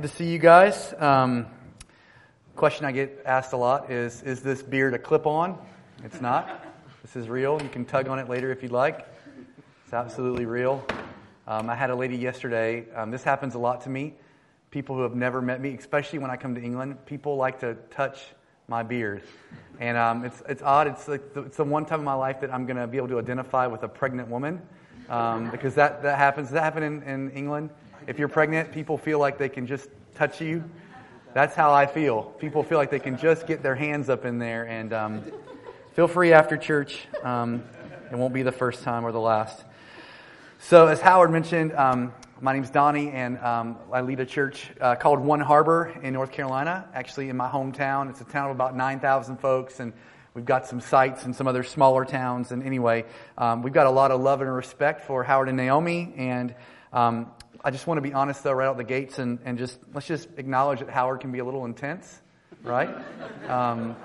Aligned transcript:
Good 0.00 0.08
to 0.08 0.16
see 0.16 0.32
you 0.32 0.38
guys. 0.38 0.94
Um, 0.98 1.44
question 2.56 2.86
I 2.86 2.92
get 2.92 3.20
asked 3.26 3.52
a 3.52 3.58
lot 3.58 3.90
is 3.90 4.22
Is 4.22 4.40
this 4.40 4.62
beard 4.62 4.94
a 4.94 4.98
clip 4.98 5.26
on? 5.26 5.58
It's 6.02 6.22
not. 6.22 6.64
This 7.02 7.16
is 7.16 7.28
real. 7.28 7.60
You 7.62 7.68
can 7.68 7.84
tug 7.84 8.08
on 8.08 8.18
it 8.18 8.26
later 8.26 8.50
if 8.50 8.62
you'd 8.62 8.72
like. 8.72 9.06
It's 9.84 9.92
absolutely 9.92 10.46
real. 10.46 10.82
Um, 11.46 11.68
I 11.68 11.74
had 11.74 11.90
a 11.90 11.94
lady 11.94 12.16
yesterday. 12.16 12.86
Um, 12.96 13.10
this 13.10 13.22
happens 13.22 13.56
a 13.56 13.58
lot 13.58 13.82
to 13.82 13.90
me. 13.90 14.14
People 14.70 14.96
who 14.96 15.02
have 15.02 15.14
never 15.14 15.42
met 15.42 15.60
me, 15.60 15.74
especially 15.74 16.18
when 16.18 16.30
I 16.30 16.36
come 16.38 16.54
to 16.54 16.62
England, 16.62 16.96
people 17.04 17.36
like 17.36 17.60
to 17.60 17.74
touch 17.90 18.20
my 18.68 18.82
beard. 18.82 19.22
And 19.80 19.98
um, 19.98 20.24
it's, 20.24 20.42
it's 20.48 20.62
odd. 20.62 20.86
It's, 20.86 21.08
like 21.08 21.34
the, 21.34 21.42
it's 21.42 21.58
the 21.58 21.64
one 21.64 21.84
time 21.84 21.98
in 21.98 22.06
my 22.06 22.14
life 22.14 22.40
that 22.40 22.50
I'm 22.50 22.64
going 22.64 22.78
to 22.78 22.86
be 22.86 22.96
able 22.96 23.08
to 23.08 23.18
identify 23.18 23.66
with 23.66 23.82
a 23.82 23.88
pregnant 23.88 24.30
woman 24.30 24.62
um, 25.10 25.50
because 25.50 25.74
that, 25.74 26.02
that 26.04 26.16
happens. 26.16 26.46
Does 26.46 26.54
that 26.54 26.64
happen 26.64 26.84
in, 26.84 27.02
in 27.02 27.30
England? 27.32 27.68
If 28.06 28.18
you're 28.18 28.28
pregnant, 28.28 28.72
people 28.72 28.96
feel 28.96 29.18
like 29.18 29.36
they 29.36 29.48
can 29.48 29.66
just 29.66 29.90
touch 30.14 30.40
you. 30.40 30.64
That's 31.32 31.54
how 31.54 31.72
I 31.72 31.86
feel. 31.86 32.22
People 32.38 32.62
feel 32.62 32.78
like 32.78 32.90
they 32.90 32.98
can 32.98 33.16
just 33.16 33.46
get 33.46 33.62
their 33.62 33.74
hands 33.74 34.08
up 34.08 34.24
in 34.24 34.38
there. 34.38 34.66
And 34.66 34.92
um, 34.92 35.22
feel 35.94 36.08
free 36.08 36.32
after 36.32 36.56
church. 36.56 37.06
Um, 37.22 37.62
it 38.10 38.16
won't 38.16 38.34
be 38.34 38.42
the 38.42 38.52
first 38.52 38.82
time 38.82 39.06
or 39.06 39.12
the 39.12 39.20
last. 39.20 39.64
So, 40.58 40.88
as 40.88 41.00
Howard 41.00 41.30
mentioned, 41.30 41.72
um, 41.72 42.12
my 42.40 42.52
name's 42.52 42.70
Donnie, 42.70 43.10
and 43.10 43.38
um, 43.38 43.76
I 43.92 44.00
lead 44.00 44.18
a 44.20 44.26
church 44.26 44.70
uh, 44.80 44.94
called 44.94 45.20
One 45.20 45.40
Harbor 45.40 45.94
in 46.02 46.14
North 46.14 46.32
Carolina, 46.32 46.88
actually 46.94 47.28
in 47.28 47.36
my 47.36 47.48
hometown. 47.48 48.10
It's 48.10 48.20
a 48.20 48.24
town 48.24 48.50
of 48.50 48.56
about 48.56 48.76
9,000 48.76 49.36
folks, 49.36 49.78
and 49.80 49.92
we've 50.34 50.44
got 50.44 50.66
some 50.66 50.80
sites 50.80 51.24
in 51.24 51.34
some 51.34 51.46
other 51.46 51.62
smaller 51.62 52.04
towns. 52.04 52.50
And 52.50 52.62
anyway, 52.62 53.04
um, 53.38 53.62
we've 53.62 53.72
got 53.72 53.86
a 53.86 53.90
lot 53.90 54.10
of 54.10 54.20
love 54.20 54.40
and 54.40 54.52
respect 54.52 55.04
for 55.04 55.22
Howard 55.22 55.48
and 55.48 55.56
Naomi. 55.56 56.12
And 56.16 56.54
um, 56.92 57.30
I 57.62 57.70
just 57.70 57.86
want 57.86 57.98
to 57.98 58.02
be 58.02 58.14
honest, 58.14 58.42
though, 58.42 58.52
right 58.52 58.66
out 58.66 58.78
the 58.78 58.84
gates, 58.84 59.18
and, 59.18 59.38
and 59.44 59.58
just 59.58 59.78
let's 59.92 60.06
just 60.06 60.28
acknowledge 60.38 60.80
that 60.80 60.88
Howard 60.88 61.20
can 61.20 61.30
be 61.30 61.40
a 61.40 61.44
little 61.44 61.66
intense, 61.66 62.20
right? 62.62 62.88
Um, 63.48 63.96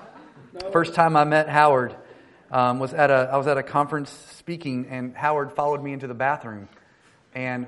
first 0.73 0.93
time 0.93 1.15
I 1.15 1.23
met 1.23 1.47
Howard 1.47 1.95
um, 2.51 2.79
was 2.79 2.93
at 2.93 3.11
a 3.11 3.29
I 3.31 3.37
was 3.37 3.47
at 3.47 3.57
a 3.57 3.63
conference 3.63 4.09
speaking, 4.09 4.87
and 4.89 5.15
Howard 5.15 5.53
followed 5.53 5.81
me 5.81 5.93
into 5.93 6.05
the 6.05 6.13
bathroom, 6.13 6.67
and 7.33 7.67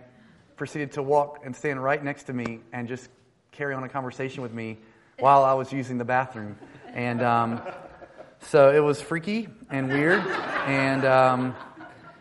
proceeded 0.58 0.92
to 0.94 1.04
walk 1.04 1.42
and 1.46 1.56
stand 1.56 1.82
right 1.82 2.04
next 2.04 2.24
to 2.24 2.34
me 2.34 2.60
and 2.74 2.90
just 2.90 3.10
carry 3.52 3.74
on 3.74 3.84
a 3.86 3.90
conversation 3.90 4.44
with 4.44 4.52
me 4.52 4.78
while 5.20 5.46
I 5.46 5.54
was 5.54 5.72
using 5.72 5.98
the 5.98 6.06
bathroom, 6.06 6.58
and 6.94 7.22
um, 7.22 7.62
so 8.42 8.72
it 8.76 8.80
was 8.80 9.02
freaky 9.02 9.48
and 9.70 9.88
weird, 9.88 10.20
and 10.66 11.06
um, 11.06 11.56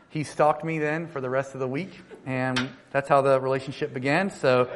he 0.09 0.23
stalked 0.23 0.65
me 0.65 0.79
then 0.79 1.09
for 1.09 1.21
the 1.21 1.29
rest 1.29 1.55
of 1.55 1.61
the 1.61 1.69
week, 1.69 2.01
and 2.27 2.69
that's 2.91 3.09
how 3.09 3.23
the 3.23 3.41
relationship 3.41 3.95
began. 3.95 4.29
So. 4.29 4.69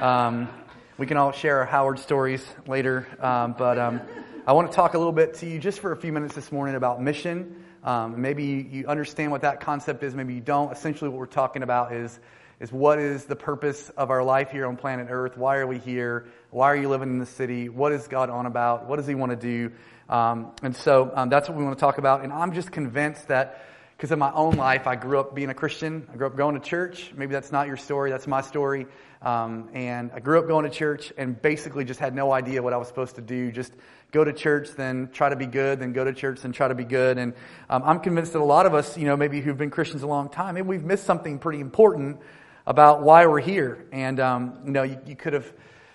Um, 0.00 0.48
we 0.96 1.06
can 1.06 1.16
all 1.16 1.32
share 1.32 1.58
our 1.58 1.66
Howard 1.66 1.98
stories 1.98 2.46
later, 2.68 3.08
um, 3.18 3.56
but 3.58 3.80
um, 3.80 4.00
I 4.46 4.52
want 4.52 4.70
to 4.70 4.76
talk 4.76 4.94
a 4.94 4.98
little 4.98 5.12
bit 5.12 5.34
to 5.34 5.46
you 5.46 5.58
just 5.58 5.80
for 5.80 5.90
a 5.90 5.96
few 5.96 6.12
minutes 6.12 6.36
this 6.36 6.52
morning 6.52 6.76
about 6.76 7.02
mission. 7.02 7.64
Um, 7.82 8.20
maybe 8.22 8.44
you, 8.70 8.86
understand 8.86 9.32
what 9.32 9.42
that 9.42 9.60
concept 9.60 10.04
is, 10.04 10.14
maybe 10.14 10.34
you 10.34 10.40
don't. 10.40 10.70
Essentially, 10.70 11.10
what 11.10 11.18
we're 11.18 11.26
talking 11.26 11.64
about 11.64 11.92
is, 11.92 12.20
is 12.60 12.70
what 12.70 13.00
is 13.00 13.24
the 13.24 13.34
purpose 13.34 13.90
of 13.96 14.10
our 14.10 14.22
life 14.22 14.52
here 14.52 14.66
on 14.66 14.76
planet 14.76 15.08
Earth? 15.10 15.36
Why 15.36 15.56
are 15.56 15.66
we 15.66 15.78
here? 15.78 16.28
Why 16.50 16.66
are 16.66 16.76
you 16.76 16.88
living 16.88 17.08
in 17.08 17.18
the 17.18 17.26
city? 17.26 17.68
What 17.68 17.90
is 17.90 18.06
God 18.06 18.30
on 18.30 18.46
about? 18.46 18.86
What 18.86 18.94
does 18.94 19.08
He 19.08 19.16
want 19.16 19.30
to 19.30 19.36
do? 19.36 19.72
Um, 20.08 20.52
and 20.62 20.76
so 20.76 21.10
um, 21.12 21.28
that's 21.28 21.48
what 21.48 21.58
we 21.58 21.64
want 21.64 21.76
to 21.76 21.80
talk 21.80 21.98
about. 21.98 22.22
And 22.22 22.32
I'm 22.32 22.52
just 22.52 22.70
convinced 22.70 23.26
that 23.28 23.64
because 24.04 24.12
in 24.12 24.18
my 24.18 24.32
own 24.32 24.56
life, 24.56 24.86
I 24.86 24.96
grew 24.96 25.18
up 25.18 25.34
being 25.34 25.48
a 25.48 25.54
Christian. 25.54 26.06
I 26.12 26.16
grew 26.16 26.26
up 26.26 26.36
going 26.36 26.60
to 26.60 26.60
church. 26.60 27.10
Maybe 27.16 27.32
that's 27.32 27.50
not 27.50 27.66
your 27.66 27.78
story, 27.78 28.10
that's 28.10 28.26
my 28.26 28.42
story. 28.42 28.86
Um, 29.22 29.70
and 29.72 30.10
I 30.12 30.20
grew 30.20 30.38
up 30.38 30.46
going 30.46 30.70
to 30.70 30.70
church 30.70 31.10
and 31.16 31.40
basically 31.40 31.86
just 31.86 32.00
had 32.00 32.14
no 32.14 32.30
idea 32.30 32.62
what 32.62 32.74
I 32.74 32.76
was 32.76 32.86
supposed 32.86 33.14
to 33.14 33.22
do. 33.22 33.50
Just 33.50 33.72
go 34.12 34.22
to 34.22 34.30
church, 34.30 34.72
then 34.76 35.08
try 35.14 35.30
to 35.30 35.36
be 35.36 35.46
good, 35.46 35.80
then 35.80 35.94
go 35.94 36.04
to 36.04 36.12
church, 36.12 36.42
then 36.42 36.52
try 36.52 36.68
to 36.68 36.74
be 36.74 36.84
good. 36.84 37.16
And 37.16 37.32
um, 37.70 37.82
I'm 37.82 37.98
convinced 37.98 38.34
that 38.34 38.40
a 38.40 38.44
lot 38.44 38.66
of 38.66 38.74
us, 38.74 38.98
you 38.98 39.06
know, 39.06 39.16
maybe 39.16 39.40
who've 39.40 39.56
been 39.56 39.70
Christians 39.70 40.02
a 40.02 40.06
long 40.06 40.28
time, 40.28 40.56
maybe 40.56 40.68
we've 40.68 40.84
missed 40.84 41.04
something 41.04 41.38
pretty 41.38 41.60
important 41.60 42.20
about 42.66 43.00
why 43.00 43.24
we're 43.24 43.40
here. 43.40 43.86
And, 43.90 44.20
um, 44.20 44.58
you 44.66 44.72
know, 44.72 44.82
you, 44.82 45.00
you 45.06 45.16
could 45.16 45.32
have 45.32 45.50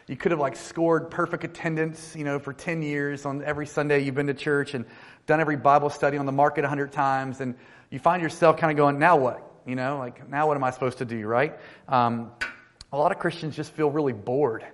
you 0.07 0.17
could 0.17 0.31
have 0.31 0.39
like 0.39 0.55
scored 0.55 1.11
perfect 1.11 1.43
attendance, 1.43 2.15
you 2.15 2.23
know, 2.23 2.39
for 2.39 2.51
10 2.51 2.81
years 2.81 3.27
on 3.27 3.43
every 3.43 3.67
Sunday 3.67 3.99
you've 4.03 4.15
been 4.15 4.25
to 4.25 4.33
church 4.33 4.73
and 4.73 4.85
done 5.27 5.39
every 5.39 5.55
Bible 5.55 5.91
study 5.91 6.17
on 6.17 6.25
the 6.25 6.31
market 6.31 6.61
100 6.61 6.91
times. 6.91 7.41
And 7.41 7.53
you 7.89 7.99
find 7.99 8.21
yourself 8.21 8.57
kind 8.57 8.71
of 8.71 8.77
going, 8.77 8.99
now 8.99 9.17
what? 9.17 9.45
You 9.65 9.75
know, 9.75 9.97
like, 9.97 10.27
now 10.29 10.47
what 10.47 10.57
am 10.57 10.63
I 10.63 10.71
supposed 10.71 10.99
to 10.99 11.05
do, 11.05 11.25
right? 11.27 11.59
Um, 11.87 12.31
a 12.91 12.97
lot 12.97 13.11
of 13.11 13.19
Christians 13.19 13.55
just 13.55 13.71
feel 13.71 13.91
really 13.91 14.13
bored 14.13 14.65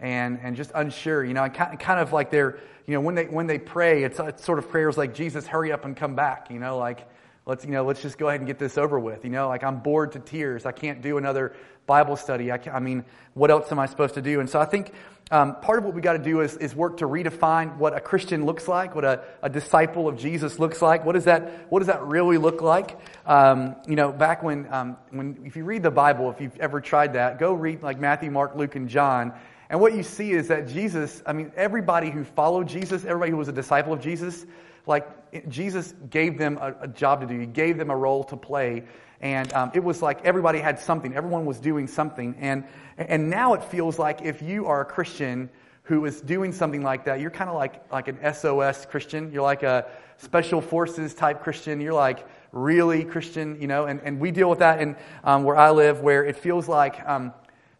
and, 0.00 0.38
and 0.42 0.56
just 0.56 0.72
unsure, 0.74 1.24
you 1.24 1.34
know, 1.34 1.44
and 1.44 1.54
kind 1.54 2.00
of 2.00 2.12
like 2.12 2.30
they're, 2.30 2.58
you 2.86 2.94
know, 2.94 3.00
when 3.00 3.14
they, 3.14 3.24
when 3.24 3.46
they 3.46 3.58
pray, 3.58 4.02
it's, 4.02 4.18
it's 4.18 4.44
sort 4.44 4.58
of 4.58 4.68
prayers 4.68 4.96
like, 4.96 5.14
Jesus, 5.14 5.46
hurry 5.46 5.72
up 5.72 5.84
and 5.84 5.96
come 5.96 6.14
back, 6.14 6.50
you 6.50 6.58
know, 6.58 6.78
like, 6.78 7.08
let's, 7.46 7.64
you 7.64 7.70
know, 7.70 7.84
let's 7.84 8.02
just 8.02 8.18
go 8.18 8.28
ahead 8.28 8.40
and 8.40 8.46
get 8.46 8.58
this 8.58 8.78
over 8.78 8.98
with, 8.98 9.24
you 9.24 9.30
know, 9.30 9.48
like 9.48 9.62
I'm 9.62 9.80
bored 9.80 10.12
to 10.12 10.18
tears. 10.18 10.66
I 10.66 10.72
can't 10.72 11.02
do 11.02 11.18
another 11.18 11.54
Bible 11.86 12.16
study. 12.16 12.50
I, 12.50 12.58
I 12.72 12.80
mean, 12.80 13.04
what 13.34 13.50
else 13.50 13.70
am 13.70 13.78
I 13.78 13.86
supposed 13.86 14.14
to 14.14 14.22
do? 14.22 14.40
And 14.40 14.48
so 14.48 14.58
I 14.60 14.64
think 14.64 14.92
um, 15.30 15.56
part 15.60 15.78
of 15.78 15.84
what 15.84 15.94
we 15.94 16.00
got 16.00 16.14
to 16.14 16.18
do 16.18 16.40
is, 16.40 16.56
is 16.56 16.74
work 16.74 16.98
to 16.98 17.06
redefine 17.06 17.76
what 17.76 17.94
a 17.94 18.00
Christian 18.00 18.44
looks 18.44 18.68
like, 18.68 18.94
what 18.94 19.04
a, 19.04 19.24
a 19.42 19.50
disciple 19.50 20.08
of 20.08 20.18
Jesus 20.18 20.58
looks 20.58 20.80
like. 20.82 21.04
What 21.04 21.12
does 21.12 21.24
that, 21.24 21.70
what 21.70 21.80
does 21.80 21.88
that 21.88 22.02
really 22.02 22.38
look 22.38 22.62
like? 22.62 22.98
Um, 23.26 23.76
you 23.86 23.96
know, 23.96 24.12
back 24.12 24.42
when, 24.42 24.70
um, 24.72 24.96
when, 25.10 25.42
if 25.44 25.56
you 25.56 25.64
read 25.64 25.82
the 25.82 25.90
Bible, 25.90 26.30
if 26.30 26.40
you've 26.40 26.58
ever 26.60 26.80
tried 26.80 27.14
that, 27.14 27.38
go 27.38 27.52
read 27.54 27.82
like 27.82 27.98
Matthew, 27.98 28.30
Mark, 28.30 28.54
Luke, 28.54 28.76
and 28.76 28.88
John. 28.88 29.32
And 29.70 29.80
what 29.80 29.94
you 29.94 30.02
see 30.02 30.32
is 30.32 30.48
that 30.48 30.68
Jesus, 30.68 31.22
I 31.26 31.32
mean, 31.32 31.52
everybody 31.56 32.10
who 32.10 32.24
followed 32.24 32.68
Jesus, 32.68 33.04
everybody 33.04 33.30
who 33.30 33.36
was 33.36 33.48
a 33.48 33.52
disciple 33.52 33.92
of 33.92 34.00
Jesus, 34.00 34.46
like 34.86 35.48
Jesus 35.48 35.94
gave 36.10 36.38
them 36.38 36.58
a, 36.60 36.74
a 36.82 36.88
job 36.88 37.20
to 37.20 37.26
do. 37.26 37.38
He 37.38 37.46
gave 37.46 37.78
them 37.78 37.90
a 37.90 37.96
role 37.96 38.24
to 38.24 38.36
play. 38.36 38.84
And 39.20 39.50
um, 39.54 39.70
it 39.74 39.82
was 39.82 40.02
like 40.02 40.24
everybody 40.24 40.58
had 40.58 40.78
something. 40.78 41.14
Everyone 41.14 41.46
was 41.46 41.58
doing 41.58 41.86
something. 41.86 42.36
And, 42.38 42.64
and 42.98 43.30
now 43.30 43.54
it 43.54 43.64
feels 43.64 43.98
like 43.98 44.22
if 44.22 44.42
you 44.42 44.66
are 44.66 44.82
a 44.82 44.84
Christian 44.84 45.48
who 45.84 46.04
is 46.04 46.20
doing 46.20 46.52
something 46.52 46.82
like 46.82 47.04
that, 47.04 47.20
you're 47.20 47.30
kind 47.30 47.48
of 47.48 47.56
like, 47.56 47.90
like 47.92 48.08
an 48.08 48.18
SAS 48.34 48.86
Christian. 48.86 49.32
You're 49.32 49.42
like 49.42 49.62
a 49.62 49.86
special 50.18 50.60
forces 50.60 51.14
type 51.14 51.42
Christian. 51.42 51.80
You're 51.80 51.94
like 51.94 52.26
really 52.52 53.04
Christian, 53.04 53.60
you 53.60 53.66
know. 53.66 53.86
And, 53.86 54.00
and 54.02 54.20
we 54.20 54.30
deal 54.30 54.48
with 54.48 54.60
that 54.60 54.80
in 54.80 54.96
um, 55.24 55.44
where 55.44 55.56
I 55.56 55.70
live, 55.70 56.00
where 56.00 56.24
it 56.24 56.36
feels 56.36 56.68
like, 56.68 57.06
um, 57.06 57.32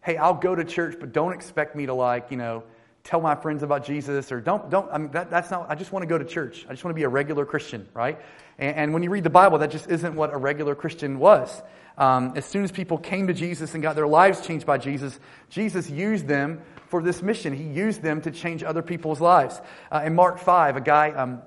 hey, 0.05 0.17
I'll 0.17 0.35
go 0.35 0.53
to 0.53 0.63
church, 0.63 0.97
but 0.99 1.11
don't 1.11 1.33
expect 1.33 1.75
me 1.75 1.87
to 1.87 1.93
like, 1.95 2.29
you 2.29 2.37
know, 2.37 2.63
tell 3.03 3.19
my 3.19 3.33
friends 3.33 3.63
about 3.63 3.83
Jesus 3.83 4.31
or 4.31 4.39
don't, 4.39 4.69
don't, 4.69 4.87
I 4.91 4.99
mean, 4.99 5.11
that, 5.11 5.31
that's 5.31 5.49
not, 5.49 5.65
I 5.67 5.73
just 5.73 5.91
want 5.91 6.03
to 6.03 6.07
go 6.07 6.19
to 6.19 6.23
church. 6.23 6.63
I 6.69 6.73
just 6.73 6.83
want 6.83 6.93
to 6.93 6.95
be 6.99 7.03
a 7.03 7.09
regular 7.09 7.43
Christian, 7.43 7.87
right? 7.95 8.19
And, 8.59 8.75
and 8.77 8.93
when 8.93 9.01
you 9.01 9.09
read 9.09 9.23
the 9.23 9.31
Bible, 9.31 9.57
that 9.59 9.71
just 9.71 9.89
isn't 9.89 10.13
what 10.13 10.31
a 10.31 10.37
regular 10.37 10.75
Christian 10.75 11.17
was. 11.17 11.59
Um, 11.97 12.33
as 12.35 12.45
soon 12.45 12.63
as 12.63 12.71
people 12.71 12.99
came 12.99 13.27
to 13.27 13.33
Jesus 13.33 13.73
and 13.73 13.81
got 13.81 13.95
their 13.95 14.07
lives 14.07 14.45
changed 14.45 14.67
by 14.67 14.77
Jesus, 14.77 15.19
Jesus 15.49 15.89
used 15.89 16.27
them 16.27 16.61
for 16.87 17.01
this 17.01 17.23
mission. 17.23 17.51
He 17.55 17.63
used 17.63 18.03
them 18.03 18.21
to 18.21 18.31
change 18.31 18.63
other 18.63 18.83
people's 18.83 19.19
lives. 19.19 19.59
Uh, 19.91 20.03
in 20.05 20.13
Mark 20.13 20.37
5, 20.37 20.75
a 20.75 20.81
guy, 20.81 21.11
um, 21.11 21.41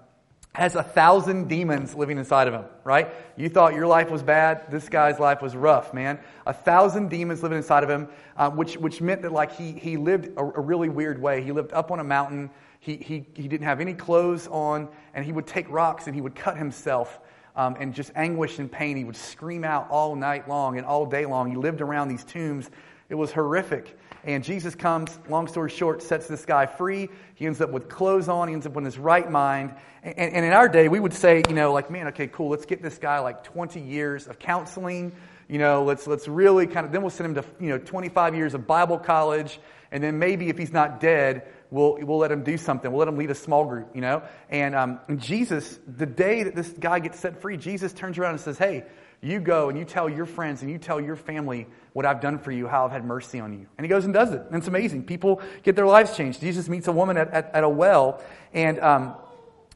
has 0.54 0.74
a 0.74 0.82
thousand 0.82 1.48
demons 1.48 1.94
living 1.94 2.18
inside 2.18 2.48
of 2.48 2.54
him, 2.54 2.64
right? 2.82 3.08
You 3.36 3.48
thought 3.48 3.74
your 3.74 3.86
life 3.86 4.10
was 4.10 4.22
bad. 4.22 4.70
This 4.70 4.88
guy's 4.88 5.20
life 5.20 5.40
was 5.40 5.54
rough, 5.54 5.94
man. 5.94 6.18
A 6.46 6.52
thousand 6.52 7.10
demons 7.10 7.42
living 7.42 7.58
inside 7.58 7.84
of 7.84 7.90
him, 7.90 8.08
uh, 8.36 8.50
which, 8.50 8.76
which 8.76 9.00
meant 9.00 9.22
that 9.22 9.32
like 9.32 9.54
he, 9.54 9.72
he 9.72 9.96
lived 9.96 10.36
a, 10.36 10.40
a, 10.40 10.60
really 10.60 10.88
weird 10.88 11.20
way. 11.20 11.42
He 11.42 11.52
lived 11.52 11.72
up 11.72 11.90
on 11.90 12.00
a 12.00 12.04
mountain. 12.04 12.50
He, 12.80 12.96
he, 12.96 13.26
he 13.34 13.46
didn't 13.46 13.66
have 13.66 13.80
any 13.80 13.94
clothes 13.94 14.48
on, 14.48 14.88
and 15.14 15.24
he 15.24 15.32
would 15.32 15.46
take 15.46 15.68
rocks 15.70 16.06
and 16.06 16.14
he 16.14 16.20
would 16.20 16.34
cut 16.34 16.56
himself 16.56 17.20
um, 17.54 17.76
and 17.78 17.92
just 17.92 18.12
anguish 18.14 18.58
and 18.58 18.70
pain. 18.70 18.96
He 18.96 19.04
would 19.04 19.16
scream 19.16 19.64
out 19.64 19.88
all 19.90 20.16
night 20.16 20.48
long 20.48 20.78
and 20.78 20.86
all 20.86 21.04
day 21.04 21.26
long. 21.26 21.50
He 21.50 21.56
lived 21.56 21.80
around 21.80 22.08
these 22.08 22.24
tombs. 22.24 22.70
It 23.08 23.14
was 23.14 23.32
horrific. 23.32 23.98
And 24.24 24.44
Jesus 24.44 24.74
comes, 24.74 25.18
long 25.28 25.46
story 25.46 25.70
short, 25.70 26.02
sets 26.02 26.26
this 26.26 26.44
guy 26.44 26.66
free. 26.66 27.08
He 27.34 27.46
ends 27.46 27.60
up 27.60 27.70
with 27.70 27.88
clothes 27.88 28.28
on. 28.28 28.48
He 28.48 28.54
ends 28.54 28.66
up 28.66 28.76
in 28.76 28.84
his 28.84 28.98
right 28.98 29.30
mind. 29.30 29.74
And, 30.02 30.18
and 30.18 30.44
in 30.44 30.52
our 30.52 30.68
day, 30.68 30.88
we 30.88 31.00
would 31.00 31.14
say, 31.14 31.42
you 31.48 31.54
know, 31.54 31.72
like, 31.72 31.90
man, 31.90 32.08
okay, 32.08 32.26
cool, 32.26 32.50
let's 32.50 32.66
get 32.66 32.82
this 32.82 32.98
guy 32.98 33.20
like 33.20 33.44
20 33.44 33.80
years 33.80 34.26
of 34.26 34.38
counseling. 34.38 35.12
You 35.48 35.58
know, 35.58 35.84
let's, 35.84 36.06
let's 36.06 36.28
really 36.28 36.66
kind 36.66 36.84
of, 36.84 36.92
then 36.92 37.00
we'll 37.00 37.10
send 37.10 37.34
him 37.36 37.42
to, 37.42 37.48
you 37.58 37.70
know, 37.70 37.78
25 37.78 38.34
years 38.34 38.52
of 38.52 38.66
Bible 38.66 38.98
college. 38.98 39.58
And 39.90 40.02
then 40.02 40.18
maybe 40.18 40.50
if 40.50 40.58
he's 40.58 40.72
not 40.72 41.00
dead, 41.00 41.46
we'll, 41.70 41.96
we'll 42.02 42.18
let 42.18 42.30
him 42.30 42.42
do 42.42 42.58
something. 42.58 42.90
We'll 42.90 42.98
let 42.98 43.08
him 43.08 43.16
lead 43.16 43.30
a 43.30 43.34
small 43.34 43.64
group, 43.64 43.94
you 43.94 44.02
know? 44.02 44.22
And, 44.50 44.74
um, 44.74 45.00
and 45.08 45.18
Jesus, 45.20 45.78
the 45.86 46.04
day 46.04 46.42
that 46.42 46.54
this 46.54 46.68
guy 46.68 46.98
gets 46.98 47.18
set 47.18 47.40
free, 47.40 47.56
Jesus 47.56 47.94
turns 47.94 48.18
around 48.18 48.32
and 48.32 48.40
says, 48.40 48.58
hey, 48.58 48.84
you 49.20 49.40
go 49.40 49.68
and 49.68 49.78
you 49.78 49.84
tell 49.84 50.08
your 50.08 50.26
friends 50.26 50.62
and 50.62 50.70
you 50.70 50.78
tell 50.78 51.00
your 51.00 51.16
family 51.16 51.66
what 51.92 52.06
I've 52.06 52.20
done 52.20 52.38
for 52.38 52.52
you, 52.52 52.68
how 52.68 52.84
I've 52.84 52.92
had 52.92 53.04
mercy 53.04 53.40
on 53.40 53.52
you. 53.52 53.66
And 53.76 53.84
he 53.84 53.88
goes 53.88 54.04
and 54.04 54.14
does 54.14 54.32
it. 54.32 54.42
And 54.46 54.54
it's 54.54 54.68
amazing. 54.68 55.04
People 55.04 55.42
get 55.62 55.74
their 55.74 55.86
lives 55.86 56.16
changed. 56.16 56.40
Jesus 56.40 56.68
meets 56.68 56.86
a 56.86 56.92
woman 56.92 57.16
at, 57.16 57.30
at, 57.32 57.50
at 57.54 57.64
a 57.64 57.68
well 57.68 58.22
and, 58.54 58.78
um, 58.80 59.14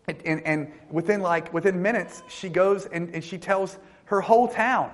and, 0.06 0.42
and 0.44 0.72
within 0.90 1.20
like, 1.20 1.52
within 1.52 1.82
minutes, 1.82 2.22
she 2.28 2.48
goes 2.48 2.86
and, 2.86 3.14
and 3.14 3.24
she 3.24 3.38
tells 3.38 3.78
her 4.06 4.20
whole 4.20 4.48
town 4.48 4.90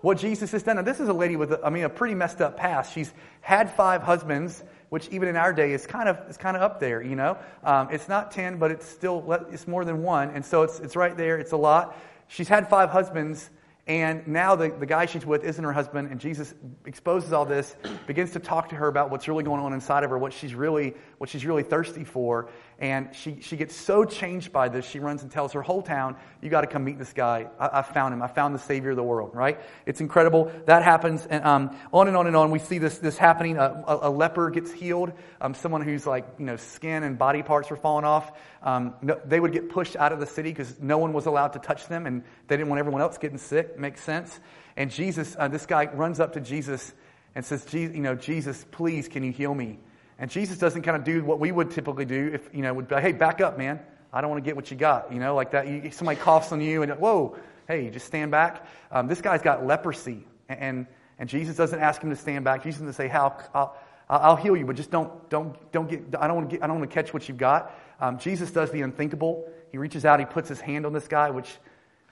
what 0.00 0.18
Jesus 0.18 0.52
has 0.52 0.62
done. 0.62 0.76
Now, 0.76 0.82
this 0.82 1.00
is 1.00 1.08
a 1.08 1.12
lady 1.12 1.36
with, 1.36 1.52
a, 1.52 1.64
I 1.64 1.70
mean, 1.70 1.84
a 1.84 1.88
pretty 1.88 2.14
messed 2.14 2.40
up 2.40 2.56
past. 2.56 2.92
She's 2.92 3.12
had 3.40 3.72
five 3.72 4.02
husbands 4.02 4.62
which 4.88 5.08
even 5.08 5.28
in 5.28 5.36
our 5.36 5.52
day 5.52 5.72
is 5.72 5.86
kind 5.86 6.08
of, 6.08 6.18
is 6.28 6.36
kind 6.36 6.56
of 6.56 6.62
up 6.62 6.80
there, 6.80 7.02
you 7.02 7.16
know. 7.16 7.36
Um, 7.64 7.88
it's 7.90 8.08
not 8.08 8.30
10, 8.30 8.58
but 8.58 8.70
it's 8.70 8.86
still, 8.86 9.24
it's 9.50 9.66
more 9.66 9.84
than 9.84 10.02
one. 10.02 10.30
And 10.30 10.44
so 10.44 10.62
it's, 10.62 10.78
it's 10.80 10.96
right 10.96 11.16
there. 11.16 11.38
It's 11.38 11.52
a 11.52 11.56
lot. 11.56 11.96
She's 12.28 12.48
had 12.48 12.68
five 12.68 12.90
husbands. 12.90 13.50
And 13.86 14.26
now 14.26 14.56
the, 14.56 14.68
the 14.70 14.86
guy 14.86 15.06
she's 15.06 15.24
with 15.24 15.44
isn't 15.44 15.62
her 15.62 15.72
husband, 15.72 16.10
and 16.10 16.18
Jesus 16.20 16.54
exposes 16.86 17.32
all 17.32 17.44
this, 17.44 17.76
begins 18.08 18.32
to 18.32 18.40
talk 18.40 18.68
to 18.70 18.74
her 18.74 18.88
about 18.88 19.10
what's 19.10 19.28
really 19.28 19.44
going 19.44 19.60
on 19.60 19.72
inside 19.72 20.02
of 20.02 20.10
her, 20.10 20.18
what 20.18 20.32
she's 20.32 20.54
really, 20.56 20.94
what 21.18 21.30
she's 21.30 21.46
really 21.46 21.62
thirsty 21.62 22.02
for. 22.02 22.48
And 22.78 23.14
she, 23.14 23.38
she 23.40 23.56
gets 23.56 23.74
so 23.74 24.04
changed 24.04 24.52
by 24.52 24.68
this, 24.68 24.86
she 24.86 24.98
runs 24.98 25.22
and 25.22 25.30
tells 25.30 25.54
her 25.54 25.62
whole 25.62 25.80
town, 25.80 26.14
You 26.42 26.50
got 26.50 26.60
to 26.60 26.66
come 26.66 26.84
meet 26.84 26.98
this 26.98 27.14
guy. 27.14 27.48
I, 27.58 27.78
I, 27.78 27.82
found 27.82 28.12
him. 28.12 28.20
I 28.20 28.26
found 28.26 28.54
the 28.54 28.58
Savior 28.58 28.90
of 28.90 28.96
the 28.96 29.02
world, 29.02 29.34
right? 29.34 29.58
It's 29.86 30.02
incredible. 30.02 30.52
That 30.66 30.82
happens. 30.82 31.24
And 31.24 31.42
um, 31.42 31.76
on 31.90 32.06
and 32.06 32.16
on 32.18 32.26
and 32.26 32.36
on, 32.36 32.50
we 32.50 32.58
see 32.58 32.76
this, 32.76 32.98
this 32.98 33.16
happening. 33.16 33.56
A, 33.56 33.82
a, 33.86 33.98
a 34.08 34.10
leper 34.10 34.50
gets 34.50 34.70
healed. 34.70 35.12
Um, 35.40 35.54
someone 35.54 35.80
who's 35.80 36.06
like, 36.06 36.26
you 36.38 36.44
know, 36.44 36.56
skin 36.56 37.02
and 37.02 37.18
body 37.18 37.42
parts 37.42 37.70
were 37.70 37.76
falling 37.76 38.04
off. 38.04 38.30
Um, 38.62 38.94
no, 39.00 39.18
they 39.24 39.40
would 39.40 39.52
get 39.52 39.70
pushed 39.70 39.96
out 39.96 40.12
of 40.12 40.20
the 40.20 40.26
city 40.26 40.50
because 40.50 40.78
no 40.78 40.98
one 40.98 41.14
was 41.14 41.24
allowed 41.24 41.54
to 41.54 41.58
touch 41.58 41.86
them, 41.86 42.04
and 42.04 42.24
they 42.48 42.58
didn't 42.58 42.68
want 42.68 42.78
everyone 42.78 43.00
else 43.00 43.16
getting 43.16 43.38
sick. 43.38 43.78
Makes 43.78 44.02
sense. 44.02 44.38
And 44.76 44.90
Jesus, 44.90 45.34
uh, 45.38 45.48
this 45.48 45.64
guy 45.64 45.86
runs 45.86 46.20
up 46.20 46.34
to 46.34 46.40
Jesus 46.40 46.92
and 47.34 47.42
says, 47.42 47.66
You 47.72 47.88
know, 47.88 48.16
Jesus, 48.16 48.66
please, 48.70 49.08
can 49.08 49.24
you 49.24 49.32
heal 49.32 49.54
me? 49.54 49.78
And 50.18 50.30
Jesus 50.30 50.58
doesn't 50.58 50.82
kind 50.82 50.96
of 50.96 51.04
do 51.04 51.24
what 51.24 51.40
we 51.40 51.52
would 51.52 51.70
typically 51.70 52.04
do 52.04 52.30
if, 52.32 52.48
you 52.54 52.62
know, 52.62 52.72
would 52.72 52.88
be 52.88 52.94
like, 52.94 53.04
hey, 53.04 53.12
back 53.12 53.40
up, 53.40 53.58
man. 53.58 53.80
I 54.12 54.20
don't 54.20 54.30
want 54.30 54.42
to 54.42 54.48
get 54.48 54.56
what 54.56 54.70
you 54.70 54.76
got. 54.76 55.12
You 55.12 55.18
know, 55.18 55.34
like 55.34 55.50
that. 55.50 55.68
You, 55.68 55.90
somebody 55.90 56.18
coughs 56.18 56.52
on 56.52 56.60
you 56.60 56.82
and, 56.82 56.92
whoa, 56.92 57.36
hey, 57.68 57.90
just 57.90 58.06
stand 58.06 58.30
back. 58.30 58.66
Um, 58.90 59.08
this 59.08 59.20
guy's 59.20 59.42
got 59.42 59.66
leprosy. 59.66 60.26
And, 60.48 60.86
and 61.18 61.28
Jesus 61.28 61.56
doesn't 61.56 61.78
ask 61.78 62.00
him 62.00 62.10
to 62.10 62.16
stand 62.16 62.44
back. 62.44 62.62
Jesus 62.62 62.80
doesn't 62.80 62.94
say, 62.94 63.08
how, 63.08 63.36
I'll, 63.54 63.76
I'll 64.08 64.36
heal 64.36 64.56
you, 64.56 64.64
but 64.64 64.76
just 64.76 64.90
don't, 64.90 65.28
don't, 65.28 65.56
don't 65.72 65.88
get, 65.88 66.02
I 66.18 66.26
don't 66.26 66.36
want 66.36 66.50
to 66.50 66.56
get, 66.56 66.64
I 66.64 66.66
don't 66.66 66.78
want 66.78 66.90
to 66.90 66.94
catch 66.94 67.12
what 67.12 67.28
you've 67.28 67.38
got. 67.38 67.74
Um, 68.00 68.18
Jesus 68.18 68.50
does 68.50 68.70
the 68.70 68.82
unthinkable. 68.82 69.48
He 69.72 69.78
reaches 69.78 70.04
out, 70.04 70.20
he 70.20 70.26
puts 70.26 70.48
his 70.48 70.60
hand 70.60 70.86
on 70.86 70.92
this 70.92 71.08
guy, 71.08 71.30
which 71.30 71.48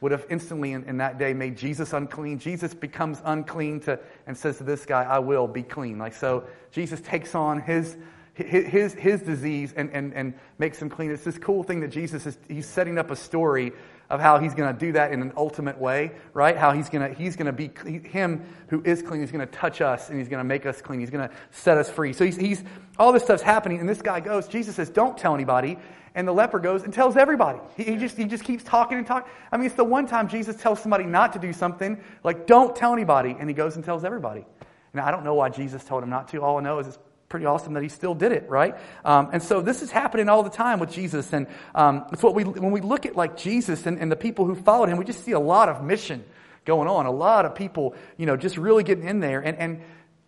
would 0.01 0.13
have 0.13 0.27
instantly 0.29 0.73
in, 0.73 0.85
in, 0.85 0.99
that 0.99 1.19
day 1.19 1.33
made 1.33 1.57
Jesus 1.57 1.93
unclean. 1.93 2.39
Jesus 2.39 2.75
becomes 2.75 3.23
unclean 3.25 3.81
to, 3.81 3.99
and 4.27 4.37
says 4.37 4.59
to 4.59 4.65
this 4.65 4.85
guy, 4.85 5.03
I 5.03 5.19
will 5.19 5.47
be 5.47 5.63
clean. 5.63 5.99
Like 5.99 6.15
so, 6.15 6.45
Jesus 6.73 7.01
takes 7.01 7.35
on 7.35 7.61
his, 7.61 7.97
his, 8.35 8.95
his 8.95 9.23
disease 9.23 9.73
and, 9.77 9.91
and, 9.91 10.13
and 10.13 10.35
makes 10.59 10.81
him 10.81 10.91
clean. 10.91 11.11
It's 11.11 11.25
this 11.25 11.39
cool 11.39 11.63
thing 11.63 11.81
that 11.81 11.89
Jesus 11.89 12.27
is, 12.27 12.37
he's 12.49 12.67
setting 12.67 12.99
up 12.99 13.11
a 13.11 13.17
story 13.17 13.73
of 14.15 14.21
how 14.21 14.39
he's 14.39 14.55
going 14.55 14.73
to 14.73 14.79
do 14.79 14.93
that 14.93 15.11
in 15.11 15.21
an 15.21 15.33
ultimate 15.37 15.77
way, 15.77 16.13
right? 16.35 16.57
How 16.57 16.71
he's 16.71 16.89
going 16.89 17.09
to, 17.09 17.21
he's 17.21 17.35
going 17.35 17.47
to 17.47 17.53
be, 17.53 17.69
him 18.09 18.47
who 18.69 18.81
is 18.85 19.03
clean, 19.03 19.21
he's 19.21 19.33
going 19.33 19.45
to 19.45 19.53
touch 19.53 19.81
us 19.81 20.09
and 20.09 20.19
he's 20.19 20.29
going 20.29 20.39
to 20.39 20.45
make 20.45 20.67
us 20.67 20.81
clean. 20.81 21.01
He's 21.01 21.11
going 21.11 21.29
to 21.29 21.35
set 21.51 21.77
us 21.79 21.91
free. 21.91 22.13
So 22.13 22.25
he's, 22.25 22.37
he's, 22.37 22.63
all 22.97 23.13
this 23.13 23.25
stuff's 23.25 23.43
happening 23.43 23.81
and 23.81 23.89
this 23.89 24.01
guy 24.01 24.21
goes, 24.21 24.47
Jesus 24.47 24.77
says, 24.77 24.89
don't 24.89 25.19
tell 25.19 25.35
anybody. 25.35 25.79
And 26.15 26.29
the 26.29 26.33
leper 26.33 26.61
goes 26.61 26.85
and 26.85 26.95
tells 26.95 27.17
everybody. 27.17 27.59
He, 27.77 27.83
he, 27.83 27.97
just, 27.97 28.17
he 28.17 28.25
just 28.27 28.45
keeps 28.45 28.63
talking 28.63 28.99
and 28.99 29.07
talking. 29.07 29.29
I 29.51 29.57
mean, 29.57 29.67
it's 29.67 29.75
the 29.75 29.83
one 29.83 30.07
time 30.07 30.29
Jesus 30.29 30.55
tells 30.55 30.79
somebody 30.79 31.03
not 31.03 31.33
to 31.33 31.41
do 31.41 31.53
something, 31.53 32.01
like, 32.23 32.47
don't 32.47 32.77
tell 32.77 32.93
anybody. 32.93 33.35
And 33.37 33.51
he 33.51 33.55
goes 33.55 33.75
and 33.75 33.85
tells 33.85 34.05
everybody. 34.05 34.47
Now, 34.93 35.07
I 35.07 35.11
don't 35.11 35.25
know 35.25 35.35
why 35.35 35.49
Jesus 35.49 35.83
told 35.83 36.05
him 36.05 36.11
not 36.11 36.29
to. 36.29 36.41
All 36.41 36.57
I 36.57 36.63
know 36.63 36.79
is 36.79 36.87
it's 36.87 36.99
pretty 37.35 37.47
awesome 37.47 37.73
that 37.73 37.83
he 37.83 37.89
still 37.89 38.15
did 38.15 38.31
it, 38.31 38.49
right? 38.49 38.77
Um, 39.05 39.31
and 39.33 39.43
so 39.43 39.61
this 39.61 39.83
is 39.83 39.91
happening 39.91 40.29
all 40.29 40.45
the 40.45 40.51
time 40.51 40.79
with 40.79 40.93
Jesus. 40.93 41.33
And 41.33 41.49
um, 41.75 42.07
it's 42.13 42.23
what 42.23 42.33
we, 42.33 42.45
when 42.45 42.71
we 42.71 42.81
look 42.81 43.07
at 43.07 43.17
like 43.17 43.37
Jesus 43.37 43.87
and, 43.87 43.99
and 43.99 44.13
the 44.13 44.15
people 44.15 44.45
who 44.45 44.55
followed 44.55 44.89
him, 44.89 44.99
we 44.99 45.05
just 45.05 45.25
see 45.25 45.33
a 45.33 45.41
lot 45.41 45.69
of 45.69 45.83
mission 45.83 46.25
going 46.65 46.87
on. 46.87 47.07
A 47.07 47.11
lot 47.11 47.45
of 47.45 47.57
people, 47.57 47.97
you 48.19 48.25
know, 48.25 48.37
just 48.37 48.57
really 48.57 48.85
getting 48.85 49.03
in 49.09 49.19
there. 49.19 49.41
And, 49.41 49.59
and 49.59 49.81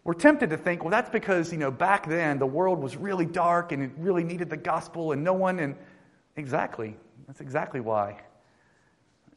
we're 0.03 0.15
tempted 0.15 0.51
to 0.51 0.57
think, 0.57 0.83
well, 0.83 0.91
that's 0.91 1.09
because, 1.09 1.53
you 1.53 1.59
know, 1.59 1.71
back 1.71 2.09
then 2.09 2.41
the 2.41 2.47
world 2.47 2.83
was 2.83 2.97
really 2.97 3.25
dark 3.25 3.71
and 3.71 3.85
it 3.85 3.93
really 3.99 4.25
needed 4.25 4.51
the 4.51 4.57
gospel 4.57 5.13
and 5.13 5.23
no 5.23 5.33
one, 5.33 5.61
and 5.61 5.77
exactly, 6.35 6.97
that's 7.29 7.41
exactly 7.41 7.79
why. 7.79 8.21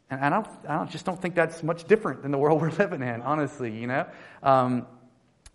And 0.09 0.25
I 0.25 0.29
don't, 0.31 0.47
I 0.67 0.77
don't, 0.77 0.89
just 0.89 1.05
don't 1.05 1.21
think 1.21 1.35
that's 1.35 1.61
much 1.61 1.83
different 1.83 2.23
than 2.23 2.31
the 2.31 2.39
world 2.39 2.61
we're 2.63 2.71
living 2.71 3.03
in, 3.03 3.21
honestly, 3.21 3.71
you 3.77 3.85
know? 3.85 4.07
Um, 4.41 4.87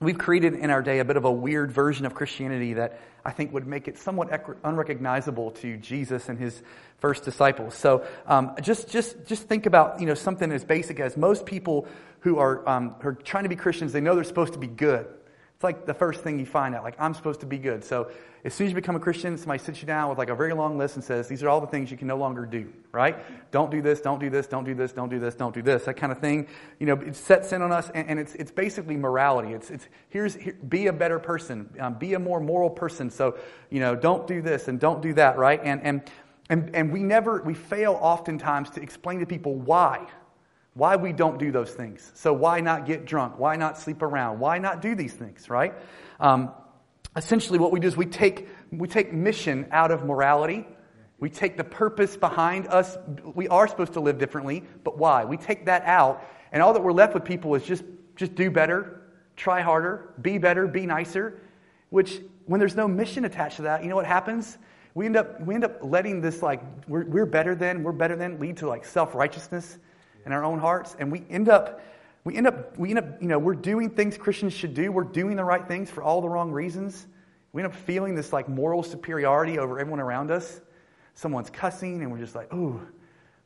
we've 0.04 0.18
created 0.18 0.54
in 0.54 0.70
our 0.70 0.82
day 0.82 0.98
a 0.98 1.04
bit 1.04 1.16
of 1.16 1.24
a 1.24 1.32
weird 1.32 1.72
version 1.72 2.06
of 2.06 2.14
Christianity 2.14 2.74
that 2.74 3.00
I 3.24 3.30
think 3.30 3.52
would 3.52 3.66
make 3.66 3.88
it 3.88 3.98
somewhat 3.98 4.58
unrecognizable 4.62 5.52
to 5.52 5.76
Jesus 5.76 6.28
and 6.28 6.38
his 6.38 6.62
first 6.98 7.24
disciples. 7.24 7.74
So 7.74 8.04
um, 8.26 8.54
just, 8.62 8.90
just, 8.90 9.26
just 9.26 9.48
think 9.48 9.66
about, 9.66 10.00
you 10.00 10.06
know, 10.06 10.14
something 10.14 10.52
as 10.52 10.64
basic 10.64 11.00
as 11.00 11.16
most 11.16 11.46
people 11.46 11.86
who 12.20 12.38
are, 12.38 12.68
um, 12.68 12.94
who 13.00 13.08
are 13.08 13.14
trying 13.14 13.44
to 13.44 13.48
be 13.48 13.56
Christians, 13.56 13.92
they 13.92 14.00
know 14.00 14.14
they're 14.14 14.24
supposed 14.24 14.54
to 14.54 14.58
be 14.58 14.66
good. 14.66 15.06
It's 15.54 15.62
like 15.64 15.86
the 15.86 15.94
first 15.94 16.22
thing 16.22 16.38
you 16.38 16.46
find 16.46 16.74
out, 16.74 16.82
like, 16.82 16.96
I'm 16.98 17.14
supposed 17.14 17.40
to 17.40 17.46
be 17.46 17.58
good. 17.58 17.84
So 17.84 18.10
as 18.44 18.52
soon 18.52 18.66
as 18.66 18.72
you 18.72 18.74
become 18.74 18.96
a 18.96 19.00
Christian, 19.00 19.38
somebody 19.38 19.60
sits 19.60 19.80
you 19.80 19.86
down 19.86 20.10
with 20.10 20.18
like 20.18 20.28
a 20.28 20.34
very 20.34 20.52
long 20.52 20.76
list 20.76 20.96
and 20.96 21.04
says, 21.04 21.28
these 21.28 21.42
are 21.44 21.49
all 21.49 21.61
the 21.61 21.66
things 21.68 21.90
you 21.90 21.96
can 21.96 22.08
no 22.08 22.16
longer 22.16 22.44
do, 22.44 22.70
right? 22.92 23.16
Don't 23.52 23.70
do 23.70 23.80
this, 23.80 24.00
don't 24.00 24.18
do 24.18 24.28
this, 24.28 24.49
don't 24.49 24.64
do 24.64 24.75
this, 24.75 24.92
don't 24.92 25.08
do 25.08 25.20
this, 25.20 25.34
don't 25.37 25.54
do 25.54 25.62
this, 25.62 25.84
that 25.84 25.94
kind 25.94 26.11
of 26.11 26.18
thing. 26.18 26.49
You 26.80 26.87
know, 26.87 26.94
it 26.94 27.14
sets 27.14 27.52
in 27.52 27.62
on 27.62 27.70
us 27.70 27.88
and, 27.94 28.08
and 28.08 28.18
it's, 28.18 28.34
it's 28.34 28.50
basically 28.50 28.96
morality. 28.96 29.54
It's, 29.54 29.70
it's 29.70 29.88
here's, 30.08 30.34
here, 30.34 30.58
be 30.68 30.88
a 30.88 30.92
better 30.92 31.20
person, 31.20 31.73
um, 31.78 31.94
be 31.94 32.14
a 32.14 32.18
more 32.18 32.40
moral 32.40 32.68
person. 32.68 33.08
So, 33.08 33.38
you 33.70 33.78
know, 33.78 33.94
don't 33.94 34.26
do 34.26 34.42
this 34.42 34.66
and 34.66 34.80
don't 34.80 35.00
do 35.00 35.14
that, 35.14 35.38
right? 35.38 35.61
And, 35.62 35.80
and, 35.82 36.02
and, 36.50 36.75
and 36.75 36.92
we 36.92 37.02
never, 37.04 37.42
we 37.42 37.54
fail 37.54 37.96
oftentimes 38.02 38.70
to 38.70 38.82
explain 38.82 39.20
to 39.20 39.26
people 39.26 39.54
why 39.54 40.06
why 40.75 40.97
we 40.97 41.12
don't 41.12 41.38
do 41.38 41.52
those 41.52 41.71
things. 41.71 42.11
So, 42.14 42.33
why 42.33 42.61
not 42.61 42.85
get 42.85 43.04
drunk? 43.04 43.38
Why 43.38 43.57
not 43.57 43.78
sleep 43.78 44.02
around? 44.02 44.40
Why 44.40 44.59
not 44.59 44.83
do 44.83 44.95
these 44.95 45.12
things, 45.12 45.49
right? 45.49 45.75
Um, 46.19 46.52
essentially, 47.16 47.59
what 47.59 47.71
we 47.73 47.78
do 47.81 47.87
is 47.87 47.97
we 47.97 48.07
take, 48.07 48.49
we 48.73 48.88
take 48.88 49.12
mission 49.12 49.69
out 49.71 49.93
of 49.93 50.04
morality. 50.04 50.66
We 51.21 51.31
take 51.31 51.57
the 51.57 51.64
purpose 51.64 52.16
behind 52.16 52.66
us. 52.66 52.99
We 53.35 53.47
are 53.49 53.69
supposed 53.69 53.93
to 53.95 54.00
live 54.00 54.19
differently, 54.19 54.64
but 54.83 54.99
why? 54.99 55.25
We 55.25 55.37
take 55.37 55.66
that 55.66 55.85
out, 55.85 56.25
and 56.52 56.61
all 56.61 56.73
that 56.73 56.83
we're 56.83 56.93
left 56.93 57.14
with 57.14 57.25
people 57.25 57.54
is 57.54 57.62
just, 57.62 57.85
just 58.16 58.35
do 58.35 58.50
better, 58.50 59.00
try 59.37 59.61
harder, 59.61 60.12
be 60.21 60.38
better, 60.38 60.66
be 60.66 60.87
nicer. 60.87 61.40
Which, 61.90 62.21
when 62.47 62.59
there's 62.59 62.75
no 62.75 62.88
mission 62.88 63.25
attached 63.25 63.57
to 63.57 63.62
that, 63.62 63.85
you 63.85 63.88
know 63.88 63.97
what 63.97 64.07
happens? 64.07 64.59
We 64.95 65.07
end 65.07 65.16
up, 65.16 65.40
we 65.40 65.54
end 65.54 65.64
up 65.64 65.78
letting 65.83 66.21
this, 66.21 66.43
like, 66.43 66.61
we're, 66.88 67.04
we're 67.04 67.26
better 67.26 67.54
than, 67.54 67.85
we're 67.85 67.93
better 67.93 68.16
than, 68.16 68.40
lead 68.40 68.57
to 68.59 68.69
like 68.69 68.85
self 68.85 69.14
righteousness 69.14 69.78
in 70.26 70.33
our 70.33 70.45
own 70.45 70.59
hearts, 70.59 70.97
and 70.99 71.11
we 71.11 71.25
end 71.31 71.49
up 71.49 71.81
we 72.25 72.37
end 72.37 72.47
up 72.47 72.78
we 72.78 72.90
end 72.90 72.99
up 72.99 73.21
you 73.21 73.28
know 73.28 73.38
we're 73.38 73.54
doing 73.54 73.90
things 73.90 74.16
Christians 74.16 74.52
should 74.52 74.75
do. 74.75 74.90
We're 74.90 75.04
doing 75.04 75.37
the 75.37 75.45
right 75.45 75.66
things 75.66 75.90
for 75.90 76.02
all 76.02 76.21
the 76.21 76.28
wrong 76.28 76.50
reasons. 76.50 77.07
We 77.52 77.62
end 77.62 77.73
up 77.73 77.78
feeling 77.78 78.14
this 78.14 78.33
like 78.33 78.49
moral 78.49 78.83
superiority 78.83 79.59
over 79.59 79.78
everyone 79.78 80.00
around 80.00 80.31
us. 80.31 80.61
Someone's 81.14 81.50
cussing, 81.50 82.02
and 82.02 82.11
we're 82.11 82.19
just 82.19 82.35
like, 82.35 82.52
ooh. 82.52 82.81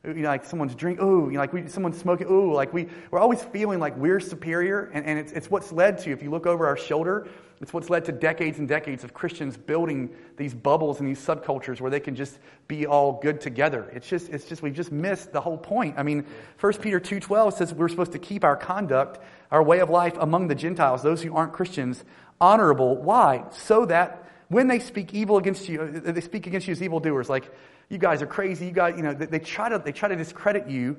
You 0.03 0.13
know, 0.13 0.29
like 0.29 0.45
someone's 0.45 0.75
drink, 0.75 1.01
ooh, 1.01 1.25
you 1.25 1.33
know, 1.33 1.39
like 1.39 1.51
we, 1.51 1.67
someone's 1.67 1.97
smoking, 1.97 2.27
ooh, 2.27 2.53
like 2.53 2.73
we, 2.73 2.87
we're 3.11 3.19
always 3.19 3.43
feeling 3.43 3.79
like 3.79 3.97
we're 3.97 4.21
superior, 4.21 4.89
and, 4.93 5.05
and 5.05 5.19
it's, 5.19 5.33
it's 5.33 5.51
what's 5.51 5.73
led 5.73 5.97
to, 5.99 6.11
if 6.11 6.23
you 6.23 6.31
look 6.31 6.47
over 6.47 6.65
our 6.65 6.77
shoulder, 6.77 7.27
it's 7.61 7.73
what's 7.73 7.89
led 7.89 8.05
to 8.05 8.11
decades 8.11 8.57
and 8.57 8.67
decades 8.67 9.03
of 9.03 9.13
Christians 9.13 9.57
building 9.57 10.15
these 10.37 10.53
bubbles 10.53 10.99
and 10.99 11.09
these 11.09 11.19
subcultures 11.19 11.81
where 11.81 11.91
they 11.91 11.99
can 11.99 12.15
just 12.15 12.39
be 12.67 12.85
all 12.85 13.19
good 13.21 13.41
together. 13.41 13.89
It's 13.93 14.07
just, 14.07 14.29
it's 14.29 14.45
just, 14.45 14.61
we've 14.61 14.73
just 14.73 14.91
missed 14.91 15.33
the 15.33 15.41
whole 15.41 15.57
point. 15.57 15.95
I 15.97 16.03
mean, 16.03 16.25
1 16.59 16.73
Peter 16.73 16.99
2.12 16.99 17.53
says 17.53 17.73
we're 17.73 17.89
supposed 17.89 18.13
to 18.13 18.19
keep 18.19 18.43
our 18.43 18.55
conduct, 18.55 19.19
our 19.51 19.61
way 19.61 19.79
of 19.79 19.89
life 19.89 20.15
among 20.19 20.47
the 20.47 20.55
Gentiles, 20.55 21.03
those 21.03 21.21
who 21.21 21.35
aren't 21.35 21.51
Christians, 21.51 22.03
honorable. 22.39 22.95
Why? 22.95 23.43
So 23.51 23.85
that 23.87 24.29
when 24.47 24.67
they 24.67 24.79
speak 24.79 25.13
evil 25.13 25.37
against 25.37 25.67
you, 25.67 25.81
uh, 25.81 26.11
they 26.11 26.21
speak 26.21 26.47
against 26.47 26.67
you 26.67 26.71
as 26.71 26.81
evildoers, 26.81 27.29
like, 27.29 27.53
you 27.89 27.97
guys 27.97 28.21
are 28.21 28.27
crazy, 28.27 28.67
you 28.67 28.71
guys, 28.71 28.95
you 28.95 29.03
know, 29.03 29.13
they, 29.13 29.25
they 29.25 29.39
try 29.39 29.67
to, 29.67 29.79
they 29.79 29.91
try 29.91 30.09
to 30.09 30.15
discredit 30.15 30.69
you 30.69 30.97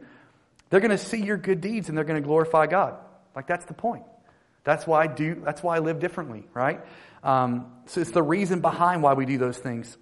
They're 0.71 0.81
going 0.81 0.91
to 0.93 0.99
see 0.99 1.21
your 1.21 1.37
good 1.37 1.61
deeds 1.61 1.89
and 1.89 1.99
they're 1.99 2.05
going 2.05 2.21
to 2.21 2.27
glorify 2.27 2.67
God. 2.67 2.95
Like 3.35 3.47
that's 3.47 3.65
the 3.65 3.75
point. 3.75 4.05
That's 4.65 4.87
why 4.87 5.03
I 5.03 5.07
do. 5.07 5.41
That's 5.45 5.63
why 5.63 5.77
I 5.77 5.79
live 5.79 5.99
differently, 5.99 6.47
right? 6.55 6.81
Um, 7.23 7.73
so 7.87 8.01
it's 8.01 8.11
the 8.11 8.23
reason 8.23 8.61
behind 8.61 9.03
why 9.03 9.15
we 9.15 9.27
do 9.27 9.39
those 9.39 9.59
things. 9.59 9.97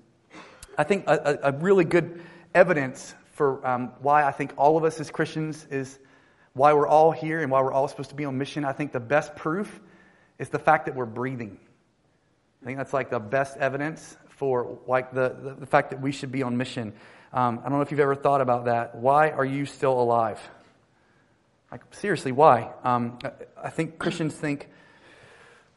I 0.76 0.84
think 0.84 1.04
a, 1.06 1.38
a 1.44 1.52
really 1.52 1.84
good 1.84 2.22
evidence 2.54 3.14
for 3.32 3.64
um, 3.66 3.92
why 4.00 4.24
I 4.24 4.32
think 4.32 4.52
all 4.56 4.76
of 4.76 4.84
us 4.84 5.00
as 5.00 5.10
Christians 5.10 5.66
is 5.70 5.98
why 6.52 6.72
we're 6.72 6.88
all 6.88 7.12
here 7.12 7.40
and 7.40 7.50
why 7.50 7.62
we're 7.62 7.72
all 7.72 7.88
supposed 7.88 8.10
to 8.10 8.16
be 8.16 8.24
on 8.24 8.36
mission. 8.38 8.64
I 8.64 8.72
think 8.72 8.92
the 8.92 9.00
best 9.00 9.36
proof 9.36 9.80
is 10.38 10.48
the 10.48 10.58
fact 10.58 10.86
that 10.86 10.94
we're 10.94 11.06
breathing. 11.06 11.58
I 12.62 12.66
think 12.66 12.78
that's 12.78 12.92
like 12.92 13.10
the 13.10 13.20
best 13.20 13.56
evidence 13.56 14.16
for 14.28 14.78
like 14.86 15.12
the, 15.12 15.36
the, 15.40 15.54
the 15.54 15.66
fact 15.66 15.90
that 15.90 16.00
we 16.00 16.12
should 16.12 16.32
be 16.32 16.42
on 16.42 16.56
mission. 16.56 16.92
Um, 17.32 17.60
I 17.60 17.68
don't 17.68 17.78
know 17.78 17.82
if 17.82 17.90
you've 17.90 18.00
ever 18.00 18.14
thought 18.14 18.40
about 18.40 18.64
that. 18.64 18.96
Why 18.96 19.30
are 19.30 19.44
you 19.44 19.66
still 19.66 20.00
alive? 20.00 20.40
Like, 21.70 21.82
seriously, 21.94 22.32
why? 22.32 22.70
Um, 22.82 23.18
I 23.62 23.68
think 23.68 23.98
Christians 23.98 24.34
think 24.34 24.70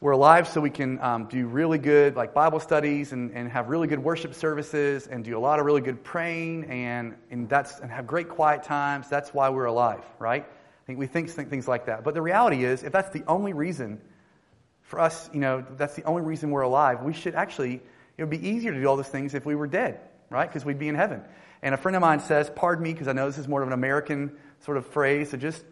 we're 0.00 0.12
alive 0.12 0.48
so 0.48 0.60
we 0.60 0.70
can 0.70 0.98
um, 1.00 1.26
do 1.26 1.46
really 1.46 1.78
good, 1.78 2.16
like 2.16 2.32
Bible 2.32 2.60
studies 2.60 3.12
and, 3.12 3.30
and 3.32 3.48
have 3.52 3.68
really 3.68 3.86
good 3.86 3.98
worship 3.98 4.34
services 4.34 5.06
and 5.06 5.22
do 5.22 5.36
a 5.36 5.38
lot 5.38 5.60
of 5.60 5.66
really 5.66 5.82
good 5.82 6.02
praying 6.02 6.64
and, 6.64 7.14
and, 7.30 7.48
that's, 7.48 7.78
and 7.78 7.90
have 7.90 8.06
great 8.06 8.30
quiet 8.30 8.62
times. 8.62 9.08
That's 9.10 9.34
why 9.34 9.50
we're 9.50 9.66
alive, 9.66 10.02
right? 10.18 10.44
I 10.44 10.86
think 10.86 10.98
we 10.98 11.06
think, 11.06 11.28
think 11.28 11.50
things 11.50 11.68
like 11.68 11.86
that. 11.86 12.04
But 12.04 12.14
the 12.14 12.22
reality 12.22 12.64
is, 12.64 12.82
if 12.82 12.90
that's 12.90 13.10
the 13.10 13.22
only 13.28 13.52
reason 13.52 14.00
for 14.80 14.98
us, 14.98 15.28
you 15.32 15.40
know, 15.40 15.64
that's 15.76 15.94
the 15.94 16.04
only 16.04 16.22
reason 16.22 16.50
we're 16.50 16.62
alive, 16.62 17.02
we 17.02 17.12
should 17.12 17.34
actually, 17.34 17.82
it 18.16 18.22
would 18.22 18.30
be 18.30 18.48
easier 18.48 18.72
to 18.72 18.80
do 18.80 18.86
all 18.86 18.96
those 18.96 19.08
things 19.08 19.34
if 19.34 19.44
we 19.44 19.54
were 19.54 19.66
dead, 19.66 20.00
right? 20.30 20.48
Because 20.48 20.64
we'd 20.64 20.78
be 20.78 20.88
in 20.88 20.94
heaven. 20.94 21.22
And 21.62 21.74
a 21.74 21.78
friend 21.78 21.94
of 21.94 22.00
mine 22.00 22.20
says, 22.20 22.50
pardon 22.50 22.82
me, 22.82 22.92
because 22.92 23.08
I 23.08 23.12
know 23.12 23.26
this 23.26 23.38
is 23.38 23.46
more 23.46 23.60
of 23.60 23.68
an 23.68 23.74
American 23.74 24.32
sort 24.64 24.78
of 24.78 24.86
phrase, 24.86 25.30
so 25.30 25.36
just, 25.36 25.64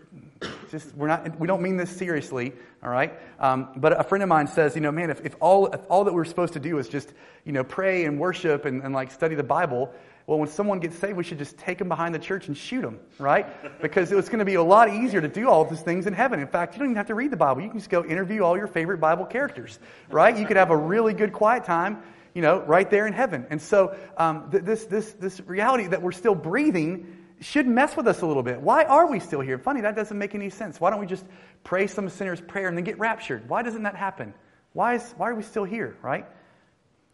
just 0.70 0.94
we're 0.94 1.08
not, 1.08 1.38
we 1.38 1.46
don't 1.46 1.62
mean 1.62 1.76
this 1.76 1.90
seriously, 1.90 2.52
all 2.82 2.90
right? 2.90 3.18
Um, 3.38 3.68
but 3.76 3.98
a 3.98 4.04
friend 4.04 4.22
of 4.22 4.28
mine 4.28 4.46
says, 4.46 4.74
you 4.74 4.80
know, 4.80 4.92
man, 4.92 5.10
if, 5.10 5.24
if, 5.24 5.36
all, 5.40 5.66
if 5.66 5.80
all 5.88 6.04
that 6.04 6.14
we're 6.14 6.24
supposed 6.24 6.54
to 6.54 6.60
do 6.60 6.78
is 6.78 6.88
just, 6.88 7.12
you 7.44 7.52
know, 7.52 7.64
pray 7.64 8.04
and 8.04 8.18
worship 8.18 8.64
and, 8.64 8.82
and 8.82 8.94
like 8.94 9.10
study 9.10 9.34
the 9.34 9.42
Bible, 9.42 9.92
well, 10.26 10.38
when 10.38 10.48
someone 10.48 10.78
gets 10.78 10.96
saved, 10.96 11.16
we 11.16 11.24
should 11.24 11.38
just 11.38 11.58
take 11.58 11.78
them 11.78 11.88
behind 11.88 12.14
the 12.14 12.18
church 12.18 12.46
and 12.46 12.56
shoot 12.56 12.82
them, 12.82 13.00
right? 13.18 13.46
Because 13.82 14.12
it's 14.12 14.28
going 14.28 14.40
to 14.40 14.44
be 14.44 14.54
a 14.54 14.62
lot 14.62 14.90
easier 14.90 15.20
to 15.20 15.28
do 15.28 15.48
all 15.48 15.62
of 15.62 15.70
these 15.70 15.80
things 15.80 16.06
in 16.06 16.12
heaven. 16.12 16.38
In 16.38 16.46
fact, 16.46 16.74
you 16.74 16.78
don't 16.78 16.88
even 16.88 16.96
have 16.96 17.06
to 17.06 17.14
read 17.14 17.30
the 17.30 17.36
Bible. 17.36 17.62
You 17.62 17.68
can 17.68 17.78
just 17.78 17.90
go 17.90 18.04
interview 18.04 18.42
all 18.42 18.56
your 18.56 18.66
favorite 18.66 18.98
Bible 18.98 19.24
characters, 19.24 19.78
right? 20.10 20.36
You 20.36 20.46
could 20.46 20.56
have 20.56 20.70
a 20.70 20.76
really 20.76 21.14
good 21.14 21.32
quiet 21.32 21.64
time, 21.64 22.02
you 22.34 22.42
know, 22.42 22.60
right 22.60 22.88
there 22.88 23.06
in 23.06 23.12
heaven. 23.12 23.46
And 23.50 23.60
so 23.60 23.96
um, 24.18 24.50
th- 24.50 24.62
this, 24.62 24.84
this, 24.84 25.10
this 25.12 25.40
reality 25.40 25.88
that 25.88 26.02
we're 26.02 26.12
still 26.12 26.34
breathing 26.34 27.19
should 27.40 27.66
mess 27.66 27.96
with 27.96 28.06
us 28.06 28.20
a 28.20 28.26
little 28.26 28.42
bit. 28.42 28.60
Why 28.60 28.84
are 28.84 29.06
we 29.10 29.18
still 29.18 29.40
here? 29.40 29.58
Funny, 29.58 29.80
that 29.80 29.96
doesn't 29.96 30.16
make 30.16 30.34
any 30.34 30.50
sense. 30.50 30.80
Why 30.80 30.90
don't 30.90 31.00
we 31.00 31.06
just 31.06 31.24
pray 31.64 31.86
some 31.86 32.08
sinner's 32.08 32.40
prayer 32.40 32.68
and 32.68 32.76
then 32.76 32.84
get 32.84 32.98
raptured? 32.98 33.48
Why 33.48 33.62
doesn't 33.62 33.82
that 33.84 33.96
happen? 33.96 34.34
Why, 34.72 34.96
is, 34.96 35.14
why 35.16 35.30
are 35.30 35.34
we 35.34 35.42
still 35.42 35.64
here, 35.64 35.96
right? 36.02 36.26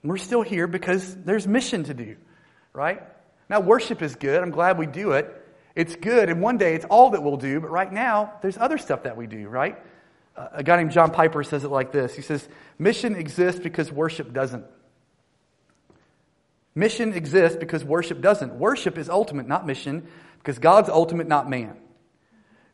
We're 0.02 0.16
still 0.18 0.42
here 0.42 0.66
because 0.66 1.14
there's 1.14 1.46
mission 1.46 1.84
to 1.84 1.94
do, 1.94 2.16
right? 2.72 3.02
Now, 3.48 3.60
worship 3.60 4.02
is 4.02 4.16
good. 4.16 4.42
I'm 4.42 4.50
glad 4.50 4.78
we 4.78 4.86
do 4.86 5.12
it. 5.12 5.42
It's 5.74 5.94
good, 5.94 6.30
and 6.30 6.40
one 6.40 6.58
day 6.58 6.74
it's 6.74 6.86
all 6.86 7.10
that 7.10 7.22
we'll 7.22 7.36
do, 7.36 7.60
but 7.60 7.70
right 7.70 7.92
now, 7.92 8.32
there's 8.40 8.56
other 8.56 8.78
stuff 8.78 9.02
that 9.02 9.16
we 9.16 9.26
do, 9.26 9.46
right? 9.48 9.78
A 10.34 10.62
guy 10.62 10.76
named 10.76 10.90
John 10.90 11.10
Piper 11.10 11.42
says 11.42 11.64
it 11.64 11.70
like 11.70 11.92
this 11.92 12.14
He 12.14 12.22
says, 12.22 12.46
Mission 12.78 13.14
exists 13.14 13.60
because 13.60 13.92
worship 13.92 14.32
doesn't. 14.32 14.64
Mission 16.76 17.14
exists 17.14 17.56
because 17.56 17.82
worship 17.82 18.20
doesn't. 18.20 18.52
Worship 18.52 18.98
is 18.98 19.08
ultimate, 19.08 19.48
not 19.48 19.66
mission, 19.66 20.06
because 20.38 20.58
God's 20.58 20.90
ultimate, 20.90 21.26
not 21.26 21.48
man. 21.48 21.74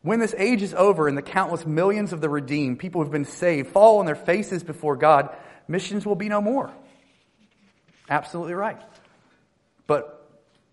When 0.02 0.18
this 0.18 0.34
age 0.36 0.60
is 0.60 0.74
over 0.74 1.06
and 1.06 1.16
the 1.16 1.22
countless 1.22 1.64
millions 1.64 2.12
of 2.12 2.20
the 2.20 2.28
redeemed, 2.28 2.80
people 2.80 3.00
who 3.00 3.04
have 3.04 3.12
been 3.12 3.24
saved, 3.24 3.68
fall 3.68 4.00
on 4.00 4.06
their 4.06 4.16
faces 4.16 4.64
before 4.64 4.96
God, 4.96 5.30
missions 5.68 6.04
will 6.04 6.16
be 6.16 6.28
no 6.28 6.40
more. 6.40 6.72
Absolutely 8.10 8.54
right. 8.54 8.80
But 9.86 10.28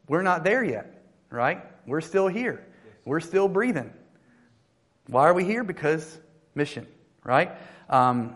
we're 0.07 0.23
not 0.23 0.43
there 0.43 0.63
yet, 0.63 1.03
right? 1.29 1.63
We're 1.85 2.01
still 2.01 2.27
here. 2.27 2.65
We're 3.05 3.19
still 3.19 3.47
breathing. 3.47 3.93
Why 5.05 5.27
are 5.27 5.35
we 5.35 5.43
here? 5.43 5.63
Because 5.63 6.17
mission, 6.55 6.87
right? 7.23 7.51
Um, 7.91 8.35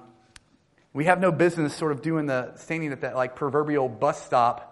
we 0.94 1.06
have 1.06 1.20
no 1.20 1.32
business 1.32 1.74
sort 1.74 1.94
of 1.94 2.04
doing 2.04 2.28
the 2.28 2.56
standing 2.58 2.92
at 2.92 3.02
that 3.02 3.16
like 3.16 3.36
proverbial 3.36 3.90
bus 3.90 4.24
stop 4.24 4.70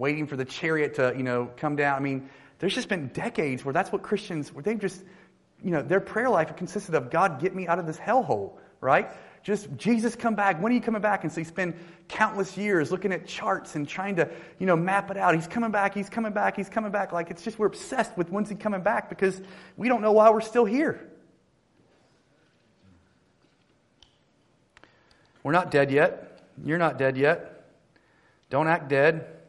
waiting 0.00 0.26
for 0.26 0.34
the 0.34 0.46
chariot 0.46 0.94
to, 0.94 1.12
you 1.14 1.22
know, 1.22 1.50
come 1.58 1.76
down. 1.76 1.94
I 1.94 2.00
mean, 2.00 2.30
there's 2.58 2.74
just 2.74 2.88
been 2.88 3.08
decades 3.08 3.64
where 3.64 3.74
that's 3.74 3.92
what 3.92 4.02
Christians, 4.02 4.52
where 4.52 4.62
they've 4.62 4.78
just, 4.78 5.04
you 5.62 5.70
know, 5.70 5.82
their 5.82 6.00
prayer 6.00 6.30
life 6.30 6.56
consisted 6.56 6.94
of 6.94 7.10
God, 7.10 7.38
get 7.38 7.54
me 7.54 7.68
out 7.68 7.78
of 7.78 7.86
this 7.86 7.98
hellhole, 7.98 8.54
right? 8.80 9.10
Just 9.42 9.68
Jesus, 9.76 10.16
come 10.16 10.34
back. 10.34 10.60
When 10.60 10.72
are 10.72 10.74
you 10.74 10.80
coming 10.80 11.02
back? 11.02 11.24
And 11.24 11.32
so 11.32 11.40
you 11.40 11.44
spend 11.44 11.74
countless 12.08 12.56
years 12.56 12.90
looking 12.90 13.12
at 13.12 13.26
charts 13.26 13.74
and 13.74 13.86
trying 13.86 14.16
to, 14.16 14.30
you 14.58 14.66
know, 14.66 14.74
map 14.74 15.10
it 15.10 15.18
out. 15.18 15.34
He's 15.34 15.46
coming 15.46 15.70
back. 15.70 15.94
He's 15.94 16.08
coming 16.08 16.32
back. 16.32 16.56
He's 16.56 16.70
coming 16.70 16.90
back. 16.90 17.12
Like 17.12 17.30
it's 17.30 17.42
just 17.42 17.58
we're 17.58 17.66
obsessed 17.66 18.16
with 18.16 18.30
when's 18.30 18.48
he 18.48 18.54
coming 18.54 18.82
back 18.82 19.10
because 19.10 19.40
we 19.76 19.88
don't 19.88 20.00
know 20.00 20.12
why 20.12 20.30
we're 20.30 20.40
still 20.40 20.64
here. 20.64 21.06
We're 25.42 25.52
not 25.52 25.70
dead 25.70 25.90
yet. 25.90 26.42
You're 26.64 26.78
not 26.78 26.96
dead 26.96 27.18
yet. 27.18 27.66
Don't 28.48 28.66
act 28.66 28.88
dead. 28.88 29.39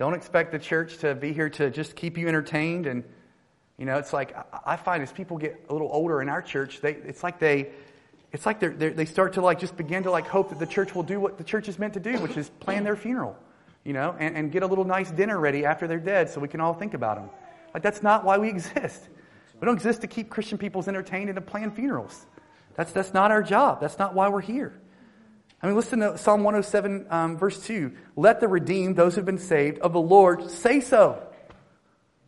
Don't 0.00 0.14
expect 0.14 0.50
the 0.50 0.58
church 0.58 0.96
to 1.00 1.14
be 1.14 1.30
here 1.30 1.50
to 1.50 1.68
just 1.68 1.94
keep 1.94 2.16
you 2.16 2.26
entertained. 2.26 2.86
And, 2.86 3.04
you 3.76 3.84
know, 3.84 3.98
it's 3.98 4.14
like, 4.14 4.34
I 4.64 4.76
find 4.76 5.02
as 5.02 5.12
people 5.12 5.36
get 5.36 5.62
a 5.68 5.74
little 5.74 5.90
older 5.92 6.22
in 6.22 6.30
our 6.30 6.40
church, 6.40 6.80
they, 6.80 6.92
it's 6.92 7.22
like 7.22 7.38
they, 7.38 7.68
it's 8.32 8.46
like 8.46 8.60
they're, 8.60 8.70
they're, 8.70 8.94
they 8.94 9.04
start 9.04 9.34
to 9.34 9.42
like 9.42 9.58
just 9.58 9.76
begin 9.76 10.02
to 10.04 10.10
like 10.10 10.26
hope 10.26 10.48
that 10.48 10.58
the 10.58 10.66
church 10.66 10.94
will 10.94 11.02
do 11.02 11.20
what 11.20 11.36
the 11.36 11.44
church 11.44 11.68
is 11.68 11.78
meant 11.78 11.92
to 11.92 12.00
do, 12.00 12.14
which 12.20 12.38
is 12.38 12.48
plan 12.48 12.82
their 12.82 12.96
funeral, 12.96 13.36
you 13.84 13.92
know, 13.92 14.16
and, 14.18 14.38
and 14.38 14.50
get 14.50 14.62
a 14.62 14.66
little 14.66 14.86
nice 14.86 15.10
dinner 15.10 15.38
ready 15.38 15.66
after 15.66 15.86
they're 15.86 15.98
dead 15.98 16.30
so 16.30 16.40
we 16.40 16.48
can 16.48 16.62
all 16.62 16.72
think 16.72 16.94
about 16.94 17.16
them. 17.16 17.28
Like, 17.74 17.82
that's 17.82 18.02
not 18.02 18.24
why 18.24 18.38
we 18.38 18.48
exist. 18.48 19.06
We 19.60 19.66
don't 19.66 19.74
exist 19.74 20.00
to 20.00 20.06
keep 20.06 20.30
Christian 20.30 20.56
peoples 20.56 20.88
entertained 20.88 21.28
and 21.28 21.36
to 21.36 21.42
plan 21.42 21.70
funerals. 21.70 22.24
That's, 22.74 22.90
that's 22.90 23.12
not 23.12 23.30
our 23.32 23.42
job. 23.42 23.82
That's 23.82 23.98
not 23.98 24.14
why 24.14 24.30
we're 24.30 24.40
here. 24.40 24.79
I 25.62 25.66
mean, 25.66 25.76
listen 25.76 26.00
to 26.00 26.16
Psalm 26.16 26.42
107, 26.42 27.06
um, 27.10 27.36
verse 27.36 27.62
2. 27.66 27.92
Let 28.16 28.40
the 28.40 28.48
redeemed, 28.48 28.96
those 28.96 29.14
who've 29.14 29.24
been 29.24 29.38
saved, 29.38 29.78
of 29.80 29.92
the 29.92 30.00
Lord 30.00 30.50
say 30.50 30.80
so. 30.80 31.22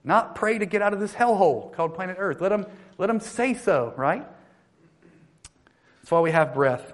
Not 0.04 0.34
pray 0.34 0.58
to 0.58 0.66
get 0.66 0.82
out 0.82 0.92
of 0.92 1.00
this 1.00 1.14
hellhole 1.14 1.72
called 1.72 1.94
planet 1.94 2.16
Earth. 2.18 2.40
Let 2.40 2.50
them, 2.50 2.66
let 2.98 3.06
them 3.06 3.20
say 3.20 3.54
so, 3.54 3.94
right? 3.96 4.26
That's 6.00 6.10
why 6.10 6.20
we 6.20 6.32
have 6.32 6.52
breath. 6.52 6.92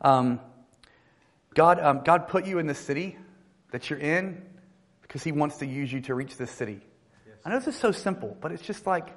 Um, 0.00 0.40
God, 1.54 1.78
um, 1.80 2.00
God 2.04 2.28
put 2.28 2.46
you 2.46 2.58
in 2.58 2.66
the 2.66 2.74
city 2.74 3.18
that 3.72 3.90
you're 3.90 3.98
in 3.98 4.40
because 5.02 5.22
He 5.22 5.32
wants 5.32 5.58
to 5.58 5.66
use 5.66 5.92
you 5.92 6.00
to 6.02 6.14
reach 6.14 6.38
this 6.38 6.50
city. 6.50 6.80
Yes. 7.26 7.36
I 7.44 7.50
know 7.50 7.58
this 7.58 7.74
is 7.74 7.76
so 7.76 7.92
simple, 7.92 8.36
but 8.40 8.52
it's 8.52 8.62
just 8.62 8.86
like, 8.86 9.08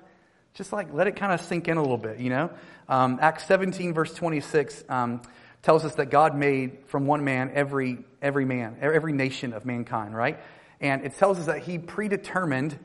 just 0.55 0.73
like 0.73 0.93
let 0.93 1.07
it 1.07 1.15
kind 1.15 1.31
of 1.31 1.39
sink 1.41 1.69
in 1.69 1.77
a 1.77 1.81
little 1.81 1.97
bit, 1.97 2.19
you 2.19 2.29
know? 2.29 2.49
Um, 2.89 3.19
Acts 3.21 3.45
17, 3.45 3.93
verse 3.93 4.13
26. 4.13 4.83
Tells 5.65 5.83
us 5.83 5.95
that 5.95 6.11
God 6.11 6.37
made 6.37 6.77
from 6.85 7.07
one 7.07 7.23
man 7.23 7.49
every, 7.55 7.97
every 8.21 8.45
man, 8.45 8.77
every 8.79 9.13
nation 9.13 9.51
of 9.51 9.65
mankind, 9.65 10.15
right? 10.15 10.39
And 10.79 11.03
it 11.03 11.15
tells 11.17 11.39
us 11.39 11.47
that 11.47 11.63
He 11.63 11.79
predetermined 11.79 12.77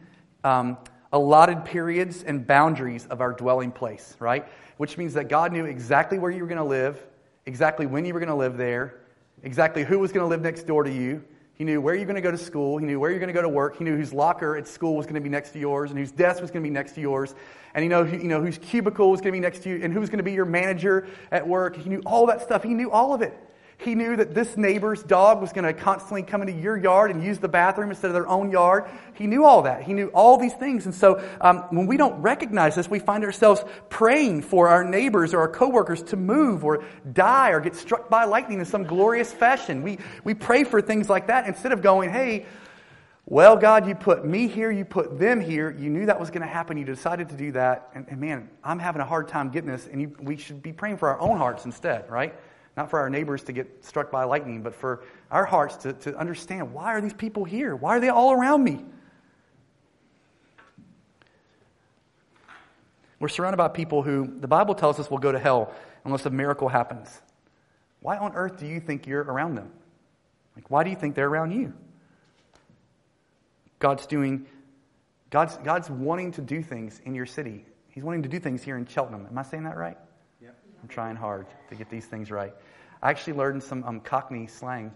um, 0.45 0.79
allotted 1.13 1.67
periods 1.67 2.23
and 2.23 2.47
boundaries 2.47 3.05
of 3.09 3.21
our 3.21 3.35
dwelling 3.35 3.71
place, 3.71 4.17
right? 4.19 4.47
Which 4.79 4.97
means 4.97 5.13
that 5.13 5.29
God 5.29 5.53
knew 5.53 5.67
exactly 5.67 6.19
where 6.19 6.31
you 6.31 6.41
were 6.41 6.49
going 6.49 6.57
to 6.57 6.65
live, 6.65 6.99
exactly 7.45 7.85
when 7.85 8.07
you 8.07 8.15
were 8.15 8.21
going 8.21 8.31
to 8.31 8.35
live 8.35 8.57
there, 8.57 9.01
exactly 9.43 9.85
who 9.85 9.99
was 9.99 10.11
going 10.11 10.25
to 10.25 10.29
live 10.29 10.41
next 10.41 10.63
door 10.63 10.83
to 10.83 10.91
you, 10.91 11.23
he 11.61 11.65
knew 11.65 11.79
where 11.79 11.95
you're 11.95 12.07
going 12.07 12.15
to 12.17 12.23
go 12.23 12.31
to 12.31 12.39
school. 12.39 12.79
He 12.79 12.87
knew 12.87 12.99
where 12.99 13.11
you're 13.11 13.19
going 13.19 13.29
to 13.29 13.35
go 13.35 13.43
to 13.43 13.49
work. 13.51 13.77
He 13.77 13.85
knew 13.85 13.95
whose 13.95 14.15
locker 14.15 14.57
at 14.57 14.67
school 14.67 14.97
was 14.97 15.05
going 15.05 15.17
to 15.17 15.21
be 15.21 15.29
next 15.29 15.51
to 15.51 15.59
yours 15.59 15.91
and 15.91 15.99
whose 15.99 16.11
desk 16.11 16.41
was 16.41 16.51
going 16.51 16.63
to 16.63 16.67
be 16.67 16.73
next 16.73 16.93
to 16.93 17.03
yours. 17.03 17.35
And 17.75 17.83
he 17.83 17.89
knew, 17.91 18.07
you 18.07 18.29
know 18.29 18.41
whose 18.41 18.57
cubicle 18.57 19.11
was 19.11 19.21
going 19.21 19.31
to 19.31 19.37
be 19.37 19.41
next 19.41 19.65
to 19.65 19.69
you 19.69 19.81
and 19.85 19.93
who 19.93 20.01
was 20.01 20.09
going 20.09 20.21
to 20.21 20.25
be 20.25 20.33
your 20.33 20.47
manager 20.47 21.07
at 21.31 21.47
work. 21.47 21.77
He 21.77 21.91
knew 21.91 22.01
all 22.07 22.25
that 22.29 22.41
stuff. 22.41 22.63
He 22.63 22.73
knew 22.73 22.91
all 22.91 23.13
of 23.13 23.21
it. 23.21 23.39
He 23.83 23.95
knew 23.95 24.15
that 24.17 24.35
this 24.35 24.59
neighbor's 24.59 25.03
dog 25.03 25.41
was 25.41 25.55
going 25.55 25.65
to 25.65 25.73
constantly 25.73 26.23
come 26.23 26.43
into 26.43 26.53
your 26.53 26.77
yard 26.77 27.11
and 27.11 27.25
use 27.25 27.39
the 27.39 27.49
bathroom 27.49 27.89
instead 27.89 28.09
of 28.09 28.13
their 28.13 28.29
own 28.29 28.51
yard. 28.51 28.91
He 29.15 29.27
knew 29.27 29.45
all 29.45 29.63
that. 29.63 29.85
He 29.85 29.95
knew 29.95 30.09
all 30.09 30.37
these 30.37 30.53
things. 30.53 30.85
And 30.85 30.95
so 30.95 31.23
um, 31.41 31.65
when 31.71 31.87
we 31.87 31.97
don't 31.97 32.21
recognize 32.21 32.75
this, 32.75 32.91
we 32.91 32.99
find 32.99 33.25
ourselves 33.25 33.65
praying 33.89 34.43
for 34.43 34.69
our 34.69 34.85
neighbors 34.85 35.33
or 35.33 35.41
our 35.41 35.49
coworkers 35.49 36.03
to 36.05 36.17
move 36.17 36.63
or 36.63 36.85
die 37.11 37.51
or 37.51 37.61
get 37.61 37.75
struck 37.75 38.11
by 38.11 38.25
lightning 38.25 38.59
in 38.59 38.67
some 38.67 38.85
glorious 38.85 39.33
fashion. 39.33 39.83
We, 39.83 39.99
we 40.25 40.35
pray 40.35 40.65
for 40.65 40.83
things 40.83 41.09
like 41.09 41.29
that 41.29 41.47
instead 41.47 41.73
of 41.73 41.81
going, 41.81 42.11
hey, 42.11 42.45
well, 43.25 43.57
God, 43.57 43.87
you 43.87 43.95
put 43.95 44.27
me 44.27 44.47
here, 44.47 44.71
you 44.71 44.85
put 44.85 45.19
them 45.19 45.41
here. 45.41 45.71
You 45.71 45.89
knew 45.89 46.05
that 46.07 46.21
was 46.21 46.29
going 46.31 46.43
to 46.43 46.49
happen. 46.49 46.77
You 46.77 46.85
decided 46.85 47.31
to 47.31 47.37
do 47.37 47.53
that. 47.53 47.89
And, 47.95 48.07
and 48.09 48.21
man, 48.21 48.51
I'm 48.63 48.79
having 48.79 49.01
a 49.01 49.07
hard 49.07 49.29
time 49.29 49.51
getting 49.51 49.71
this. 49.71 49.87
And 49.87 50.03
you, 50.03 50.17
we 50.21 50.37
should 50.37 50.63
be 50.63 50.73
praying 50.73 50.99
for 50.99 51.09
our 51.09 51.21
own 51.21 51.39
hearts 51.39 51.65
instead, 51.65 52.11
right? 52.11 52.35
Not 52.77 52.91
for 52.91 52.99
our 53.01 53.11
neighbors 53.11 53.43
to 53.45 53.53
get 53.53 53.85
struck 53.85 54.11
by 54.11 54.25
lightning, 54.25 54.63
but 54.63 54.75
for 54.75 55.03
our 55.31 55.45
hearts 55.45 55.77
to, 55.79 55.93
to 55.93 56.17
understand 56.17 56.73
why 56.73 56.95
are 56.95 57.01
these 57.01 57.15
people 57.15 57.45
here? 57.45 57.75
Why 57.75 57.97
are 57.97 58.01
they 58.01 58.09
all 58.09 58.33
around 58.33 58.65
me? 58.65 58.85
We're 63.19 63.29
surrounded 63.29 63.59
by 63.59 63.69
people 63.69 64.03
who 64.03 64.33
the 64.41 64.49
Bible 64.49 64.75
tells 64.75 64.99
us 64.99 65.11
will 65.11 65.19
go 65.19 65.31
to 65.31 65.39
hell 65.39 65.75
unless 66.05 66.25
a 66.25 66.31
miracle 66.31 66.69
happens. 66.69 67.21
Why 68.01 68.17
on 68.17 68.35
earth 68.35 68.59
do 68.59 68.67
you 68.67 68.81
think 68.81 69.07
you're 69.07 69.23
around 69.23 69.57
them? 69.57 69.71
Like, 70.57 70.71
why 70.71 70.85
do 70.85 70.91
you 70.91 70.97
think 70.97 71.15
they're 71.15 71.29
around 71.29 71.53
you? 71.53 71.75
God's 73.79 74.07
doing, 74.07 74.47
God's, 75.29 75.57
God's 75.59 75.91
wanting 75.91 76.33
to 76.33 76.41
do 76.41 76.63
things 76.63 77.01
in 77.05 77.15
your 77.15 77.27
city. 77.27 77.67
He's 77.91 78.05
wanting 78.05 78.23
to 78.23 78.29
do 78.29 78.39
things 78.39 78.63
here 78.63 78.77
in 78.77 78.87
Cheltenham. 78.87 79.27
Am 79.29 79.37
I 79.37 79.43
saying 79.43 79.65
that 79.65 79.77
right? 79.77 79.99
I'm 80.83 80.89
trying 80.89 81.17
hard 81.17 81.47
to 81.69 81.75
get 81.75 81.91
these 81.91 82.07
things 82.07 82.31
right. 82.31 82.53
I 83.03 83.11
actually 83.11 83.35
learned 83.35 83.63
some 83.63 83.85
um, 83.85 84.01
Cockney 84.01 84.47
slang. 84.47 84.93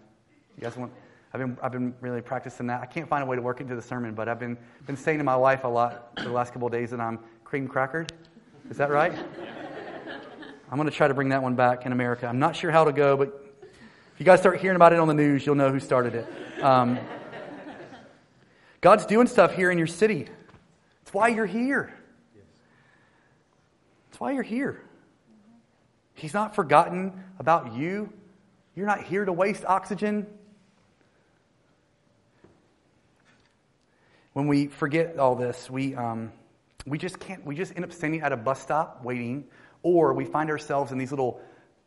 You 0.57 0.63
guys 0.63 0.77
want? 0.77 0.93
I've 1.33 1.41
been, 1.41 1.59
I've 1.63 1.73
been 1.73 1.95
really 2.01 2.23
practicing 2.23 2.67
that. 2.69 2.81
I 2.81 2.87
can't 2.87 3.09
find 3.09 3.23
a 3.23 3.27
way 3.27 3.35
to 3.35 3.43
work 3.43 3.61
into 3.61 3.75
the 3.75 3.83
sermon, 3.83 4.15
but 4.15 4.29
I've 4.29 4.39
been, 4.39 4.57
been 4.87 4.97
saying 4.97 5.19
to 5.19 5.25
my 5.25 5.37
wife 5.37 5.65
a 5.65 5.69
lot 5.69 6.13
for 6.17 6.25
the 6.25 6.33
last 6.33 6.53
couple 6.53 6.67
of 6.67 6.73
days 6.73 6.91
that 6.91 7.01
I'm 7.01 7.19
cream 7.43 7.67
crackered. 7.67 8.11
Is 8.71 8.77
that 8.77 8.91
right? 8.91 9.13
I'm 10.71 10.79
going 10.79 10.89
to 10.89 10.95
try 10.95 11.09
to 11.09 11.15
bring 11.15 11.31
that 11.31 11.43
one 11.43 11.55
back 11.55 11.87
in 11.87 11.93
America. 11.93 12.27
I'm 12.27 12.39
not 12.39 12.55
sure 12.55 12.71
how 12.71 12.85
to 12.85 12.93
go, 12.93 13.17
but 13.17 13.29
if 13.63 14.21
you 14.21 14.25
guys 14.25 14.41
start 14.41 14.61
hearing 14.61 14.77
about 14.77 14.93
it 14.93 15.01
on 15.01 15.09
the 15.09 15.15
news, 15.15 15.45
you'll 15.45 15.57
know 15.57 15.71
who 15.71 15.81
started 15.81 16.15
it. 16.15 16.63
Um, 16.63 16.99
God's 18.81 19.05
doing 19.05 19.27
stuff 19.27 19.55
here 19.55 19.71
in 19.71 19.79
your 19.79 19.87
city. 19.87 20.29
It's 21.03 21.13
why 21.13 21.29
you're 21.29 21.47
here. 21.47 21.93
It's 24.11 24.21
why 24.21 24.33
you're 24.33 24.43
here. 24.45 24.83
He's 26.15 26.35
not 26.35 26.55
forgotten 26.55 27.13
about 27.39 27.75
you. 27.75 28.13
You're 28.77 28.87
not 28.87 29.03
here 29.03 29.25
to 29.25 29.33
waste 29.33 29.65
oxygen. 29.65 30.27
When 34.33 34.47
we 34.49 34.67
forget 34.67 35.19
all 35.19 35.37
this, 35.37 35.71
we, 35.71 35.95
um, 35.95 36.33
we 36.87 36.99
just 36.99 37.21
can't, 37.21 37.45
we 37.45 37.55
just 37.55 37.73
end 37.77 37.85
up 37.85 37.93
standing 37.93 38.23
at 38.23 38.33
a 38.33 38.37
bus 38.37 38.61
stop 38.61 39.05
waiting, 39.05 39.45
or 39.83 40.13
we 40.13 40.25
find 40.25 40.51
ourselves 40.51 40.91
in 40.91 40.99
these 40.99 41.13
little 41.13 41.41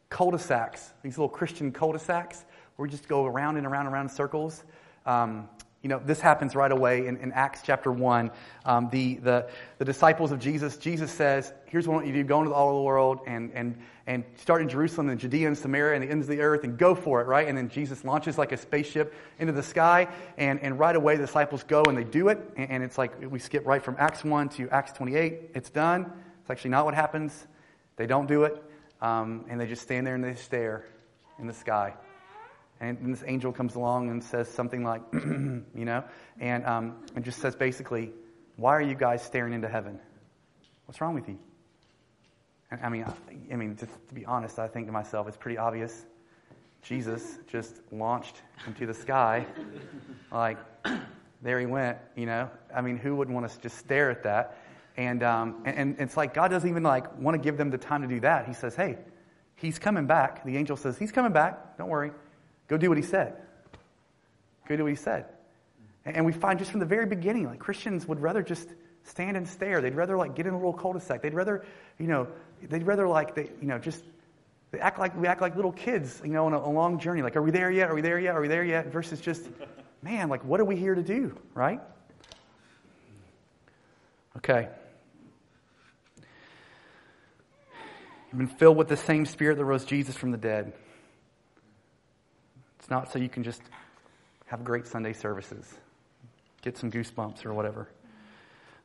cul-de-sacs, 0.10 0.94
these 1.04 1.18
little 1.18 1.30
Christian 1.30 1.72
cul-de-sacs, 1.72 2.46
where 2.76 2.88
we 2.88 2.90
just 2.90 3.08
go 3.08 3.26
around 3.26 3.58
and 3.58 3.68
around 3.68 3.88
and 3.88 3.94
around 3.94 4.06
in 4.06 4.10
circles. 4.10 4.64
Um, 5.06 5.50
you 5.88 5.94
know, 5.94 6.02
this 6.04 6.20
happens 6.20 6.54
right 6.54 6.74
away 6.74 7.08
in, 7.08 7.16
in 7.16 7.32
Acts 7.32 7.62
chapter 7.64 7.94
1. 7.94 8.30
Um, 8.66 8.90
the, 8.90 9.16
the, 9.24 9.50
the 9.78 9.86
disciples 9.86 10.34
of 10.34 10.40
Jesus, 10.40 10.76
Jesus 10.76 11.10
says, 11.10 11.54
here's 11.66 11.88
what 11.88 11.94
I 11.94 11.96
want 11.96 12.08
you 12.08 12.12
to 12.12 12.24
do, 12.24 12.28
go 12.28 12.42
into 12.42 12.54
all 12.54 12.76
the 12.76 12.82
world 12.82 13.22
and, 13.26 13.54
and, 13.54 13.78
and 14.06 14.26
start 14.36 14.62
in 14.62 14.68
Jerusalem 14.68 15.08
and 15.08 15.18
Judea 15.18 15.48
and 15.48 15.58
Samaria 15.58 15.96
and 15.96 16.04
the 16.04 16.12
ends 16.12 16.26
of 16.26 16.36
the 16.36 16.42
earth 16.42 16.66
and 16.66 16.78
go 16.78 16.94
for 16.94 17.22
it, 17.22 17.28
right? 17.28 17.48
And 17.48 17.58
then 17.58 17.70
Jesus 17.70 18.04
launches 18.04 18.38
like 18.38 18.52
a 18.52 18.58
spaceship 18.58 19.14
into 19.40 19.54
the 19.54 19.64
sky 19.64 20.10
and, 20.38 20.60
and 20.60 20.78
right 20.78 20.94
away 20.94 21.16
the 21.16 21.26
disciples 21.26 21.64
go 21.64 21.84
and 21.84 21.98
they 21.98 22.04
do 22.04 22.28
it. 22.28 22.38
And, 22.58 22.70
and 22.70 22.84
it's 22.84 22.98
like 22.98 23.14
we 23.22 23.40
skip 23.40 23.66
right 23.66 23.82
from 23.82 23.96
Acts 23.98 24.26
1 24.26 24.50
to 24.50 24.70
Acts 24.72 24.92
28. 24.92 25.52
It's 25.56 25.70
done. 25.70 26.12
It's 26.42 26.50
actually 26.50 26.72
not 26.72 26.84
what 26.84 26.96
happens. 26.96 27.48
They 27.96 28.08
don't 28.08 28.28
do 28.28 28.44
it. 28.44 28.62
Um, 29.02 29.46
and 29.48 29.58
they 29.58 29.68
just 29.68 29.84
stand 29.84 30.06
there 30.06 30.16
and 30.16 30.24
they 30.26 30.36
stare 30.36 30.84
in 31.40 31.48
the 31.48 31.54
sky. 31.54 31.94
And 32.80 33.14
this 33.14 33.24
angel 33.26 33.52
comes 33.52 33.76
along 33.76 34.10
and 34.10 34.24
says 34.24 34.48
something 34.48 34.84
like, 34.84 35.02
you 35.14 35.64
know, 35.74 36.04
and, 36.40 36.66
um, 36.66 36.96
and 37.16 37.26
just 37.26 37.40
says 37.40 37.56
basically, 37.56 38.12
why 38.56 38.72
are 38.72 38.82
you 38.82 38.96
guys 38.96 39.24
staring 39.24 39.54
into 39.54 39.68
heaven? 39.68 40.00
What's 40.86 41.02
wrong 41.02 41.16
with 41.16 41.28
you? 41.28 41.40
And, 42.70 42.82
I 42.82 42.90
mean, 42.90 43.04
I, 43.04 43.54
I 43.54 43.56
mean, 43.56 43.76
just 43.78 43.92
to 44.10 44.14
be 44.14 44.26
honest, 44.26 44.60
I 44.60 44.68
think 44.68 44.88
to 44.88 44.92
myself, 44.92 45.28
it's 45.28 45.38
pretty 45.38 45.58
obvious. 45.58 46.06
Jesus 46.84 47.40
just 47.48 47.82
launched 47.92 48.42
into 48.66 48.86
the 48.86 48.94
sky, 48.94 49.46
like 50.32 50.58
there 51.42 51.60
he 51.60 51.66
went. 51.66 51.98
You 52.16 52.28
know, 52.28 52.50
I 52.74 52.82
mean, 52.82 52.98
who 52.98 53.16
wouldn't 53.16 53.36
want 53.36 53.50
to 53.50 53.60
just 53.60 53.78
stare 53.78 54.10
at 54.10 54.24
that? 54.24 54.58
And, 54.96 55.22
um, 55.22 55.62
and, 55.66 55.78
and 55.78 55.96
it's 56.00 56.16
like 56.16 56.34
God 56.34 56.50
doesn't 56.50 56.70
even 56.70 56.84
like 56.84 57.18
want 57.20 57.36
to 57.36 57.42
give 57.42 57.58
them 57.58 57.70
the 57.70 57.78
time 57.78 58.02
to 58.04 58.08
do 58.08 58.20
that. 58.22 58.48
He 58.48 58.54
says, 58.54 58.76
"Hey, 58.76 58.98
he's 59.56 59.78
coming 59.78 60.08
back." 60.08 60.44
The 60.46 60.56
angel 60.56 60.78
says, 60.78 60.98
"He's 60.98 61.12
coming 61.12 61.34
back. 61.34 61.78
Don't 61.78 61.90
worry." 61.90 62.12
Go 62.68 62.78
do 62.78 62.90
what 62.90 62.98
he 62.98 63.04
said. 63.04 63.36
Go 64.68 64.76
do 64.76 64.84
what 64.84 64.90
he 64.90 64.96
said. 64.96 65.26
And 66.06 66.26
we 66.26 66.32
find 66.32 66.60
just 66.60 66.72
from 66.72 66.80
the 66.80 66.86
very 66.86 67.06
beginning, 67.06 67.46
like 67.46 67.60
Christians 67.60 68.08
would 68.08 68.22
rather 68.22 68.42
just 68.42 68.68
stand 69.04 69.38
and 69.38 69.48
stare. 69.48 69.82
They'd 69.82 69.96
rather 69.96 70.18
like 70.18 70.36
get 70.36 70.46
in 70.46 70.54
a 70.54 70.58
little 70.58 70.74
cul-de-sac. 70.74 71.22
They'd 71.22 71.34
rather, 71.34 71.66
you 71.98 72.08
know, 72.08 72.28
they'd 72.62 72.84
rather 72.84 73.08
like 73.08 73.36
they, 73.36 73.50
you 73.62 73.68
know, 73.68 73.80
just 73.80 74.04
they 74.72 74.80
act 74.80 75.00
like 75.00 75.18
we 75.18 75.28
act 75.28 75.42
like 75.42 75.56
little 75.56 75.72
kids, 75.72 76.22
you 76.24 76.32
know, 76.32 76.46
on 76.46 76.54
a, 76.54 76.58
a 76.58 76.70
long 76.70 77.00
journey. 77.00 77.22
Like, 77.22 77.36
are 77.36 77.42
we 77.42 77.52
there 77.52 77.72
yet? 77.72 77.90
Are 77.90 77.96
we 77.96 78.02
there 78.02 78.20
yet? 78.20 78.36
Are 78.36 78.42
we 78.42 78.48
there 78.48 78.64
yet? 78.64 78.88
Versus 78.88 79.22
just, 79.22 79.48
man, 80.02 80.30
like, 80.30 80.44
what 80.44 80.60
are 80.60 80.66
we 80.66 80.76
here 80.76 80.96
to 80.96 81.04
do, 81.04 81.38
right? 81.54 81.80
Okay. 84.38 84.68
You've 88.32 88.40
been 88.40 88.48
filled 88.48 88.78
with 88.78 88.90
the 88.90 88.98
same 88.98 89.26
spirit 89.26 89.58
that 89.58 89.66
rose 89.66 89.86
Jesus 89.86 90.16
from 90.16 90.32
the 90.32 90.38
dead. 90.38 90.74
It's 92.88 92.92
not 92.92 93.12
so 93.12 93.20
you 93.20 93.28
can 93.28 93.44
just 93.44 93.62
have 94.46 94.64
great 94.64 94.88
Sunday 94.88 95.12
services, 95.12 95.66
get 96.62 96.78
some 96.78 96.90
goosebumps 96.90 97.46
or 97.46 97.54
whatever. 97.54 97.90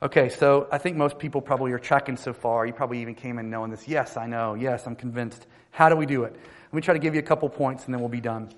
Okay, 0.02 0.28
so 0.28 0.66
I 0.72 0.78
think 0.78 0.96
most 0.96 1.20
people 1.20 1.40
probably 1.40 1.70
are 1.70 1.78
tracking 1.78 2.16
so 2.16 2.32
far. 2.32 2.66
You 2.66 2.72
probably 2.72 3.00
even 3.00 3.14
came 3.14 3.38
in 3.38 3.48
knowing 3.48 3.70
this. 3.70 3.86
Yes, 3.86 4.16
I 4.16 4.26
know. 4.26 4.54
Yes, 4.54 4.88
I'm 4.88 4.96
convinced. 4.96 5.46
How 5.70 5.88
do 5.88 5.94
we 5.94 6.04
do 6.04 6.24
it? 6.24 6.32
Let 6.32 6.72
me 6.72 6.82
try 6.82 6.94
to 6.94 6.98
give 6.98 7.14
you 7.14 7.20
a 7.20 7.22
couple 7.22 7.48
points 7.48 7.84
and 7.84 7.94
then 7.94 8.00
we'll 8.00 8.08
be 8.08 8.20
done. 8.20 8.52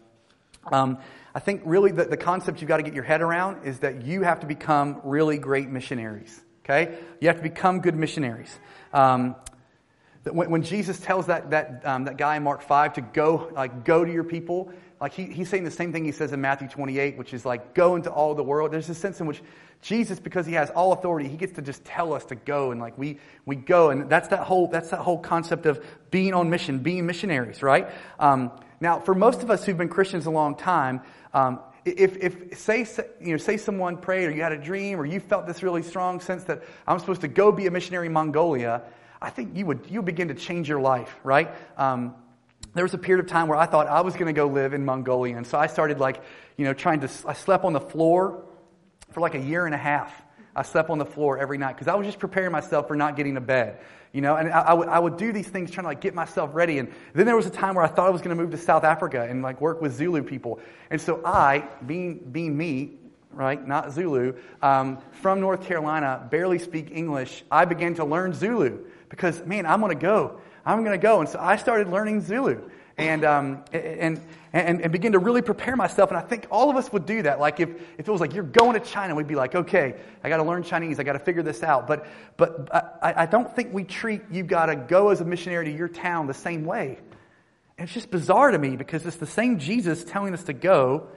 Um, 0.73 0.97
I 1.35 1.41
think 1.41 1.61
really 1.67 1.93
the, 1.93 2.07
the 2.07 2.17
concept 2.17 2.63
you've 2.63 2.69
got 2.69 2.79
to 2.79 2.83
get 2.83 2.95
your 2.95 3.05
head 3.05 3.21
around 3.21 3.67
is 3.67 3.81
that 3.81 4.07
you 4.07 4.23
have 4.23 4.41
to 4.41 4.47
become 4.47 5.03
really 5.05 5.37
great 5.37 5.69
missionaries. 5.69 6.41
Okay? 6.65 6.97
You 7.21 7.29
have 7.29 7.37
to 7.37 7.43
become 7.43 7.81
good 7.81 7.97
missionaries. 7.97 8.59
Um, 8.95 9.37
when, 10.23 10.49
when, 10.49 10.63
Jesus 10.63 10.99
tells 11.01 11.27
that, 11.27 11.51
that, 11.51 11.83
um, 11.85 12.05
that 12.05 12.17
guy 12.17 12.37
in 12.37 12.45
Mark 12.45 12.63
5 12.63 12.95
to 12.95 13.03
go, 13.03 13.51
like, 13.55 13.85
go 13.85 14.07
to 14.07 14.11
your 14.11 14.25
people, 14.25 14.73
like 15.05 15.13
he, 15.13 15.27
he's 15.27 15.51
saying 15.51 15.65
the 15.65 15.71
same 15.71 15.93
thing 15.93 16.03
he 16.07 16.13
says 16.13 16.33
in 16.33 16.41
Matthew 16.41 16.67
28, 16.67 17.19
which 17.19 17.35
is 17.35 17.45
like, 17.45 17.75
go 17.75 17.95
into 17.95 18.11
all 18.11 18.35
the 18.35 18.43
world. 18.43 18.73
There's 18.73 18.89
a 18.89 18.95
sense 18.95 19.21
in 19.21 19.27
which 19.27 19.43
Jesus, 19.83 20.19
because 20.19 20.47
he 20.47 20.55
has 20.55 20.71
all 20.71 20.95
authority, 20.95 21.29
he 21.29 21.37
gets 21.37 21.53
to 21.57 21.61
just 21.61 21.85
tell 21.85 22.15
us 22.15 22.25
to 22.25 22.35
go 22.35 22.71
and 22.71 22.81
like 22.81 22.97
we, 22.97 23.19
we 23.45 23.55
go. 23.55 23.91
And 23.91 24.09
that's 24.09 24.29
that 24.29 24.45
whole, 24.45 24.69
that's 24.69 24.89
that 24.93 25.01
whole 25.01 25.19
concept 25.19 25.67
of 25.67 25.85
being 26.11 26.33
on 26.33 26.49
mission, 26.49 26.79
being 26.79 27.05
missionaries, 27.05 27.63
right? 27.63 27.91
Um, 28.19 28.51
now, 28.81 28.99
for 28.99 29.15
most 29.15 29.43
of 29.43 29.51
us 29.51 29.63
who've 29.67 29.77
been 29.77 29.91
Christians 29.91 30.25
a 30.25 30.31
long 30.31 30.55
time, 30.55 31.03
um, 31.35 31.61
if, 31.85 32.17
if 32.17 32.59
say, 32.59 32.87
you 33.21 33.33
know, 33.33 33.37
say 33.37 33.59
someone 33.59 33.99
prayed 33.99 34.25
or 34.25 34.31
you 34.31 34.41
had 34.41 34.53
a 34.53 34.57
dream 34.57 34.99
or 34.99 35.05
you 35.05 35.21
felt 35.21 35.47
this 35.47 35.63
really 35.63 35.83
strong 35.83 36.21
sense 36.21 36.45
that 36.45 36.63
I'm 36.87 36.99
supposed 36.99 37.21
to 37.21 37.29
go 37.29 37.53
be 37.53 37.67
a 37.67 37.71
missionary 37.71 38.07
in 38.07 38.15
Mongolia, 38.15 38.81
I 39.21 39.29
think 39.29 39.55
you 39.55 39.67
would, 39.67 39.85
you 39.91 40.01
begin 40.01 40.29
to 40.29 40.35
change 40.35 40.67
your 40.67 40.81
life, 40.81 41.15
right? 41.25 41.55
Um, 41.77 42.15
there 42.75 42.85
was 42.85 42.95
a 42.95 42.99
period 42.99 43.25
of 43.25 43.31
time 43.31 43.49
where 43.49 43.59
I 43.59 43.67
thought 43.67 43.87
I 43.87 44.01
was 44.01 44.15
going 44.15 44.27
to 44.27 44.33
go 44.33 44.47
live 44.47 44.75
in 44.75 44.85
Mongolia. 44.85 45.37
And 45.37 45.47
so 45.47 45.59
I 45.59 45.69
started 45.69 46.01
like, 46.01 46.23
you 46.57 46.65
know, 46.65 46.75
trying 46.75 47.01
to, 47.01 47.09
I 47.27 47.33
slept 47.33 47.65
on 47.65 47.73
the 47.73 47.81
floor 47.81 48.45
for 49.13 49.21
like 49.21 49.35
a 49.35 49.41
year 49.41 49.67
and 49.67 49.75
a 49.75 49.79
half. 49.79 50.23
I 50.57 50.63
slept 50.63 50.91
on 50.91 50.99
the 50.99 51.07
floor 51.07 51.39
every 51.39 51.59
night 51.59 51.75
because 51.75 51.89
I 51.89 51.95
was 51.95 52.07
just 52.07 52.19
preparing 52.19 52.53
myself 52.53 52.87
for 52.87 52.95
not 52.95 53.17
getting 53.17 53.35
to 53.35 53.41
bed, 53.41 53.81
you 54.13 54.21
know, 54.21 54.37
and 54.37 54.53
I, 54.53 54.61
I, 54.61 54.73
would, 54.73 54.89
would 54.89 55.17
do 55.17 55.33
these 55.33 55.49
things 55.49 55.71
trying 55.71 55.85
to 55.85 55.89
like 55.89 56.01
get 56.01 56.15
myself 56.15 56.51
ready. 56.53 56.79
And 56.79 56.93
then 57.13 57.27
there 57.27 57.35
was 57.35 57.47
a 57.47 57.51
time 57.51 57.75
where 57.75 57.85
I 57.85 57.89
thought 57.89 58.07
I 58.07 58.11
was 58.11 58.23
going 58.23 58.37
to 58.37 58.41
move 58.41 58.53
to 58.53 58.57
South 58.57 58.85
Africa 58.85 59.27
and 59.29 59.43
like 59.43 59.61
work 59.61 59.83
with 59.83 59.95
Zulu 59.95 60.23
people. 60.23 60.61
And 60.91 61.01
so 61.01 61.21
I, 61.25 61.69
being, 61.87 62.19
being 62.31 62.57
me, 62.57 62.99
right, 63.33 63.67
not 63.67 63.93
Zulu, 63.93 64.35
um, 64.63 64.99
from 65.11 65.41
North 65.41 65.67
Carolina, 65.67 66.25
barely 66.31 66.59
speak 66.61 66.91
English, 66.93 67.45
I 67.51 67.65
began 67.65 67.95
to 67.97 68.05
learn 68.05 68.33
Zulu 68.33 68.79
because, 69.09 69.45
man, 69.45 69.67
I'm 69.67 69.81
going 69.81 69.97
to 69.97 70.01
go. 70.01 70.41
I'm 70.65 70.81
going 70.85 70.99
to 70.99 71.03
go. 71.03 71.21
And 71.21 71.29
so 71.29 71.39
I 71.41 71.57
started 71.57 71.89
learning 71.89 72.23
Zulu 72.23 72.69
and, 72.97 73.25
um, 73.25 73.65
and, 73.73 74.21
and, 74.53 74.81
and 74.81 74.93
begin 74.93 75.13
to 75.13 75.19
really 75.19 75.43
prepare 75.43 75.77
myself. 75.77 76.11
And 76.11 76.19
I 76.19 76.23
think 76.23 76.47
all 76.51 76.71
of 76.71 76.77
us 76.77 76.93
would 76.93 77.07
do 77.07 77.23
that. 77.23 77.41
Like 77.41 77.61
if, 77.61 77.71
if 77.99 78.07
it 78.07 78.11
was 78.11 78.21
like 78.21 78.35
you're 78.35 78.45
going 78.45 78.81
to 78.81 78.87
China, 78.87 79.15
we'd 79.15 79.27
be 79.27 79.35
like, 79.35 79.55
okay, 79.55 79.95
I 80.23 80.29
got 80.29 80.39
to 80.39 80.45
learn 80.45 80.63
Chinese. 80.63 80.99
I 81.01 81.03
got 81.03 81.15
to 81.15 81.19
figure 81.19 81.43
this 81.43 81.63
out. 81.63 81.87
But, 81.87 82.07
but 82.37 82.69
I, 83.03 83.23
I 83.23 83.27
don't 83.27 83.55
think 83.55 83.73
we 83.73 83.85
treat 83.85 84.23
you 84.31 84.43
got 84.43 84.67
to 84.67 84.77
go 84.77 85.11
as 85.11 85.21
a 85.21 85.25
missionary 85.25 85.67
to 85.67 85.73
your 85.73 85.89
town 85.89 86.27
the 86.27 86.35
same 86.35 86.65
way. 86.65 86.99
And 87.77 87.87
it's 87.87 87.95
just 87.95 88.11
bizarre 88.11 88.53
to 88.53 88.59
me 88.59 88.77
because 88.77 89.05
it's 89.05 89.17
the 89.17 89.27
same 89.27 89.59
Jesus 89.59 90.05
telling 90.05 90.33
us 90.33 90.45
to 90.45 90.53
go 90.53 91.09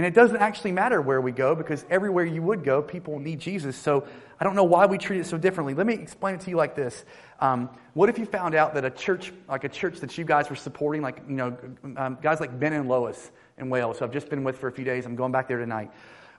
and 0.00 0.06
it 0.06 0.14
doesn't 0.14 0.38
actually 0.38 0.72
matter 0.72 1.02
where 1.02 1.20
we 1.20 1.30
go 1.30 1.54
because 1.54 1.84
everywhere 1.90 2.24
you 2.24 2.40
would 2.40 2.64
go, 2.64 2.80
people 2.80 3.18
need 3.18 3.38
Jesus. 3.38 3.76
So 3.76 4.06
I 4.40 4.44
don't 4.44 4.56
know 4.56 4.64
why 4.64 4.86
we 4.86 4.96
treat 4.96 5.20
it 5.20 5.26
so 5.26 5.36
differently. 5.36 5.74
Let 5.74 5.86
me 5.86 5.92
explain 5.92 6.36
it 6.36 6.40
to 6.40 6.48
you 6.48 6.56
like 6.56 6.74
this. 6.74 7.04
Um, 7.38 7.68
what 7.92 8.08
if 8.08 8.18
you 8.18 8.24
found 8.24 8.54
out 8.54 8.72
that 8.72 8.86
a 8.86 8.90
church, 8.90 9.30
like 9.46 9.64
a 9.64 9.68
church 9.68 10.00
that 10.00 10.16
you 10.16 10.24
guys 10.24 10.48
were 10.48 10.56
supporting, 10.56 11.02
like, 11.02 11.20
you 11.28 11.34
know, 11.34 11.54
um, 11.98 12.16
guys 12.22 12.40
like 12.40 12.58
Ben 12.58 12.72
and 12.72 12.88
Lois 12.88 13.30
in 13.58 13.68
Wales, 13.68 13.98
who 13.98 14.06
I've 14.06 14.10
just 14.10 14.30
been 14.30 14.42
with 14.42 14.56
for 14.56 14.68
a 14.68 14.72
few 14.72 14.86
days, 14.86 15.04
I'm 15.04 15.16
going 15.16 15.32
back 15.32 15.48
there 15.48 15.58
tonight. 15.58 15.90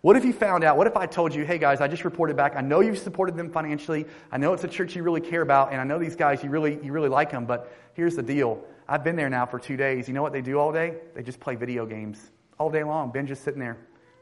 What 0.02 0.18
if 0.18 0.26
you 0.26 0.34
found 0.34 0.64
out, 0.64 0.76
what 0.76 0.88
if 0.88 0.98
I 0.98 1.06
told 1.06 1.36
you, 1.36 1.46
hey 1.46 1.60
guys, 1.60 1.82
I 1.82 1.88
just 1.88 2.04
reported 2.04 2.36
back, 2.36 2.56
I 2.56 2.62
know 2.62 2.80
you've 2.80 2.98
supported 2.98 3.38
them 3.38 3.52
financially, 3.52 4.08
I 4.32 4.40
know 4.40 4.54
it's 4.54 4.64
a 4.64 4.68
church 4.68 4.96
you 4.96 5.04
really 5.04 5.22
care 5.22 5.44
about, 5.44 5.72
and 5.72 5.80
I 5.80 5.84
know 5.84 6.00
these 6.00 6.16
guys, 6.16 6.44
you 6.44 6.50
really, 6.50 6.84
you 6.84 6.92
really 6.92 7.10
like 7.10 7.30
them, 7.30 7.46
but 7.46 7.72
here's 7.94 8.16
the 8.16 8.24
deal. 8.24 8.66
I've 8.88 9.04
been 9.04 9.16
there 9.16 9.30
now 9.30 9.46
for 9.46 9.60
two 9.60 9.78
days. 9.78 10.08
You 10.08 10.16
know 10.16 10.24
what 10.24 10.34
they 10.34 10.42
do 10.42 10.58
all 10.58 10.72
day? 10.72 10.96
They 11.14 11.22
just 11.22 11.40
play 11.40 11.54
video 11.54 11.86
games 11.86 12.32
all 12.62 12.70
day 12.70 12.84
long. 12.84 13.10
Ben 13.10 13.26
just 13.26 13.44
sitting 13.44 13.60
there, 13.60 13.76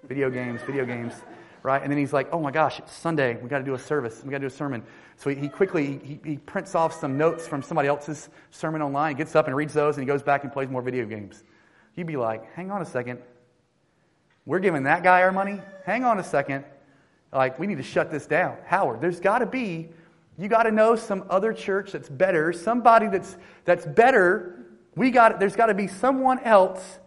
video 0.07 0.29
games, 0.29 0.61
video 0.61 0.85
games. 0.85 1.13
right? 1.61 1.81
And 1.81 1.91
then 1.91 1.99
he's 1.99 2.13
like, 2.13 2.29
oh 2.31 2.39
my 2.39 2.51
gosh, 2.51 2.79
it's 2.79 2.93
Sunday. 2.93 3.35
We 3.35 3.49
got 3.49 3.57
to 3.57 3.65
do 3.65 3.73
a 3.73 3.79
service. 3.79 4.21
We 4.23 4.31
got 4.31 4.37
to 4.37 4.43
do 4.43 4.47
a 4.47 4.49
sermon. 4.49 4.81
So 5.17 5.29
he, 5.29 5.49
quickly 5.49 5.99
he, 6.01 6.19
he, 6.23 6.37
prints 6.37 6.73
off 6.73 6.97
some 6.97 7.17
notes 7.17 7.45
from 7.45 7.61
somebody 7.61 7.89
else's 7.89 8.29
sermon 8.49 8.81
online, 8.81 9.17
gets 9.17 9.35
up 9.35 9.47
and 9.47 9.55
reads 9.57 9.73
those, 9.73 9.97
and 9.97 10.03
he 10.03 10.07
goes 10.07 10.23
back 10.23 10.45
and 10.45 10.53
plays 10.53 10.69
more 10.69 10.81
video 10.81 11.05
games. 11.05 11.43
You'd 11.97 12.07
be 12.07 12.15
like, 12.15 12.49
hang 12.53 12.71
on 12.71 12.81
a 12.81 12.85
second. 12.85 13.19
We're 14.45 14.59
giving 14.59 14.83
that 14.83 15.03
guy 15.03 15.21
our 15.21 15.33
money? 15.33 15.61
Hang 15.83 16.05
on 16.05 16.17
a 16.17 16.23
second. 16.23 16.63
Like, 17.33 17.59
we 17.59 17.67
need 17.67 17.77
to 17.77 17.83
shut 17.83 18.09
this 18.09 18.25
down. 18.25 18.55
Howard, 18.67 19.01
there's 19.01 19.19
got 19.19 19.39
to 19.39 19.45
be, 19.47 19.89
you 20.37 20.47
got 20.47 20.63
to 20.63 20.71
know 20.71 20.95
some 20.95 21.25
other 21.29 21.51
church 21.51 21.91
that's 21.91 22.07
better, 22.07 22.53
somebody 22.53 23.09
that's, 23.09 23.35
that's 23.65 23.85
better. 23.85 24.65
We 24.95 25.11
got, 25.11 25.41
there's 25.41 25.57
got 25.57 25.65
to 25.65 25.73
be 25.73 25.87
someone 25.87 26.39
else 26.39 26.99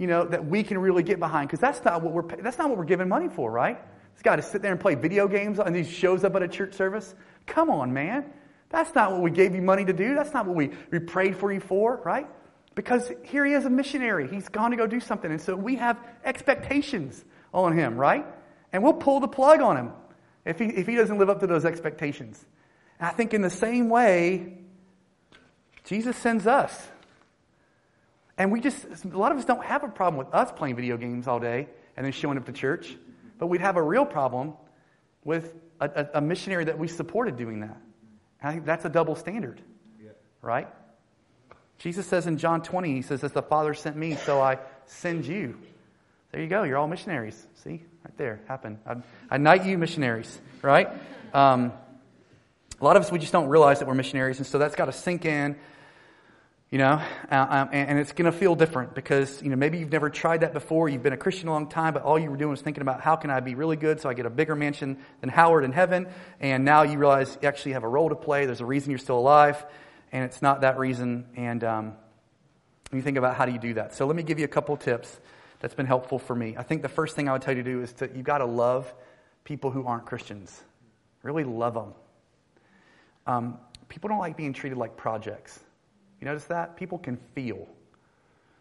you 0.00 0.06
know, 0.06 0.24
that 0.24 0.46
we 0.46 0.62
can 0.62 0.78
really 0.78 1.02
get 1.02 1.18
behind. 1.18 1.46
Because 1.46 1.60
that's 1.60 1.84
not 1.84 2.02
what 2.02 2.14
we're 2.14 2.42
that's 2.42 2.56
not 2.56 2.70
what 2.70 2.78
we're 2.78 2.84
giving 2.84 3.06
money 3.06 3.28
for, 3.28 3.50
right? 3.50 3.78
This 4.14 4.22
guy 4.22 4.34
to 4.34 4.42
sit 4.42 4.62
there 4.62 4.72
and 4.72 4.80
play 4.80 4.94
video 4.94 5.28
games 5.28 5.58
and 5.58 5.76
he 5.76 5.84
shows 5.84 6.24
up 6.24 6.34
at 6.34 6.42
a 6.42 6.48
church 6.48 6.72
service. 6.72 7.14
Come 7.46 7.68
on, 7.68 7.92
man. 7.92 8.24
That's 8.70 8.94
not 8.94 9.12
what 9.12 9.20
we 9.20 9.30
gave 9.30 9.54
you 9.54 9.60
money 9.60 9.84
to 9.84 9.92
do. 9.92 10.14
That's 10.14 10.32
not 10.32 10.46
what 10.46 10.56
we, 10.56 10.70
we 10.90 11.00
prayed 11.00 11.36
for 11.36 11.52
you 11.52 11.60
for, 11.60 12.00
right? 12.02 12.26
Because 12.74 13.12
here 13.24 13.44
he 13.44 13.52
is 13.52 13.66
a 13.66 13.70
missionary. 13.70 14.26
He's 14.26 14.48
gone 14.48 14.70
to 14.70 14.76
go 14.76 14.86
do 14.86 15.00
something. 15.00 15.30
And 15.30 15.40
so 15.40 15.54
we 15.54 15.76
have 15.76 15.98
expectations 16.24 17.22
on 17.52 17.76
him, 17.76 17.96
right? 17.96 18.24
And 18.72 18.82
we'll 18.82 18.94
pull 18.94 19.20
the 19.20 19.28
plug 19.28 19.60
on 19.60 19.76
him 19.76 19.92
if 20.46 20.58
he, 20.58 20.66
if 20.66 20.86
he 20.86 20.94
doesn't 20.94 21.18
live 21.18 21.28
up 21.28 21.40
to 21.40 21.46
those 21.46 21.66
expectations. 21.66 22.42
And 22.98 23.08
I 23.08 23.12
think 23.12 23.34
in 23.34 23.42
the 23.42 23.50
same 23.50 23.90
way, 23.90 24.58
Jesus 25.84 26.16
sends 26.16 26.46
us. 26.46 26.88
And 28.40 28.50
we 28.50 28.62
just, 28.62 28.86
a 29.04 29.18
lot 29.18 29.32
of 29.32 29.38
us 29.38 29.44
don't 29.44 29.62
have 29.62 29.84
a 29.84 29.88
problem 29.88 30.16
with 30.16 30.34
us 30.34 30.50
playing 30.50 30.74
video 30.74 30.96
games 30.96 31.28
all 31.28 31.38
day 31.38 31.68
and 31.94 32.06
then 32.06 32.12
showing 32.12 32.38
up 32.38 32.46
to 32.46 32.52
church, 32.52 32.96
but 33.38 33.48
we'd 33.48 33.60
have 33.60 33.76
a 33.76 33.82
real 33.82 34.06
problem 34.06 34.54
with 35.24 35.54
a, 35.78 35.90
a, 35.94 36.08
a 36.14 36.20
missionary 36.22 36.64
that 36.64 36.78
we 36.78 36.88
supported 36.88 37.36
doing 37.36 37.60
that. 37.60 37.76
And 38.40 38.48
I 38.48 38.52
think 38.52 38.64
that's 38.64 38.86
a 38.86 38.88
double 38.88 39.14
standard, 39.14 39.60
yeah. 40.02 40.12
right? 40.40 40.68
Jesus 41.76 42.06
says 42.06 42.26
in 42.26 42.38
John 42.38 42.62
20, 42.62 42.94
he 42.94 43.02
says, 43.02 43.22
As 43.22 43.32
the 43.32 43.42
Father 43.42 43.74
sent 43.74 43.94
me, 43.94 44.16
so 44.16 44.40
I 44.40 44.56
send 44.86 45.26
you. 45.26 45.58
There 46.32 46.40
you 46.40 46.48
go. 46.48 46.62
You're 46.62 46.78
all 46.78 46.88
missionaries. 46.88 47.46
See? 47.62 47.82
Right 48.06 48.16
there. 48.16 48.40
Happen. 48.48 48.78
I, 48.86 48.96
I 49.30 49.36
knight 49.36 49.66
you 49.66 49.76
missionaries, 49.76 50.40
right? 50.62 50.88
Um, 51.34 51.74
a 52.80 52.84
lot 52.84 52.96
of 52.96 53.02
us, 53.02 53.12
we 53.12 53.18
just 53.18 53.32
don't 53.32 53.48
realize 53.48 53.80
that 53.80 53.88
we're 53.88 53.92
missionaries, 53.92 54.38
and 54.38 54.46
so 54.46 54.56
that's 54.56 54.76
got 54.76 54.86
to 54.86 54.92
sink 54.92 55.26
in 55.26 55.56
you 56.70 56.78
know, 56.78 57.02
uh, 57.32 57.46
um, 57.50 57.68
and, 57.72 57.98
it's 57.98 58.12
going 58.12 58.30
to 58.30 58.36
feel 58.36 58.54
different 58.54 58.94
because, 58.94 59.42
you 59.42 59.50
know, 59.50 59.56
maybe 59.56 59.78
you've 59.78 59.90
never 59.90 60.08
tried 60.08 60.42
that 60.42 60.52
before. 60.52 60.88
You've 60.88 61.02
been 61.02 61.12
a 61.12 61.16
Christian 61.16 61.48
a 61.48 61.52
long 61.52 61.68
time, 61.68 61.94
but 61.94 62.04
all 62.04 62.16
you 62.16 62.30
were 62.30 62.36
doing 62.36 62.52
was 62.52 62.62
thinking 62.62 62.82
about 62.82 63.00
how 63.00 63.16
can 63.16 63.28
I 63.28 63.40
be 63.40 63.56
really 63.56 63.76
good 63.76 64.00
so 64.00 64.08
I 64.08 64.14
get 64.14 64.24
a 64.24 64.30
bigger 64.30 64.54
mansion 64.54 64.98
than 65.20 65.30
Howard 65.30 65.64
in 65.64 65.72
heaven. 65.72 66.06
And 66.38 66.64
now 66.64 66.82
you 66.82 66.96
realize 66.96 67.36
you 67.42 67.48
actually 67.48 67.72
have 67.72 67.82
a 67.82 67.88
role 67.88 68.08
to 68.08 68.14
play. 68.14 68.46
There's 68.46 68.60
a 68.60 68.66
reason 68.66 68.90
you're 68.90 69.00
still 69.00 69.18
alive, 69.18 69.64
and 70.12 70.24
it's 70.24 70.42
not 70.42 70.60
that 70.60 70.78
reason. 70.78 71.26
And 71.34 71.64
um, 71.64 71.92
you 72.92 73.02
think 73.02 73.18
about 73.18 73.34
how 73.34 73.46
do 73.46 73.52
you 73.52 73.58
do 73.58 73.74
that. 73.74 73.92
So 73.94 74.06
let 74.06 74.14
me 74.14 74.22
give 74.22 74.38
you 74.38 74.44
a 74.44 74.48
couple 74.48 74.76
tips 74.76 75.20
that's 75.58 75.74
been 75.74 75.86
helpful 75.86 76.20
for 76.20 76.36
me. 76.36 76.54
I 76.56 76.62
think 76.62 76.82
the 76.82 76.88
first 76.88 77.16
thing 77.16 77.28
I 77.28 77.32
would 77.32 77.42
tell 77.42 77.56
you 77.56 77.64
to 77.64 77.68
do 77.68 77.82
is 77.82 77.92
to, 77.94 78.08
you've 78.14 78.24
got 78.24 78.38
to 78.38 78.46
love 78.46 78.94
people 79.42 79.72
who 79.72 79.86
aren't 79.86 80.06
Christians. 80.06 80.62
Really 81.24 81.42
love 81.42 81.74
them. 81.74 81.94
Um, 83.26 83.58
people 83.88 84.06
don't 84.06 84.20
like 84.20 84.36
being 84.36 84.52
treated 84.52 84.78
like 84.78 84.96
projects. 84.96 85.58
You 86.20 86.26
notice 86.26 86.44
that? 86.44 86.76
People 86.76 86.98
can 86.98 87.16
feel. 87.34 87.66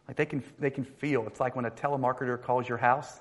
Like 0.08 0.16
they 0.16 0.26
can, 0.26 0.44
they 0.58 0.70
can 0.70 0.84
feel. 0.84 1.28
It's 1.28 1.40
like 1.40 1.56
when 1.56 1.66
a 1.66 1.72
telemarketer 1.72 2.42
calls 2.42 2.68
your 2.68 2.78
house, 2.78 3.20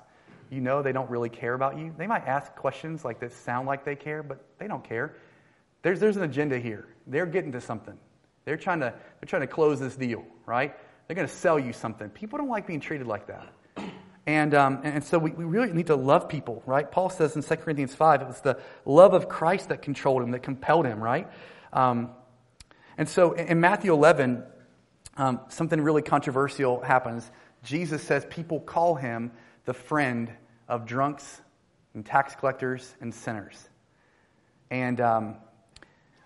you 0.49 0.61
know 0.61 0.81
they 0.81 0.91
don't 0.91 1.09
really 1.09 1.29
care 1.29 1.53
about 1.53 1.77
you. 1.77 1.93
They 1.97 2.07
might 2.07 2.25
ask 2.25 2.55
questions 2.55 3.05
like 3.05 3.19
that 3.19 3.31
sound 3.31 3.67
like 3.67 3.85
they 3.85 3.95
care, 3.95 4.23
but 4.23 4.43
they 4.57 4.67
don't 4.67 4.83
care. 4.83 5.15
There's, 5.81 5.99
there's 5.99 6.17
an 6.17 6.23
agenda 6.23 6.57
here. 6.57 6.87
They're 7.05 7.25
getting 7.25 7.51
to 7.51 7.61
something. 7.61 7.97
They're 8.45 8.57
trying 8.57 8.79
to, 8.79 8.93
they're 9.19 9.27
trying 9.27 9.41
to 9.41 9.47
close 9.47 9.79
this 9.79 9.95
deal, 9.95 10.25
right? 10.45 10.75
They're 11.07 11.15
going 11.15 11.27
to 11.27 11.33
sell 11.33 11.59
you 11.59 11.73
something. 11.73 12.09
People 12.09 12.37
don't 12.37 12.49
like 12.49 12.65
being 12.65 12.79
treated 12.79 13.07
like 13.07 13.27
that. 13.27 13.53
And, 14.25 14.53
um, 14.53 14.81
and 14.83 15.03
so 15.03 15.17
we, 15.17 15.31
we 15.31 15.43
really 15.43 15.71
need 15.71 15.87
to 15.87 15.95
love 15.95 16.29
people, 16.29 16.61
right? 16.65 16.89
Paul 16.89 17.09
says 17.09 17.35
in 17.35 17.41
2 17.41 17.55
Corinthians 17.57 17.95
5, 17.95 18.21
it 18.21 18.27
was 18.27 18.41
the 18.41 18.59
love 18.85 19.13
of 19.13 19.27
Christ 19.27 19.69
that 19.69 19.81
controlled 19.81 20.21
him, 20.21 20.31
that 20.31 20.43
compelled 20.43 20.85
him, 20.85 21.01
right? 21.01 21.27
Um, 21.73 22.11
and 22.99 23.07
so 23.07 23.31
in 23.31 23.61
Matthew 23.61 23.93
11, 23.93 24.43
um, 25.15 25.39
something 25.47 25.79
really 25.79 26.01
controversial 26.01 26.81
happens. 26.81 27.31
Jesus 27.63 28.03
says 28.03 28.25
people 28.29 28.59
call 28.59 28.95
him 28.95 29.31
the 29.63 29.73
friend 29.73 30.29
of 30.67 30.85
drunks 30.85 31.39
and 31.93 32.05
tax 32.05 32.35
collectors 32.35 32.95
and 32.99 33.15
sinners. 33.15 33.69
And, 34.69 34.99
um, 34.99 35.37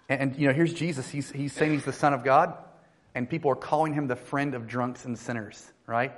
and, 0.10 0.36
you 0.36 0.48
know, 0.48 0.54
here's 0.54 0.74
Jesus. 0.74 1.08
He's, 1.12 1.32
he's 1.32 1.54
saying 1.54 1.74
he's 1.74 1.86
the 1.86 1.94
Son 1.94 2.12
of 2.12 2.24
God, 2.24 2.58
and 3.14 3.30
people 3.30 3.52
are 3.52 3.56
calling 3.56 3.94
him 3.94 4.08
the 4.08 4.16
friend 4.16 4.56
of 4.56 4.66
drunks 4.66 5.06
and 5.06 5.16
sinners, 5.16 5.72
right? 5.86 6.12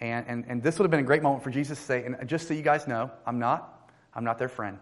And, 0.00 0.24
and, 0.28 0.44
and 0.46 0.62
this 0.62 0.78
would 0.78 0.84
have 0.84 0.90
been 0.92 1.00
a 1.00 1.02
great 1.02 1.24
moment 1.24 1.42
for 1.42 1.50
Jesus 1.50 1.80
to 1.80 1.84
say, 1.84 2.04
and 2.04 2.28
just 2.28 2.46
so 2.46 2.54
you 2.54 2.62
guys 2.62 2.86
know, 2.86 3.10
I'm 3.26 3.40
not, 3.40 3.90
I'm 4.14 4.22
not 4.22 4.38
their 4.38 4.48
friend. 4.48 4.78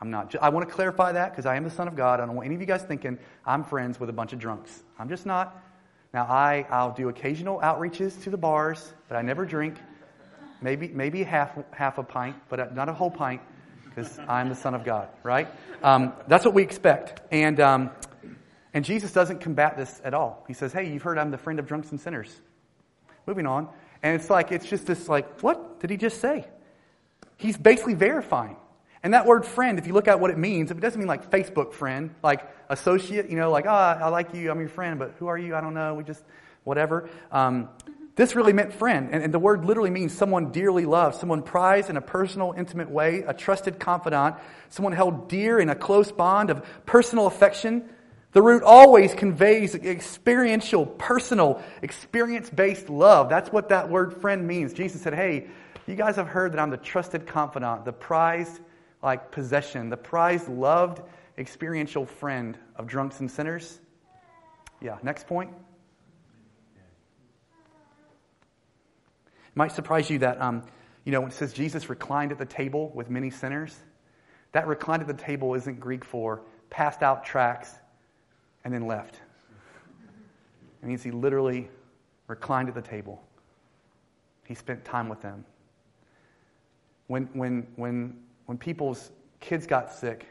I'm 0.00 0.10
not. 0.10 0.34
I 0.36 0.48
want 0.48 0.68
to 0.68 0.74
clarify 0.74 1.12
that 1.12 1.30
because 1.30 1.46
I 1.46 1.56
am 1.56 1.64
the 1.64 1.70
Son 1.70 1.88
of 1.88 1.96
God. 1.96 2.20
I 2.20 2.26
don't 2.26 2.34
want 2.34 2.46
any 2.46 2.54
of 2.54 2.60
you 2.60 2.66
guys 2.66 2.82
thinking 2.82 3.18
I'm 3.46 3.64
friends 3.64 3.98
with 3.98 4.10
a 4.10 4.12
bunch 4.12 4.32
of 4.32 4.38
drunks. 4.38 4.82
I'm 4.98 5.08
just 5.08 5.24
not. 5.24 5.62
Now, 6.12 6.24
I, 6.24 6.66
I'll 6.70 6.92
do 6.92 7.08
occasional 7.08 7.58
outreaches 7.60 8.22
to 8.22 8.30
the 8.30 8.36
bars, 8.36 8.92
but 9.08 9.16
I 9.16 9.22
never 9.22 9.44
drink. 9.44 9.76
Maybe, 10.62 10.88
maybe 10.88 11.22
half, 11.24 11.58
half 11.72 11.98
a 11.98 12.02
pint, 12.02 12.36
but 12.48 12.74
not 12.74 12.88
a 12.88 12.92
whole 12.92 13.10
pint 13.10 13.40
because 13.84 14.18
I'm 14.28 14.48
the 14.48 14.54
Son 14.54 14.74
of 14.74 14.84
God, 14.84 15.08
right? 15.22 15.48
Um, 15.82 16.12
that's 16.28 16.44
what 16.44 16.54
we 16.54 16.62
expect. 16.62 17.20
And, 17.32 17.60
um, 17.60 17.90
and 18.72 18.84
Jesus 18.84 19.12
doesn't 19.12 19.40
combat 19.40 19.76
this 19.76 20.00
at 20.04 20.14
all. 20.14 20.44
He 20.48 20.54
says, 20.54 20.72
hey, 20.72 20.90
you've 20.90 21.02
heard 21.02 21.18
I'm 21.18 21.30
the 21.30 21.38
friend 21.38 21.58
of 21.58 21.66
drunks 21.66 21.90
and 21.90 22.00
sinners. 22.00 22.40
Moving 23.26 23.46
on. 23.46 23.68
And 24.02 24.18
it's 24.18 24.30
like, 24.30 24.52
it's 24.52 24.66
just 24.66 24.86
this, 24.86 25.08
like, 25.08 25.40
what 25.40 25.80
did 25.80 25.90
he 25.90 25.96
just 25.96 26.20
say? 26.20 26.46
He's 27.36 27.56
basically 27.56 27.94
verifying. 27.94 28.56
And 29.04 29.12
that 29.12 29.26
word 29.26 29.44
friend, 29.44 29.78
if 29.78 29.86
you 29.86 29.92
look 29.92 30.08
at 30.08 30.18
what 30.18 30.30
it 30.30 30.38
means, 30.38 30.70
it 30.70 30.80
doesn't 30.80 30.98
mean 30.98 31.06
like 31.06 31.30
Facebook 31.30 31.74
friend, 31.74 32.14
like 32.22 32.48
associate, 32.70 33.28
you 33.28 33.36
know, 33.36 33.50
like, 33.50 33.66
oh, 33.66 33.68
I 33.68 34.08
like 34.08 34.32
you, 34.32 34.50
I'm 34.50 34.58
your 34.58 34.70
friend, 34.70 34.98
but 34.98 35.12
who 35.18 35.26
are 35.26 35.36
you? 35.36 35.54
I 35.54 35.60
don't 35.60 35.74
know. 35.74 35.92
We 35.92 36.04
just, 36.04 36.24
whatever. 36.64 37.10
Um, 37.30 37.68
this 38.16 38.34
really 38.34 38.54
meant 38.54 38.72
friend. 38.72 39.10
And, 39.12 39.22
and, 39.22 39.34
the 39.34 39.38
word 39.38 39.66
literally 39.66 39.90
means 39.90 40.14
someone 40.14 40.52
dearly 40.52 40.86
loved, 40.86 41.16
someone 41.16 41.42
prized 41.42 41.90
in 41.90 41.98
a 41.98 42.00
personal, 42.00 42.54
intimate 42.56 42.88
way, 42.88 43.24
a 43.26 43.34
trusted 43.34 43.78
confidant, 43.78 44.36
someone 44.70 44.94
held 44.94 45.28
dear 45.28 45.60
in 45.60 45.68
a 45.68 45.74
close 45.74 46.10
bond 46.10 46.48
of 46.48 46.64
personal 46.86 47.26
affection. 47.26 47.86
The 48.32 48.40
root 48.40 48.62
always 48.62 49.12
conveys 49.12 49.74
experiential, 49.74 50.86
personal, 50.86 51.62
experience 51.82 52.48
based 52.48 52.88
love. 52.88 53.28
That's 53.28 53.52
what 53.52 53.68
that 53.68 53.90
word 53.90 54.22
friend 54.22 54.46
means. 54.46 54.72
Jesus 54.72 55.02
said, 55.02 55.12
Hey, 55.12 55.48
you 55.86 55.94
guys 55.94 56.16
have 56.16 56.28
heard 56.28 56.52
that 56.52 56.58
I'm 56.58 56.70
the 56.70 56.78
trusted 56.78 57.26
confidant, 57.26 57.84
the 57.84 57.92
prized, 57.92 58.60
like 59.04 59.30
possession, 59.30 59.90
the 59.90 59.96
prized, 59.96 60.48
loved, 60.48 61.02
experiential 61.36 62.06
friend 62.06 62.56
of 62.76 62.86
drunks 62.86 63.20
and 63.20 63.30
sinners. 63.30 63.78
Yeah, 64.80 64.96
next 65.02 65.26
point. 65.26 65.50
It 69.26 69.56
might 69.56 69.72
surprise 69.72 70.08
you 70.10 70.18
that, 70.20 70.40
um, 70.40 70.62
you 71.04 71.12
know, 71.12 71.20
when 71.20 71.30
it 71.30 71.34
says 71.34 71.52
Jesus 71.52 71.88
reclined 71.88 72.32
at 72.32 72.38
the 72.38 72.46
table 72.46 72.90
with 72.94 73.10
many 73.10 73.30
sinners, 73.30 73.76
that 74.52 74.66
reclined 74.66 75.02
at 75.02 75.08
the 75.08 75.14
table 75.22 75.54
isn't 75.54 75.78
Greek 75.78 76.04
for 76.04 76.42
passed 76.70 77.02
out 77.02 77.24
tracts 77.24 77.70
and 78.64 78.72
then 78.72 78.86
left. 78.86 79.20
It 80.82 80.86
means 80.86 81.02
he 81.02 81.10
literally 81.10 81.68
reclined 82.26 82.68
at 82.68 82.74
the 82.74 82.82
table. 82.82 83.22
He 84.46 84.54
spent 84.54 84.84
time 84.84 85.08
with 85.08 85.20
them. 85.20 85.44
When, 87.06 87.28
when, 87.32 87.66
when 87.76 88.16
when 88.46 88.58
people's 88.58 89.10
kids 89.40 89.66
got 89.66 89.92
sick 89.92 90.26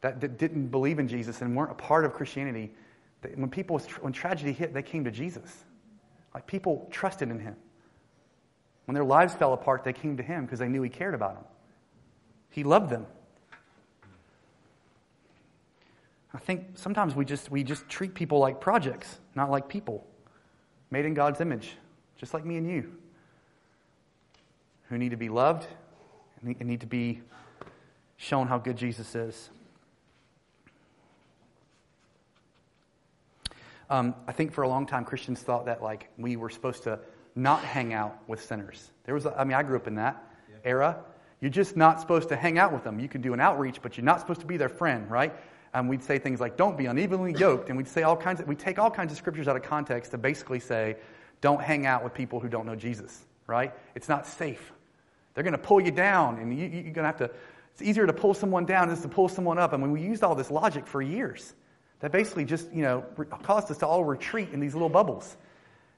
that, 0.00 0.20
that 0.20 0.38
didn't 0.38 0.68
believe 0.68 0.98
in 0.98 1.08
Jesus 1.08 1.42
and 1.42 1.56
weren't 1.56 1.70
a 1.70 1.74
part 1.74 2.04
of 2.04 2.12
Christianity, 2.12 2.72
when 3.34 3.50
people, 3.50 3.78
when 4.00 4.12
tragedy 4.12 4.52
hit, 4.52 4.72
they 4.72 4.82
came 4.82 5.04
to 5.04 5.10
Jesus. 5.10 5.64
Like 6.34 6.46
people 6.46 6.86
trusted 6.90 7.30
in 7.30 7.40
him. 7.40 7.56
When 8.84 8.94
their 8.94 9.04
lives 9.04 9.34
fell 9.34 9.52
apart, 9.54 9.84
they 9.84 9.92
came 9.92 10.16
to 10.16 10.22
him 10.22 10.44
because 10.44 10.60
they 10.60 10.68
knew 10.68 10.82
he 10.82 10.88
cared 10.88 11.14
about 11.14 11.34
them. 11.34 11.44
He 12.50 12.64
loved 12.64 12.90
them. 12.90 13.06
I 16.32 16.38
think 16.38 16.66
sometimes 16.74 17.16
we 17.16 17.24
just, 17.24 17.50
we 17.50 17.64
just 17.64 17.88
treat 17.88 18.14
people 18.14 18.38
like 18.38 18.60
projects, 18.60 19.18
not 19.34 19.50
like 19.50 19.68
people, 19.68 20.06
made 20.90 21.04
in 21.04 21.14
God's 21.14 21.40
image, 21.40 21.76
just 22.16 22.34
like 22.34 22.44
me 22.44 22.56
and 22.56 22.70
you, 22.70 22.92
who 24.88 24.98
need 24.98 25.10
to 25.10 25.16
be 25.16 25.28
loved 25.28 25.66
and 26.42 26.60
need 26.60 26.80
to 26.80 26.86
be 26.86 27.20
shown 28.16 28.46
how 28.46 28.58
good 28.58 28.76
Jesus 28.76 29.14
is. 29.14 29.50
Um, 33.90 34.14
I 34.26 34.32
think 34.32 34.52
for 34.52 34.62
a 34.62 34.68
long 34.68 34.86
time 34.86 35.04
Christians 35.04 35.40
thought 35.40 35.66
that 35.66 35.82
like 35.82 36.10
we 36.18 36.36
were 36.36 36.50
supposed 36.50 36.82
to 36.84 36.98
not 37.34 37.62
hang 37.62 37.94
out 37.94 38.18
with 38.26 38.42
sinners. 38.42 38.90
There 39.04 39.14
was, 39.14 39.26
I 39.26 39.44
mean, 39.44 39.54
I 39.54 39.62
grew 39.62 39.76
up 39.76 39.86
in 39.86 39.94
that 39.94 40.22
yeah. 40.50 40.56
era. 40.64 40.98
You're 41.40 41.50
just 41.50 41.76
not 41.76 42.00
supposed 42.00 42.28
to 42.30 42.36
hang 42.36 42.58
out 42.58 42.72
with 42.72 42.82
them. 42.84 42.98
You 42.98 43.08
can 43.08 43.22
do 43.22 43.32
an 43.32 43.40
outreach, 43.40 43.80
but 43.80 43.96
you're 43.96 44.04
not 44.04 44.20
supposed 44.20 44.40
to 44.40 44.46
be 44.46 44.56
their 44.56 44.68
friend, 44.68 45.08
right? 45.10 45.32
And 45.72 45.88
we'd 45.88 46.02
say 46.02 46.18
things 46.18 46.40
like, 46.40 46.56
don't 46.56 46.76
be 46.76 46.86
unevenly 46.86 47.32
yoked. 47.32 47.68
And 47.68 47.76
we'd 47.76 47.88
say 47.88 48.02
all 48.02 48.16
kinds 48.16 48.40
of, 48.40 48.48
we 48.48 48.56
take 48.56 48.78
all 48.78 48.90
kinds 48.90 49.12
of 49.12 49.18
scriptures 49.18 49.46
out 49.46 49.54
of 49.54 49.62
context 49.62 50.10
to 50.10 50.18
basically 50.18 50.58
say, 50.58 50.96
don't 51.40 51.62
hang 51.62 51.86
out 51.86 52.02
with 52.02 52.12
people 52.12 52.40
who 52.40 52.48
don't 52.48 52.66
know 52.66 52.74
Jesus, 52.74 53.24
right? 53.46 53.72
It's 53.94 54.08
not 54.08 54.26
safe. 54.26 54.72
They're 55.34 55.44
going 55.44 55.52
to 55.52 55.58
pull 55.58 55.80
you 55.80 55.90
down, 55.90 56.38
and 56.38 56.56
you, 56.56 56.66
are 56.66 56.82
going 56.82 56.94
to 56.94 57.02
have 57.02 57.18
to, 57.18 57.30
it's 57.72 57.82
easier 57.82 58.06
to 58.06 58.12
pull 58.12 58.34
someone 58.34 58.64
down 58.64 58.88
than 58.88 59.00
to 59.00 59.08
pull 59.08 59.28
someone 59.28 59.58
up. 59.58 59.72
I 59.72 59.76
mean, 59.76 59.92
we 59.92 60.02
used 60.02 60.24
all 60.24 60.34
this 60.34 60.50
logic 60.50 60.86
for 60.86 61.00
years 61.00 61.54
that 62.00 62.12
basically 62.12 62.44
just, 62.44 62.72
you 62.72 62.82
know, 62.82 63.04
caused 63.42 63.70
us 63.70 63.78
to 63.78 63.86
all 63.86 64.04
retreat 64.04 64.50
in 64.52 64.60
these 64.60 64.74
little 64.74 64.88
bubbles. 64.88 65.36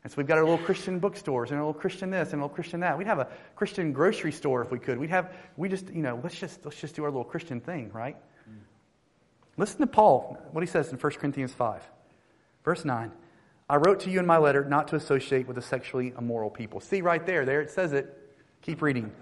And 0.03 0.11
so 0.11 0.17
we've 0.17 0.27
got 0.27 0.39
our 0.39 0.45
little 0.45 0.65
Christian 0.65 0.99
bookstores 0.99 1.51
and 1.51 1.59
our 1.59 1.67
little 1.67 1.79
Christian 1.79 2.11
this 2.11 2.33
and 2.33 2.41
a 2.41 2.45
little 2.45 2.55
Christian 2.55 2.81
that. 2.81 2.97
We'd 2.97 3.07
have 3.07 3.19
a 3.19 3.29
Christian 3.55 3.93
grocery 3.93 4.33
store 4.33 4.63
if 4.63 4.71
we 4.71 4.79
could. 4.79 4.99
We'd 4.99 5.11
have, 5.11 5.35
we 5.59 5.69
just, 5.69 5.91
you 5.91 6.03
know, 6.03 6.19
let's 6.23 6.39
just, 6.39 6.65
let's 6.65 6.81
just 6.81 6.95
do 6.95 7.05
our 7.05 7.11
little 7.11 7.25
Christian 7.25 7.61
thing, 7.61 7.91
right? 7.93 8.17
Mm. 8.49 8.55
Listen 9.59 9.81
to 9.81 9.87
Paul, 9.87 10.39
what 10.53 10.63
he 10.63 10.67
says 10.67 10.91
in 10.91 10.97
1 10.97 11.13
Corinthians 11.13 11.53
5, 11.53 11.83
verse 12.65 12.85
9. 12.85 13.13
I 13.69 13.77
wrote 13.77 14.01
to 14.01 14.11
you 14.11 14.19
in 14.19 14.27
my 14.27 14.39
letter 14.39 14.65
not 14.65 14.89
to 14.89 14.97
associate 14.97 15.47
with 15.47 15.57
the 15.57 15.63
sexually 15.63 16.15
immoral 16.19 16.51
people. 16.51 16.81
See 16.81 17.03
right 17.03 17.25
there, 17.25 17.45
there 17.45 17.61
it 17.61 17.71
says 17.71 17.93
it. 17.93 18.17
Keep 18.63 18.83
reading. 18.83 19.13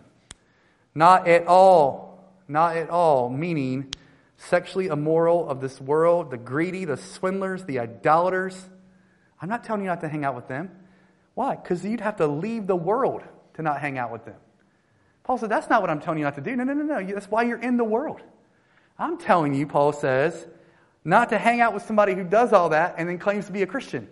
Not 0.94 1.29
at 1.29 1.46
all, 1.46 2.33
not 2.48 2.77
at 2.77 2.90
all, 2.90 3.31
meaning 3.31 3.92
sexually 4.37 4.87
immoral 4.87 5.48
of 5.48 5.61
this 5.61 5.81
world, 5.81 6.31
the 6.31 6.37
greedy, 6.37 6.85
the 6.85 6.96
swindlers, 6.96 7.64
the 7.64 7.79
idolaters 7.79 8.68
I'm 9.40 9.48
not 9.48 9.64
telling 9.64 9.83
you 9.83 9.88
not 9.88 10.01
to 10.01 10.09
hang 10.09 10.24
out 10.24 10.35
with 10.35 10.48
them. 10.48 10.70
Why? 11.35 11.55
Because 11.55 11.85
you'd 11.85 12.01
have 12.01 12.16
to 12.16 12.27
leave 12.27 12.66
the 12.66 12.77
world 12.77 13.22
to 13.55 13.62
not 13.62 13.81
hang 13.81 13.98
out 13.98 14.11
with 14.11 14.24
them. 14.24 14.35
Paul 15.22 15.38
said, 15.38 15.51
That's 15.51 15.70
not 15.70 15.81
what 15.81 15.90
I'm 15.90 16.01
telling 16.01 16.18
you 16.18 16.24
not 16.24 16.35
to 16.37 16.40
do. 16.40 16.57
No, 16.57 16.64
no, 16.64 16.72
no, 16.72 16.83
no. 16.83 17.12
That's 17.14 17.31
why 17.31 17.42
you're 17.42 17.61
in 17.61 17.77
the 17.77 17.85
world. 17.85 18.20
I'm 18.98 19.16
telling 19.16 19.55
you, 19.55 19.66
Paul 19.66 19.92
says, 19.92 20.48
not 21.05 21.29
to 21.29 21.38
hang 21.38 21.61
out 21.61 21.72
with 21.72 21.85
somebody 21.85 22.14
who 22.14 22.24
does 22.24 22.53
all 22.53 22.70
that 22.70 22.96
and 22.98 23.09
then 23.09 23.18
claims 23.18 23.46
to 23.46 23.53
be 23.53 23.62
a 23.62 23.66
Christian. 23.66 24.09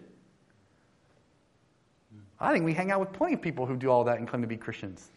I 2.39 2.53
think 2.53 2.65
we 2.65 2.73
hang 2.73 2.93
out 2.93 3.01
with 3.01 3.13
plenty 3.13 3.35
of 3.35 3.43
people 3.43 3.67
who 3.67 3.77
do 3.77 3.91
all 3.91 4.05
that 4.05 4.19
and 4.19 4.29
claim 4.29 4.43
to 4.43 4.49
be 4.49 4.57
Christians. 4.57 5.11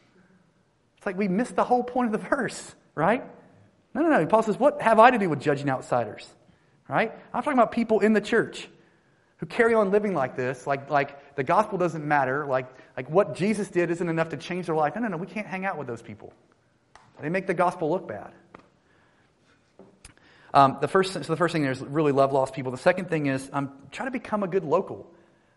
It's 0.99 1.05
like 1.05 1.17
we 1.17 1.29
missed 1.29 1.55
the 1.55 1.63
whole 1.63 1.81
point 1.81 2.13
of 2.13 2.21
the 2.21 2.27
verse, 2.27 2.75
right? 2.93 3.23
No, 3.93 4.01
no, 4.01 4.09
no. 4.09 4.25
Paul 4.25 4.43
says, 4.43 4.59
What 4.59 4.81
have 4.81 4.99
I 4.99 5.11
to 5.11 5.17
do 5.17 5.29
with 5.29 5.39
judging 5.39 5.69
outsiders? 5.69 6.27
Right? 6.89 7.13
I'm 7.33 7.41
talking 7.41 7.57
about 7.57 7.71
people 7.71 8.01
in 8.01 8.11
the 8.11 8.19
church 8.19 8.67
who 9.37 9.45
carry 9.45 9.73
on 9.73 9.91
living 9.91 10.13
like 10.13 10.35
this, 10.35 10.67
like, 10.67 10.89
like 10.89 11.35
the 11.35 11.43
gospel 11.43 11.77
doesn't 11.77 12.05
matter, 12.05 12.45
like, 12.45 12.67
like 12.97 13.09
what 13.09 13.33
Jesus 13.33 13.69
did 13.69 13.89
isn't 13.91 14.09
enough 14.09 14.29
to 14.29 14.37
change 14.37 14.65
their 14.65 14.75
life. 14.75 14.95
No, 14.95 15.01
no, 15.03 15.07
no, 15.07 15.17
we 15.17 15.27
can't 15.27 15.47
hang 15.47 15.65
out 15.65 15.77
with 15.77 15.87
those 15.87 16.01
people. 16.01 16.33
They 17.21 17.29
make 17.29 17.47
the 17.47 17.53
gospel 17.53 17.89
look 17.89 18.07
bad. 18.07 18.33
Um, 20.53 20.79
the 20.81 20.89
first, 20.89 21.13
so 21.13 21.19
the 21.19 21.37
first 21.37 21.53
thing 21.53 21.63
is 21.63 21.79
really 21.79 22.11
love 22.11 22.33
lost 22.33 22.53
people. 22.53 22.71
The 22.73 22.77
second 22.77 23.09
thing 23.09 23.27
is 23.27 23.49
um, 23.53 23.71
try 23.91 24.03
to 24.03 24.11
become 24.11 24.43
a 24.43 24.47
good 24.47 24.65
local. 24.65 25.09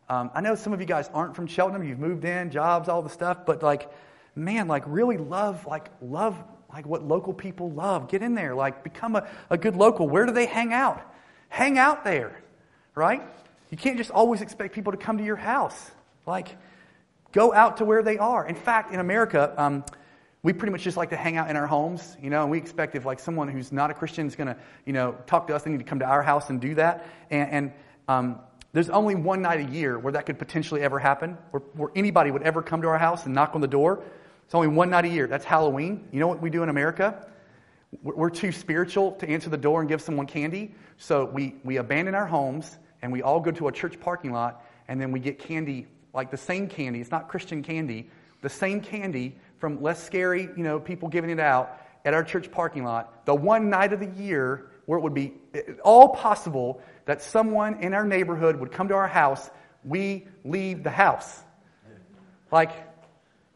Um, 0.08 0.30
I 0.34 0.40
know 0.42 0.54
some 0.54 0.72
of 0.72 0.80
you 0.80 0.86
guys 0.86 1.10
aren't 1.12 1.34
from 1.34 1.48
Cheltenham. 1.48 1.82
You've 1.82 1.98
moved 1.98 2.24
in, 2.24 2.50
jobs, 2.50 2.88
all 2.88 3.02
the 3.02 3.08
stuff, 3.08 3.46
but 3.46 3.62
like, 3.62 3.90
man, 4.34 4.68
like 4.68 4.84
really 4.86 5.16
love, 5.16 5.66
like 5.66 5.88
love, 6.00 6.36
like 6.72 6.86
what 6.86 7.02
local 7.02 7.32
people 7.32 7.70
love. 7.70 8.08
Get 8.08 8.22
in 8.22 8.34
there, 8.34 8.54
like 8.54 8.82
become 8.84 9.16
a, 9.16 9.28
a 9.50 9.58
good 9.58 9.76
local. 9.76 10.08
Where 10.08 10.26
do 10.26 10.32
they 10.32 10.46
hang 10.46 10.72
out? 10.72 11.02
Hang 11.48 11.78
out 11.78 12.04
there, 12.04 12.40
right? 12.94 13.22
You 13.70 13.76
can't 13.76 13.98
just 13.98 14.10
always 14.10 14.40
expect 14.40 14.74
people 14.74 14.92
to 14.92 14.98
come 14.98 15.18
to 15.18 15.24
your 15.24 15.36
house. 15.36 15.90
Like, 16.26 16.56
go 17.32 17.52
out 17.52 17.78
to 17.78 17.84
where 17.84 18.02
they 18.02 18.18
are. 18.18 18.46
In 18.46 18.54
fact, 18.54 18.92
in 18.92 19.00
America, 19.00 19.52
um, 19.56 19.84
we 20.42 20.52
pretty 20.52 20.72
much 20.72 20.82
just 20.82 20.96
like 20.96 21.10
to 21.10 21.16
hang 21.16 21.36
out 21.36 21.48
in 21.50 21.56
our 21.56 21.66
homes, 21.66 22.16
you 22.20 22.28
know, 22.28 22.42
and 22.42 22.50
we 22.50 22.58
expect 22.58 22.94
if 22.96 23.04
like 23.04 23.20
someone 23.20 23.48
who's 23.48 23.70
not 23.70 23.90
a 23.90 23.94
Christian 23.94 24.26
is 24.26 24.34
going 24.34 24.48
to, 24.48 24.56
you 24.84 24.92
know, 24.92 25.16
talk 25.26 25.46
to 25.46 25.54
us, 25.54 25.62
they 25.62 25.70
need 25.70 25.78
to 25.78 25.84
come 25.84 26.00
to 26.00 26.04
our 26.04 26.22
house 26.22 26.50
and 26.50 26.60
do 26.60 26.74
that. 26.74 27.06
And, 27.30 27.50
and 27.50 27.72
um, 28.08 28.40
there's 28.72 28.90
only 28.90 29.14
one 29.14 29.42
night 29.42 29.60
a 29.60 29.70
year 29.70 29.98
where 29.98 30.12
that 30.14 30.26
could 30.26 30.38
potentially 30.38 30.80
ever 30.80 30.98
happen, 30.98 31.38
where, 31.50 31.62
where 31.74 31.90
anybody 31.94 32.30
would 32.30 32.42
ever 32.42 32.60
come 32.60 32.82
to 32.82 32.88
our 32.88 32.98
house 32.98 33.24
and 33.24 33.34
knock 33.34 33.54
on 33.54 33.60
the 33.60 33.68
door. 33.68 34.02
It's 34.44 34.54
only 34.54 34.68
one 34.68 34.90
night 34.90 35.04
a 35.04 35.08
year. 35.08 35.26
That's 35.26 35.44
Halloween. 35.44 36.08
You 36.12 36.20
know 36.20 36.28
what 36.28 36.42
we 36.42 36.50
do 36.50 36.62
in 36.62 36.68
America? 36.68 37.26
We're 38.02 38.30
too 38.30 38.52
spiritual 38.52 39.12
to 39.12 39.28
answer 39.28 39.50
the 39.50 39.56
door 39.56 39.80
and 39.80 39.88
give 39.88 40.00
someone 40.00 40.26
candy, 40.26 40.74
so 40.96 41.26
we, 41.26 41.56
we 41.62 41.76
abandon 41.76 42.14
our 42.14 42.26
homes 42.26 42.78
and 43.02 43.12
we 43.12 43.20
all 43.20 43.38
go 43.38 43.50
to 43.50 43.68
a 43.68 43.72
church 43.72 44.00
parking 44.00 44.32
lot 44.32 44.64
and 44.88 45.00
then 45.00 45.12
we 45.12 45.20
get 45.20 45.38
candy, 45.38 45.86
like 46.14 46.30
the 46.30 46.36
same 46.36 46.68
candy. 46.68 47.00
It's 47.00 47.10
not 47.10 47.28
Christian 47.28 47.62
candy, 47.62 48.08
the 48.40 48.48
same 48.48 48.80
candy 48.80 49.36
from 49.58 49.82
less 49.82 50.02
scary, 50.02 50.48
you 50.56 50.62
know, 50.62 50.80
people 50.80 51.08
giving 51.08 51.30
it 51.30 51.38
out 51.38 51.80
at 52.04 52.14
our 52.14 52.24
church 52.24 52.50
parking 52.50 52.84
lot. 52.84 53.26
The 53.26 53.34
one 53.34 53.68
night 53.68 53.92
of 53.92 54.00
the 54.00 54.22
year 54.22 54.70
where 54.86 54.98
it 54.98 55.02
would 55.02 55.14
be 55.14 55.34
eh, 55.54 55.60
all 55.84 56.08
possible 56.10 56.80
that 57.04 57.22
someone 57.22 57.82
in 57.82 57.94
our 57.94 58.04
neighborhood 58.04 58.56
would 58.56 58.72
come 58.72 58.88
to 58.88 58.94
our 58.94 59.08
house, 59.08 59.50
we 59.84 60.26
leave 60.44 60.82
the 60.82 60.90
house. 60.90 61.42
Like, 62.50 62.72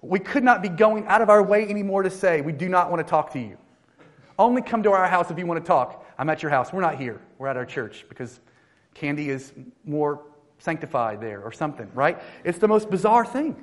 we 0.08 0.18
could 0.18 0.44
not 0.44 0.62
be 0.62 0.68
going 0.68 1.06
out 1.06 1.20
of 1.20 1.30
our 1.30 1.42
way 1.42 1.68
anymore 1.68 2.02
to 2.02 2.10
say, 2.10 2.40
we 2.40 2.52
do 2.52 2.68
not 2.68 2.90
want 2.90 3.04
to 3.04 3.10
talk 3.10 3.32
to 3.32 3.38
you. 3.38 3.56
Only 4.38 4.62
come 4.62 4.82
to 4.82 4.90
our 4.90 5.06
house 5.06 5.30
if 5.30 5.38
you 5.38 5.46
want 5.46 5.62
to 5.62 5.66
talk. 5.66 6.06
I'm 6.18 6.28
at 6.28 6.42
your 6.42 6.50
house. 6.50 6.72
We're 6.72 6.80
not 6.82 6.96
here. 6.96 7.20
We're 7.38 7.48
at 7.48 7.56
our 7.56 7.66
church 7.66 8.04
because 8.08 8.40
Candy 8.94 9.30
is 9.30 9.52
more 9.84 10.22
sanctified 10.58 11.20
there 11.20 11.42
or 11.42 11.52
something, 11.52 11.90
right? 11.94 12.20
It's 12.44 12.58
the 12.58 12.68
most 12.68 12.90
bizarre 12.90 13.24
thing. 13.24 13.56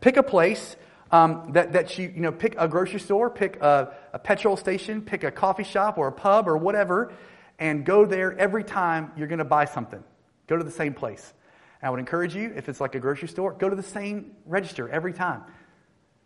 Pick 0.00 0.16
a 0.16 0.22
place 0.22 0.76
um, 1.10 1.50
that, 1.52 1.72
that 1.72 1.96
you, 1.98 2.12
you 2.14 2.20
know, 2.20 2.32
pick 2.32 2.54
a 2.58 2.66
grocery 2.66 3.00
store, 3.00 3.30
pick 3.30 3.56
a, 3.62 3.94
a 4.12 4.18
petrol 4.18 4.56
station, 4.56 5.00
pick 5.00 5.24
a 5.24 5.30
coffee 5.30 5.64
shop 5.64 5.96
or 5.96 6.08
a 6.08 6.12
pub 6.12 6.48
or 6.48 6.56
whatever, 6.56 7.12
and 7.58 7.84
go 7.84 8.04
there 8.04 8.36
every 8.38 8.64
time 8.64 9.12
you're 9.16 9.28
going 9.28 9.38
to 9.38 9.44
buy 9.44 9.64
something. 9.64 10.02
Go 10.46 10.56
to 10.56 10.64
the 10.64 10.70
same 10.70 10.92
place. 10.92 11.32
I 11.84 11.90
would 11.90 12.00
encourage 12.00 12.34
you, 12.34 12.52
if 12.56 12.68
it's 12.68 12.80
like 12.80 12.94
a 12.94 12.98
grocery 12.98 13.28
store, 13.28 13.52
go 13.52 13.68
to 13.68 13.76
the 13.76 13.82
same 13.82 14.32
register 14.46 14.88
every 14.88 15.12
time. 15.12 15.42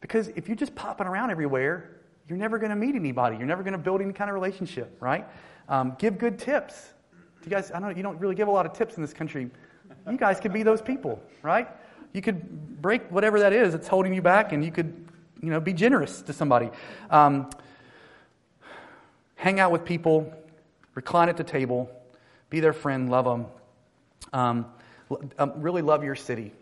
Because 0.01 0.29
if 0.29 0.47
you're 0.47 0.57
just 0.57 0.75
popping 0.77 1.07
around 1.07 1.31
everywhere, 1.31 1.97
you're 2.29 2.39
never 2.39 2.59
going 2.59 2.71
to 2.71 2.77
meet 2.77 2.95
anybody. 2.95 3.37
You're 3.37 3.47
never 3.47 3.65
going 3.65 3.73
to 3.73 3.79
build 3.79 4.01
any 4.01 4.13
kind 4.13 4.31
of 4.31 4.35
relationship, 4.35 4.97
right? 5.01 5.27
Um, 5.69 5.97
give 5.99 6.17
good 6.17 6.39
tips. 6.39 6.91
You 7.45 7.51
guys, 7.51 7.73
I 7.75 7.81
know 7.81 7.89
you 7.89 8.03
don't 8.03 8.21
really 8.21 8.35
give 8.35 8.49
a 8.49 8.51
lot 8.51 8.67
of 8.67 8.73
tips 8.73 8.97
in 8.97 9.03
this 9.03 9.13
country. 9.13 9.51
You 10.09 10.17
guys 10.17 10.39
could 10.39 10.53
be 10.53 10.63
those 10.63 10.81
people, 10.81 11.21
right? 11.43 11.69
You 12.13 12.23
could 12.23 12.81
break 12.81 13.11
whatever 13.11 13.41
that 13.41 13.53
is 13.53 13.73
that's 13.73 13.89
holding 13.89 14.15
you 14.15 14.23
back, 14.23 14.53
and 14.53 14.65
you 14.65 14.71
could, 14.71 15.09
you 15.43 15.51
know, 15.51 15.61
be 15.61 15.73
generous 15.73 16.23
to 16.23 16.33
somebody. 16.33 16.71
Um, 17.11 17.51
hang 19.35 19.59
out 19.59 19.73
with 19.73 19.85
people, 19.85 20.33
recline 20.95 21.29
at 21.29 21.37
the 21.37 21.45
table, 21.45 21.91
be 22.51 22.61
their 22.61 22.73
friend, 22.73 23.11
love 23.11 23.25
them. 23.25 23.47
Um, 24.33 24.67
um, 25.39 25.53
really 25.57 25.83
love 25.83 26.05
your 26.05 26.15
city. 26.15 26.53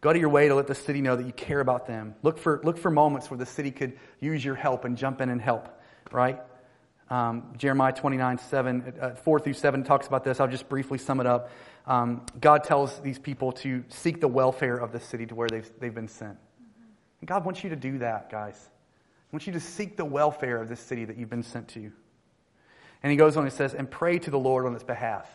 Go 0.00 0.12
to 0.12 0.18
your 0.18 0.30
way 0.30 0.48
to 0.48 0.54
let 0.54 0.66
the 0.66 0.74
city 0.74 1.00
know 1.02 1.16
that 1.16 1.26
you 1.26 1.32
care 1.32 1.60
about 1.60 1.86
them. 1.86 2.14
Look 2.22 2.38
for, 2.38 2.60
look 2.64 2.78
for 2.78 2.90
moments 2.90 3.30
where 3.30 3.36
the 3.36 3.46
city 3.46 3.70
could 3.70 3.98
use 4.18 4.42
your 4.44 4.54
help 4.54 4.84
and 4.84 4.96
jump 4.96 5.20
in 5.20 5.28
and 5.28 5.40
help, 5.40 5.68
right? 6.10 6.40
Um, 7.10 7.52
Jeremiah 7.58 7.92
29, 7.92 8.38
7, 8.38 8.94
uh, 9.00 9.10
4 9.10 9.40
through 9.40 9.52
7 9.52 9.84
talks 9.84 10.06
about 10.06 10.24
this. 10.24 10.40
I'll 10.40 10.48
just 10.48 10.68
briefly 10.68 10.96
sum 10.96 11.20
it 11.20 11.26
up. 11.26 11.50
Um, 11.86 12.24
God 12.40 12.64
tells 12.64 13.00
these 13.00 13.18
people 13.18 13.52
to 13.52 13.84
seek 13.88 14.20
the 14.20 14.28
welfare 14.28 14.76
of 14.76 14.92
the 14.92 15.00
city 15.00 15.26
to 15.26 15.34
where 15.34 15.48
they've, 15.48 15.70
they've 15.80 15.94
been 15.94 16.08
sent. 16.08 16.38
And 17.20 17.28
God 17.28 17.44
wants 17.44 17.62
you 17.64 17.70
to 17.70 17.76
do 17.76 17.98
that, 17.98 18.30
guys. 18.30 18.56
He 19.30 19.34
wants 19.34 19.46
you 19.46 19.52
to 19.54 19.60
seek 19.60 19.96
the 19.96 20.04
welfare 20.04 20.62
of 20.62 20.68
this 20.68 20.80
city 20.80 21.04
that 21.04 21.18
you've 21.18 21.30
been 21.30 21.42
sent 21.42 21.68
to. 21.68 21.92
And 23.02 23.10
he 23.10 23.16
goes 23.16 23.36
on 23.36 23.44
and 23.44 23.52
says, 23.52 23.74
and 23.74 23.90
pray 23.90 24.18
to 24.18 24.30
the 24.30 24.38
Lord 24.38 24.66
on 24.66 24.74
its 24.74 24.84
behalf. 24.84 25.28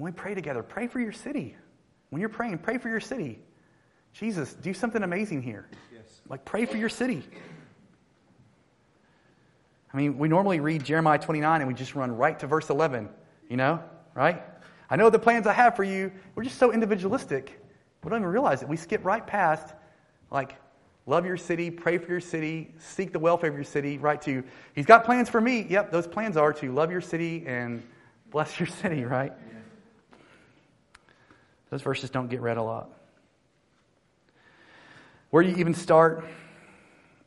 And 0.00 0.06
we 0.06 0.12
pray 0.12 0.32
together. 0.34 0.62
Pray 0.62 0.86
for 0.86 0.98
your 0.98 1.12
city. 1.12 1.54
When 2.08 2.20
you're 2.20 2.30
praying, 2.30 2.56
pray 2.60 2.78
for 2.78 2.88
your 2.88 3.00
city. 3.00 3.38
Jesus, 4.14 4.54
do 4.54 4.72
something 4.72 5.02
amazing 5.02 5.42
here. 5.42 5.68
Yes. 5.92 6.22
Like, 6.26 6.42
pray 6.46 6.64
for 6.64 6.78
your 6.78 6.88
city. 6.88 7.22
I 9.92 9.98
mean, 9.98 10.16
we 10.16 10.26
normally 10.26 10.58
read 10.58 10.84
Jeremiah 10.84 11.18
29 11.18 11.60
and 11.60 11.68
we 11.68 11.74
just 11.74 11.94
run 11.94 12.16
right 12.16 12.38
to 12.38 12.46
verse 12.46 12.70
11, 12.70 13.10
you 13.50 13.58
know, 13.58 13.84
right? 14.14 14.42
I 14.88 14.96
know 14.96 15.10
the 15.10 15.18
plans 15.18 15.46
I 15.46 15.52
have 15.52 15.76
for 15.76 15.84
you. 15.84 16.10
We're 16.34 16.44
just 16.44 16.56
so 16.56 16.72
individualistic. 16.72 17.62
We 18.02 18.08
don't 18.08 18.20
even 18.20 18.32
realize 18.32 18.62
it. 18.62 18.68
We 18.70 18.78
skip 18.78 19.04
right 19.04 19.26
past, 19.26 19.74
like, 20.30 20.56
love 21.04 21.26
your 21.26 21.36
city, 21.36 21.70
pray 21.70 21.98
for 21.98 22.10
your 22.10 22.20
city, 22.20 22.72
seek 22.78 23.12
the 23.12 23.18
welfare 23.18 23.50
of 23.50 23.54
your 23.54 23.64
city, 23.64 23.98
right 23.98 24.22
to, 24.22 24.44
He's 24.74 24.86
got 24.86 25.04
plans 25.04 25.28
for 25.28 25.42
me. 25.42 25.66
Yep, 25.68 25.92
those 25.92 26.06
plans 26.06 26.38
are 26.38 26.54
to 26.54 26.72
love 26.72 26.90
your 26.90 27.02
city 27.02 27.44
and 27.46 27.82
bless 28.30 28.58
your 28.58 28.66
city, 28.80 29.04
right? 29.04 29.34
Yeah. 29.52 29.59
Those 31.70 31.82
verses 31.82 32.10
don't 32.10 32.28
get 32.28 32.40
read 32.40 32.56
a 32.56 32.62
lot. 32.62 32.90
Where 35.30 35.42
do 35.42 35.48
you 35.48 35.56
even 35.56 35.74
start? 35.74 36.24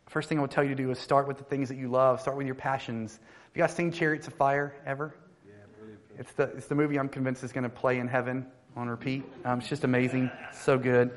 First 0.07 0.29
thing 0.29 0.37
I 0.37 0.41
would 0.41 0.51
tell 0.51 0.63
you 0.63 0.69
to 0.69 0.75
do 0.75 0.91
is 0.91 0.99
start 0.99 1.27
with 1.27 1.37
the 1.37 1.43
things 1.45 1.69
that 1.69 1.77
you 1.77 1.87
love. 1.87 2.21
Start 2.21 2.37
with 2.37 2.45
your 2.45 2.55
passions. 2.55 3.13
Have 3.13 3.55
you 3.55 3.61
guys 3.63 3.73
seen 3.73 3.91
Chariots 3.91 4.27
of 4.27 4.33
Fire 4.33 4.75
ever? 4.85 5.15
Yeah, 5.47 5.53
brilliant. 5.77 6.01
It's 6.19 6.31
the, 6.33 6.43
it's 6.57 6.67
the 6.67 6.75
movie 6.75 6.99
I'm 6.99 7.09
convinced 7.09 7.43
is 7.43 7.51
going 7.53 7.63
to 7.63 7.69
play 7.69 7.99
in 7.99 8.07
heaven 8.07 8.45
on 8.75 8.89
repeat. 8.89 9.23
Um, 9.45 9.59
it's 9.59 9.69
just 9.69 9.85
amazing. 9.85 10.29
So 10.51 10.77
good. 10.77 11.11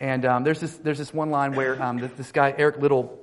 And 0.00 0.24
um, 0.24 0.44
there's 0.44 0.60
this 0.60 0.76
there's 0.78 0.98
this 0.98 1.12
one 1.12 1.30
line 1.30 1.52
where 1.52 1.80
um, 1.82 1.98
this, 1.98 2.10
this, 2.12 2.32
guy 2.32 2.54
Eric 2.56 2.78
Liddell, 2.78 3.18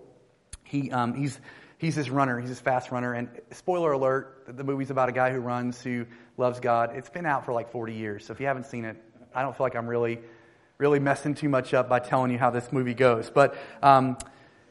he 0.64 0.92
um, 0.92 1.16
he's 1.16 1.40
he's 1.80 1.96
this 1.96 2.10
runner, 2.10 2.40
he's 2.40 2.50
this 2.50 2.60
fast 2.60 2.92
runner. 2.92 3.14
And 3.14 3.30
spoiler 3.52 3.94
alert, 3.94 4.44
the 4.48 4.64
movie's 4.64 4.92
about 4.92 5.10
a 5.10 5.12
guy 5.12 5.32
who 5.32 5.40
runs 5.40 5.82
who 5.82 6.06
loves 6.38 6.60
God. 6.60 6.96
It's 6.96 7.10
been 7.10 7.26
out 7.26 7.46
for 7.46 7.54
like 7.54 7.72
40 7.72 7.96
years, 7.96 8.26
so 8.26 8.34
if 8.34 8.40
you 8.40 8.46
haven't 8.46 8.68
seen 8.68 8.86
it, 8.86 8.96
I 9.38 9.42
don't 9.44 9.56
feel 9.56 9.66
like 9.66 9.76
I'm 9.76 9.88
really 9.88 10.20
really 10.78 11.00
messing 11.00 11.34
too 11.34 11.50
much 11.50 11.74
up 11.74 11.90
by 11.90 12.00
telling 12.00 12.32
you 12.32 12.38
how 12.38 12.50
this 12.50 12.72
movie 12.72 12.94
goes. 12.94 13.30
But 13.30 13.56
um, 13.82 14.18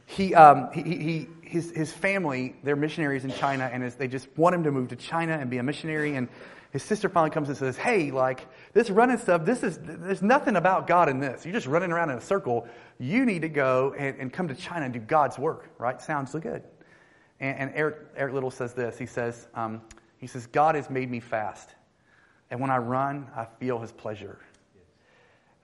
he, 0.07 0.35
um, 0.35 0.70
he, 0.72 0.83
he, 0.83 1.29
his, 1.42 1.70
his 1.72 1.92
family, 1.92 2.55
they're 2.62 2.76
missionaries 2.76 3.24
in 3.24 3.33
China, 3.33 3.68
and 3.72 3.83
they 3.92 4.09
just 4.09 4.29
want 4.37 4.55
him 4.55 4.64
to 4.64 4.70
move 4.70 4.88
to 4.88 4.96
China 4.96 5.33
and 5.33 5.50
be 5.50 5.59
a 5.59 5.62
missionary. 5.62 6.14
And 6.14 6.29
his 6.70 6.83
sister 6.83 7.09
finally 7.09 7.31
comes 7.31 7.48
and 7.48 7.59
says, 7.59 7.76
Hey, 7.76 8.11
like, 8.11 8.46
this 8.72 8.88
running 8.88 9.18
stuff, 9.18 9.44
this 9.44 9.62
is, 9.62 9.79
there's 9.83 10.22
nothing 10.22 10.57
about 10.57 10.87
God 10.87 11.09
in 11.09 11.18
this. 11.18 11.44
You're 11.44 11.55
just 11.55 11.66
running 11.66 11.90
around 11.90 12.11
in 12.11 12.18
a 12.18 12.20
circle. 12.20 12.68
You 12.98 13.26
need 13.26 13.42
to 13.42 13.48
go 13.48 13.94
and, 13.98 14.16
and 14.18 14.33
come 14.33 14.48
to 14.48 14.55
China 14.55 14.85
and 14.85 14.94
do 14.94 15.00
God's 15.00 15.38
work, 15.38 15.70
right? 15.79 16.00
Sounds 16.00 16.31
so 16.31 16.38
good. 16.38 16.62
And, 17.40 17.59
and 17.59 17.72
Eric, 17.74 17.96
Eric 18.16 18.35
Liddell 18.35 18.50
says 18.50 18.74
this. 18.74 18.96
He 18.96 19.07
says, 19.07 19.48
um, 19.55 19.83
he 20.18 20.29
says, 20.29 20.46
God 20.46 20.76
has 20.76 20.88
made 20.88 21.11
me 21.11 21.20
fast. 21.20 21.68
And 22.50 22.61
when 22.61 22.70
I 22.70 22.79
run, 22.79 23.26
I 23.35 23.46
feel 23.59 23.81
his 23.81 23.90
pleasure. 23.90 24.38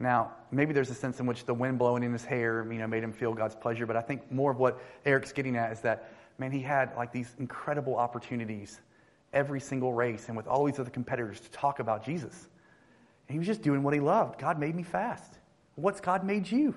Now, 0.02 0.32
maybe 0.50 0.72
there's 0.72 0.90
a 0.90 0.94
sense 0.94 1.20
in 1.20 1.26
which 1.26 1.44
the 1.44 1.54
wind 1.54 1.78
blowing 1.78 2.02
in 2.02 2.12
his 2.12 2.24
hair, 2.24 2.66
you 2.70 2.78
know, 2.78 2.88
made 2.88 3.04
him 3.04 3.12
feel 3.12 3.32
God's 3.32 3.54
pleasure, 3.54 3.86
but 3.86 3.96
I 3.96 4.00
think 4.00 4.32
more 4.32 4.50
of 4.50 4.58
what 4.58 4.82
Eric's 5.06 5.32
getting 5.32 5.56
at 5.56 5.72
is 5.72 5.80
that, 5.82 6.12
man, 6.38 6.50
he 6.50 6.60
had 6.60 6.94
like 6.96 7.12
these 7.12 7.32
incredible 7.38 7.94
opportunities 7.94 8.80
every 9.32 9.60
single 9.60 9.92
race 9.92 10.26
and 10.26 10.36
with 10.36 10.48
all 10.48 10.64
these 10.64 10.80
other 10.80 10.90
competitors 10.90 11.38
to 11.40 11.50
talk 11.52 11.78
about 11.78 12.04
Jesus. 12.04 12.48
And 13.28 13.34
he 13.34 13.38
was 13.38 13.46
just 13.46 13.62
doing 13.62 13.84
what 13.84 13.94
he 13.94 14.00
loved. 14.00 14.40
God 14.40 14.58
made 14.58 14.74
me 14.74 14.82
fast. 14.82 15.38
What's 15.76 16.00
God 16.00 16.24
made 16.24 16.50
you? 16.50 16.74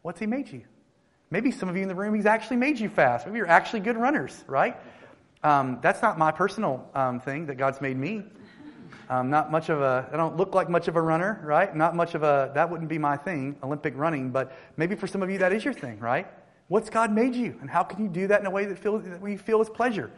What's 0.00 0.18
he 0.18 0.26
made 0.26 0.50
you? 0.50 0.62
Maybe 1.30 1.50
some 1.50 1.68
of 1.68 1.76
you 1.76 1.82
in 1.82 1.88
the 1.88 1.94
room, 1.94 2.14
he's 2.14 2.26
actually 2.26 2.56
made 2.56 2.80
you 2.80 2.88
fast. 2.88 3.26
Maybe 3.26 3.36
you're 3.36 3.46
actually 3.46 3.80
good 3.80 3.98
runners, 3.98 4.44
right? 4.46 4.76
Um, 5.42 5.78
that's 5.82 6.00
not 6.00 6.18
my 6.18 6.32
personal 6.32 6.88
um, 6.94 7.20
thing 7.20 7.46
that 7.46 7.56
God's 7.56 7.82
made 7.82 7.98
me. 7.98 8.24
Um, 9.10 9.28
not 9.28 9.50
much 9.50 9.68
of 9.68 9.80
a, 9.80 10.08
I 10.12 10.16
don't 10.16 10.36
look 10.36 10.54
like 10.54 10.70
much 10.70 10.88
of 10.88 10.96
a 10.96 11.02
runner, 11.02 11.40
right? 11.44 11.74
Not 11.76 11.94
much 11.94 12.14
of 12.14 12.22
a, 12.22 12.50
that 12.54 12.70
wouldn't 12.70 12.88
be 12.88 12.98
my 12.98 13.16
thing, 13.16 13.56
Olympic 13.62 13.94
running, 13.96 14.30
but 14.30 14.56
maybe 14.76 14.94
for 14.94 15.06
some 15.06 15.22
of 15.22 15.30
you 15.30 15.38
that 15.38 15.52
is 15.52 15.64
your 15.64 15.74
thing, 15.74 15.98
right? 15.98 16.26
What's 16.68 16.88
God 16.88 17.12
made 17.12 17.34
you? 17.34 17.56
And 17.60 17.68
how 17.68 17.82
can 17.82 18.02
you 18.02 18.08
do 18.08 18.26
that 18.28 18.40
in 18.40 18.46
a 18.46 18.50
way 18.50 18.64
that, 18.64 18.78
feels, 18.78 19.04
that 19.04 19.22
you 19.22 19.36
feel 19.36 19.60
is 19.60 19.68
pleasure? 19.68 20.10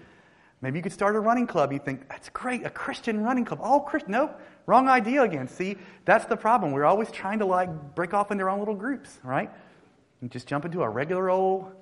Maybe 0.62 0.78
you 0.78 0.82
could 0.82 0.92
start 0.92 1.16
a 1.16 1.20
running 1.20 1.46
club. 1.46 1.72
You 1.72 1.78
think, 1.78 2.08
that's 2.08 2.28
great, 2.30 2.64
a 2.64 2.70
Christian 2.70 3.22
running 3.22 3.44
club. 3.44 3.60
All 3.62 3.80
Christian. 3.80 4.12
Nope, 4.12 4.40
wrong 4.66 4.88
idea 4.88 5.22
again. 5.22 5.48
See, 5.48 5.76
that's 6.04 6.24
the 6.26 6.36
problem. 6.36 6.72
We're 6.72 6.84
always 6.84 7.10
trying 7.10 7.40
to 7.40 7.46
like 7.46 7.94
break 7.94 8.14
off 8.14 8.30
into 8.30 8.44
our 8.44 8.50
own 8.50 8.60
little 8.60 8.74
groups, 8.74 9.18
right? 9.22 9.50
And 10.20 10.30
just 10.30 10.46
jump 10.46 10.64
into 10.64 10.82
a 10.82 10.88
regular 10.88 11.28
old 11.28 11.72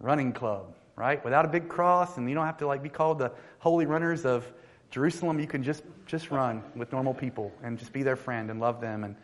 running 0.00 0.32
club, 0.32 0.74
right? 0.96 1.24
Without 1.24 1.44
a 1.44 1.48
big 1.48 1.68
cross, 1.68 2.18
and 2.18 2.28
you 2.28 2.34
don't 2.34 2.44
have 2.44 2.58
to 2.58 2.66
like 2.66 2.82
be 2.82 2.88
called 2.88 3.18
the 3.18 3.32
holy 3.58 3.86
runners 3.86 4.26
of 4.26 4.52
Jerusalem, 4.90 5.38
you 5.38 5.46
can 5.46 5.62
just, 5.62 5.82
just 6.06 6.30
run 6.30 6.62
with 6.74 6.92
normal 6.92 7.14
people 7.14 7.52
and 7.62 7.78
just 7.78 7.92
be 7.92 8.02
their 8.02 8.16
friend 8.16 8.50
and 8.50 8.58
love 8.58 8.80
them 8.80 9.04
and 9.04 9.16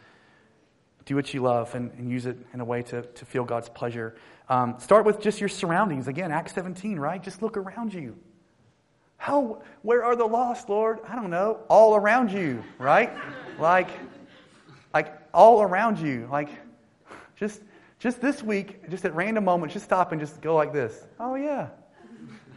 do 1.07 1.17
what 1.17 1.33
you 1.35 1.43
love 1.43 1.75
and, 1.75 1.91
and 1.93 2.11
use 2.11 2.27
it 2.27 2.37
in 2.53 2.61
a 2.61 2.65
way 2.65 2.83
to, 2.83 3.03
to 3.03 3.25
feel 3.25 3.45
God's 3.45 3.69
pleasure. 3.69 4.15
Um, 4.49 4.77
start 4.79 5.05
with 5.05 5.21
just 5.21 5.41
your 5.41 5.49
surroundings. 5.49 6.09
Again, 6.09 6.33
Acts 6.33 6.53
17, 6.55 6.99
right? 6.99 7.23
Just 7.23 7.43
look 7.43 7.57
around 7.57 7.95
you. 7.95 8.17
How, 9.17 9.63
where 9.83 10.05
are 10.05 10.17
the 10.17 10.27
lost, 10.27 10.69
Lord? 10.69 11.01
I 11.09 11.15
don't 11.15 11.31
know. 11.31 11.61
All 11.69 11.97
around 11.97 12.31
you, 12.31 12.63
right? 12.79 13.11
like, 13.59 13.89
like 14.93 15.15
all 15.33 15.63
around 15.63 15.99
you. 15.99 16.29
Like, 16.31 16.51
just, 17.37 17.63
just 17.99 18.21
this 18.21 18.43
week, 18.43 18.89
just 18.91 19.05
at 19.05 19.15
random 19.15 19.45
moments, 19.45 19.73
just 19.73 19.87
stop 19.87 20.13
and 20.13 20.21
just 20.21 20.41
go 20.41 20.55
like 20.55 20.73
this. 20.73 21.07
Oh, 21.19 21.37
yeah. 21.37 21.69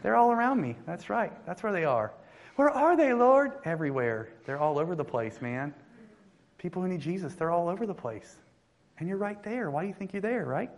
They're 0.03 0.15
all 0.15 0.31
around 0.31 0.61
me. 0.61 0.75
That's 0.85 1.09
right. 1.09 1.31
That's 1.45 1.63
where 1.63 1.71
they 1.71 1.85
are. 1.85 2.13
Where 2.57 2.71
are 2.71 2.97
they, 2.97 3.13
Lord? 3.13 3.51
Everywhere. 3.65 4.29
They're 4.45 4.59
all 4.59 4.79
over 4.79 4.95
the 4.95 5.05
place, 5.05 5.41
man. 5.41 5.75
People 6.57 6.81
who 6.81 6.87
need 6.87 7.01
Jesus, 7.01 7.35
they're 7.35 7.51
all 7.51 7.69
over 7.69 7.85
the 7.85 7.93
place. 7.93 8.35
And 8.97 9.07
you're 9.07 9.19
right 9.19 9.41
there. 9.43 9.69
Why 9.69 9.83
do 9.83 9.87
you 9.87 9.93
think 9.93 10.11
you're 10.11 10.23
there, 10.23 10.43
right? 10.43 10.71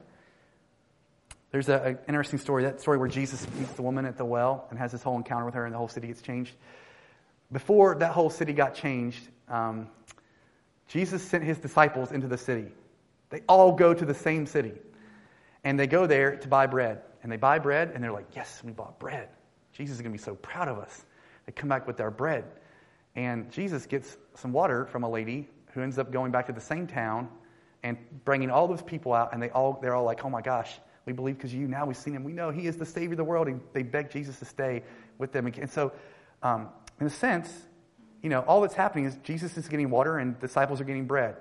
There's 1.52 1.70
an 1.70 1.98
interesting 2.10 2.38
story, 2.38 2.64
that 2.64 2.82
story 2.82 2.98
where 2.98 3.08
Jesus 3.08 3.48
meets 3.54 3.72
the 3.74 3.82
woman 3.82 4.06
at 4.06 4.18
the 4.18 4.26
well 4.26 4.68
and 4.70 4.78
has 4.78 4.92
this 4.92 5.02
whole 5.02 5.16
encounter 5.16 5.46
with 5.46 5.54
her, 5.54 5.64
and 5.64 5.74
the 5.74 5.78
whole 5.78 5.88
city 5.88 6.08
gets 6.08 6.22
changed. 6.22 6.54
Before 7.50 7.96
that 7.96 8.12
whole 8.12 8.30
city 8.30 8.52
got 8.52 8.76
changed, 8.76 9.26
um, 9.48 9.88
Jesus 10.90 11.24
sent 11.24 11.46
his 11.46 11.60
disciples 11.60 12.12
into 12.12 12.28
the 12.28 12.38
city. 12.38 12.68
They 13.30 13.42
all 13.48 13.72
go 13.72 13.94
to 13.94 14.06
the 14.06 14.14
same 14.14 14.46
city. 14.46 14.74
And 15.64 15.80
they 15.80 15.88
go 15.88 16.08
there 16.08 16.36
to 16.36 16.48
buy 16.50 16.68
bread. 16.68 17.04
And 17.24 17.32
they 17.32 17.38
buy 17.38 17.58
bread, 17.60 17.92
and 17.96 18.04
they're 18.04 18.12
like, 18.12 18.28
Yes, 18.36 18.62
we 18.66 18.74
bought 18.74 19.00
bread. 19.00 19.30
Jesus 19.72 19.96
is 19.96 20.02
going 20.02 20.12
to 20.12 20.18
be 20.18 20.22
so 20.22 20.36
proud 20.36 20.68
of 20.68 20.78
us. 20.78 21.06
They 21.50 21.54
come 21.54 21.68
back 21.68 21.88
with 21.88 21.98
their 21.98 22.12
bread. 22.12 22.46
And 23.16 23.52
Jesus 23.52 23.88
gets 23.88 24.18
some 24.36 24.54
water 24.54 24.86
from 24.86 25.04
a 25.04 25.10
lady 25.10 25.48
who 25.74 25.82
ends 25.82 25.98
up 25.98 26.12
going 26.12 26.32
back 26.32 26.46
to 26.46 26.54
the 26.54 26.62
same 26.62 26.86
town 26.86 27.28
and 27.82 27.98
bringing 28.24 28.52
all 28.52 28.68
those 28.68 28.84
people 28.84 29.14
out. 29.14 29.34
And 29.34 29.42
they 29.42 29.50
all, 29.50 29.80
they're 29.82 29.96
all 29.96 30.04
like, 30.04 30.24
oh 30.24 30.30
my 30.30 30.44
gosh, 30.44 30.72
we 31.08 31.14
believe 31.14 31.38
because 31.38 31.52
you, 31.52 31.68
now 31.68 31.88
we've 31.88 31.98
seen 31.98 32.14
him. 32.14 32.24
We 32.24 32.34
know 32.34 32.52
he 32.52 32.68
is 32.68 32.78
the 32.78 32.86
Savior 32.86 33.14
of 33.14 33.18
the 33.18 33.24
world. 33.24 33.48
And 33.48 33.62
they 33.74 33.82
beg 33.82 34.12
Jesus 34.12 34.38
to 34.38 34.46
stay 34.46 34.84
with 35.18 35.32
them. 35.32 35.48
And 35.48 35.68
so, 35.68 35.92
um, 36.44 36.70
in 37.00 37.08
a 37.08 37.10
sense, 37.10 37.52
you 38.22 38.30
know, 38.30 38.42
all 38.42 38.62
that's 38.62 38.76
happening 38.76 39.06
is 39.06 39.18
Jesus 39.24 39.58
is 39.58 39.68
getting 39.68 39.90
water 39.90 40.20
and 40.20 40.40
disciples 40.40 40.80
are 40.80 40.84
getting 40.84 41.08
bread. 41.08 41.36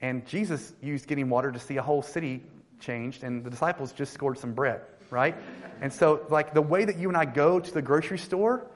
And 0.00 0.26
Jesus 0.26 0.72
used 0.82 1.06
getting 1.06 1.28
water 1.28 1.52
to 1.52 1.60
see 1.60 1.76
a 1.76 1.82
whole 1.82 2.02
city 2.02 2.42
changed, 2.80 3.22
and 3.22 3.44
the 3.44 3.50
disciples 3.50 3.92
just 3.92 4.12
scored 4.12 4.36
some 4.36 4.52
bread, 4.52 4.80
right? 5.10 5.36
And 5.80 5.92
so, 5.92 6.26
like, 6.28 6.54
the 6.54 6.60
way 6.60 6.84
that 6.84 6.98
you 6.98 7.06
and 7.06 7.16
I 7.16 7.24
go 7.24 7.60
to 7.60 7.72
the 7.72 7.80
grocery 7.80 8.18
store 8.18 8.68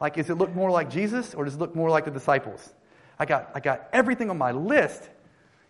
like, 0.00 0.14
does 0.14 0.30
it 0.30 0.36
look 0.36 0.54
more 0.54 0.70
like 0.70 0.90
Jesus 0.90 1.34
or 1.34 1.44
does 1.44 1.54
it 1.54 1.58
look 1.58 1.74
more 1.74 1.90
like 1.90 2.04
the 2.04 2.10
disciples? 2.10 2.72
I 3.18 3.24
got, 3.24 3.50
I 3.54 3.60
got 3.60 3.88
everything 3.92 4.30
on 4.30 4.38
my 4.38 4.52
list. 4.52 5.08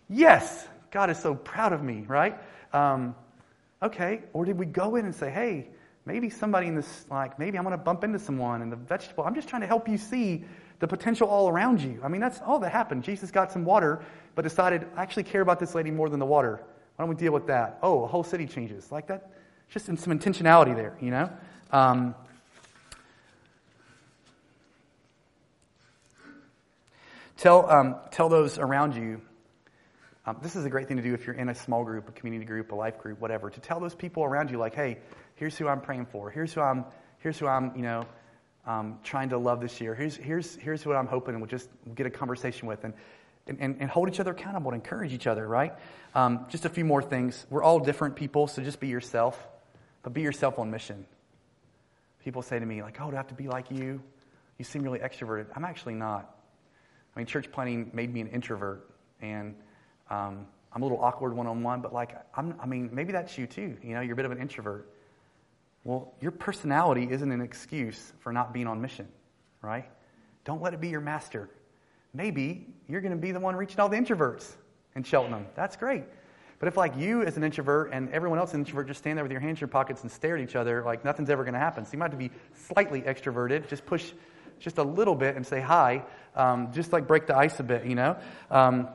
Yes, 0.08 0.66
God 0.90 1.10
is 1.10 1.18
so 1.18 1.34
proud 1.34 1.72
of 1.72 1.82
me, 1.82 2.04
right? 2.08 2.36
Um, 2.72 3.14
okay, 3.82 4.22
or 4.32 4.44
did 4.44 4.58
we 4.58 4.66
go 4.66 4.96
in 4.96 5.04
and 5.04 5.14
say, 5.14 5.30
hey, 5.30 5.68
maybe 6.04 6.30
somebody 6.30 6.66
in 6.66 6.74
this, 6.74 7.04
like, 7.10 7.38
maybe 7.38 7.58
I'm 7.58 7.64
going 7.64 7.76
to 7.76 7.82
bump 7.82 8.04
into 8.04 8.18
someone 8.18 8.62
in 8.62 8.70
the 8.70 8.76
vegetable. 8.76 9.24
I'm 9.24 9.34
just 9.34 9.48
trying 9.48 9.62
to 9.62 9.66
help 9.68 9.88
you 9.88 9.98
see 9.98 10.44
the 10.78 10.88
potential 10.88 11.28
all 11.28 11.48
around 11.48 11.80
you. 11.80 12.00
I 12.02 12.08
mean, 12.08 12.20
that's 12.20 12.40
all 12.44 12.58
that 12.60 12.70
happened. 12.70 13.02
Jesus 13.02 13.30
got 13.30 13.50
some 13.50 13.64
water, 13.64 14.02
but 14.34 14.42
decided, 14.42 14.86
I 14.96 15.02
actually 15.02 15.24
care 15.24 15.40
about 15.40 15.58
this 15.58 15.74
lady 15.74 15.90
more 15.90 16.08
than 16.08 16.20
the 16.20 16.26
water. 16.26 16.62
Why 16.96 17.04
don't 17.04 17.08
we 17.08 17.16
deal 17.16 17.32
with 17.32 17.46
that? 17.46 17.78
Oh, 17.82 18.04
a 18.04 18.06
whole 18.06 18.24
city 18.24 18.46
changes. 18.46 18.92
Like 18.92 19.06
that, 19.06 19.30
just 19.70 19.88
in 19.88 19.96
some 19.96 20.16
intentionality 20.16 20.74
there, 20.74 20.96
you 21.00 21.10
know? 21.10 21.30
Um, 21.72 22.14
Tell, 27.36 27.70
um, 27.70 27.96
tell 28.10 28.28
those 28.28 28.58
around 28.58 28.94
you. 28.94 29.20
Um, 30.24 30.38
this 30.42 30.56
is 30.56 30.64
a 30.64 30.70
great 30.70 30.88
thing 30.88 30.96
to 30.96 31.02
do 31.02 31.12
if 31.12 31.26
you're 31.26 31.36
in 31.36 31.50
a 31.50 31.54
small 31.54 31.84
group, 31.84 32.08
a 32.08 32.12
community 32.12 32.46
group, 32.46 32.72
a 32.72 32.74
life 32.74 32.98
group, 32.98 33.20
whatever. 33.20 33.50
To 33.50 33.60
tell 33.60 33.78
those 33.78 33.94
people 33.94 34.24
around 34.24 34.50
you, 34.50 34.58
like, 34.58 34.74
hey, 34.74 34.98
here's 35.36 35.56
who 35.56 35.68
I'm 35.68 35.80
praying 35.80 36.06
for. 36.06 36.30
Here's 36.30 36.52
who 36.54 36.62
I'm. 36.62 36.84
Here's 37.18 37.38
who 37.38 37.46
I'm. 37.46 37.76
You 37.76 37.82
know, 37.82 38.06
um, 38.66 38.98
trying 39.04 39.28
to 39.28 39.38
love 39.38 39.60
this 39.60 39.80
year. 39.80 39.94
Here's 39.94 40.16
here's 40.16 40.56
here's 40.56 40.84
what 40.86 40.96
I'm 40.96 41.06
hoping 41.06 41.38
we'll 41.38 41.46
just 41.46 41.68
get 41.94 42.06
a 42.06 42.10
conversation 42.10 42.68
with 42.68 42.84
and. 42.84 42.94
And, 43.48 43.76
and, 43.78 43.88
hold 43.88 44.08
each 44.08 44.18
other 44.18 44.32
accountable 44.32 44.72
and 44.72 44.82
encourage 44.82 45.12
each 45.12 45.28
other, 45.28 45.46
right? 45.46 45.72
Um, 46.16 46.46
just 46.48 46.64
a 46.64 46.68
few 46.68 46.84
more 46.84 47.00
things. 47.00 47.46
We're 47.48 47.62
all 47.62 47.78
different 47.78 48.16
people, 48.16 48.48
so 48.48 48.60
just 48.60 48.80
be 48.80 48.88
yourself, 48.88 49.40
but 50.02 50.12
be 50.12 50.20
yourself 50.20 50.58
on 50.58 50.72
mission. 50.72 51.06
People 52.24 52.42
say 52.42 52.58
to 52.58 52.66
me, 52.66 52.82
like, 52.82 53.00
oh, 53.00 53.08
do 53.08 53.14
I 53.14 53.18
have 53.18 53.28
to 53.28 53.34
be 53.34 53.46
like 53.46 53.70
you? 53.70 54.02
You 54.58 54.64
seem 54.64 54.82
really 54.82 54.98
extroverted. 54.98 55.46
I'm 55.54 55.64
actually 55.64 55.94
not. 55.94 56.35
I 57.16 57.20
mean, 57.20 57.26
church 57.26 57.50
planting 57.50 57.90
made 57.94 58.12
me 58.12 58.20
an 58.20 58.28
introvert, 58.28 58.90
and 59.22 59.54
um, 60.10 60.46
I'm 60.70 60.82
a 60.82 60.84
little 60.84 61.02
awkward 61.02 61.34
one 61.34 61.46
on 61.46 61.62
one, 61.62 61.80
but 61.80 61.94
like, 61.94 62.14
I'm, 62.36 62.54
I 62.60 62.66
mean, 62.66 62.90
maybe 62.92 63.10
that's 63.10 63.38
you 63.38 63.46
too. 63.46 63.74
You 63.82 63.94
know, 63.94 64.02
you're 64.02 64.12
a 64.12 64.16
bit 64.16 64.26
of 64.26 64.32
an 64.32 64.38
introvert. 64.38 64.92
Well, 65.84 66.12
your 66.20 66.32
personality 66.32 67.08
isn't 67.10 67.32
an 67.32 67.40
excuse 67.40 68.12
for 68.20 68.32
not 68.32 68.52
being 68.52 68.66
on 68.66 68.82
mission, 68.82 69.08
right? 69.62 69.88
Don't 70.44 70.60
let 70.60 70.74
it 70.74 70.80
be 70.80 70.88
your 70.88 71.00
master. 71.00 71.48
Maybe 72.12 72.66
you're 72.86 73.00
going 73.00 73.12
to 73.12 73.18
be 73.18 73.32
the 73.32 73.40
one 73.40 73.56
reaching 73.56 73.80
all 73.80 73.88
the 73.88 73.96
introverts 73.96 74.50
in 74.94 75.02
Cheltenham. 75.02 75.46
That's 75.54 75.76
great. 75.76 76.04
But 76.58 76.68
if, 76.68 76.76
like, 76.76 76.96
you 76.96 77.22
as 77.22 77.36
an 77.38 77.44
introvert 77.44 77.90
and 77.92 78.10
everyone 78.10 78.38
else 78.38 78.52
an 78.52 78.60
introvert 78.60 78.88
just 78.88 78.98
stand 78.98 79.16
there 79.16 79.24
with 79.24 79.32
your 79.32 79.40
hands 79.40 79.56
in 79.56 79.60
your 79.60 79.68
pockets 79.68 80.02
and 80.02 80.10
stare 80.10 80.36
at 80.36 80.42
each 80.42 80.56
other, 80.56 80.82
like, 80.84 81.04
nothing's 81.04 81.30
ever 81.30 81.44
going 81.44 81.54
to 81.54 81.60
happen. 81.60 81.84
So 81.84 81.92
you 81.92 81.98
might 81.98 82.10
have 82.10 82.18
to 82.18 82.28
be 82.28 82.30
slightly 82.54 83.00
extroverted. 83.02 83.68
Just 83.68 83.86
push 83.86 84.12
just 84.58 84.78
a 84.78 84.82
little 84.82 85.14
bit 85.14 85.36
and 85.36 85.46
say 85.46 85.60
hi, 85.60 86.02
um, 86.34 86.72
just 86.72 86.92
like 86.92 87.06
break 87.06 87.26
the 87.26 87.36
ice 87.36 87.60
a 87.60 87.62
bit, 87.62 87.84
you 87.84 87.94
know? 87.94 88.16
Um, 88.50 88.88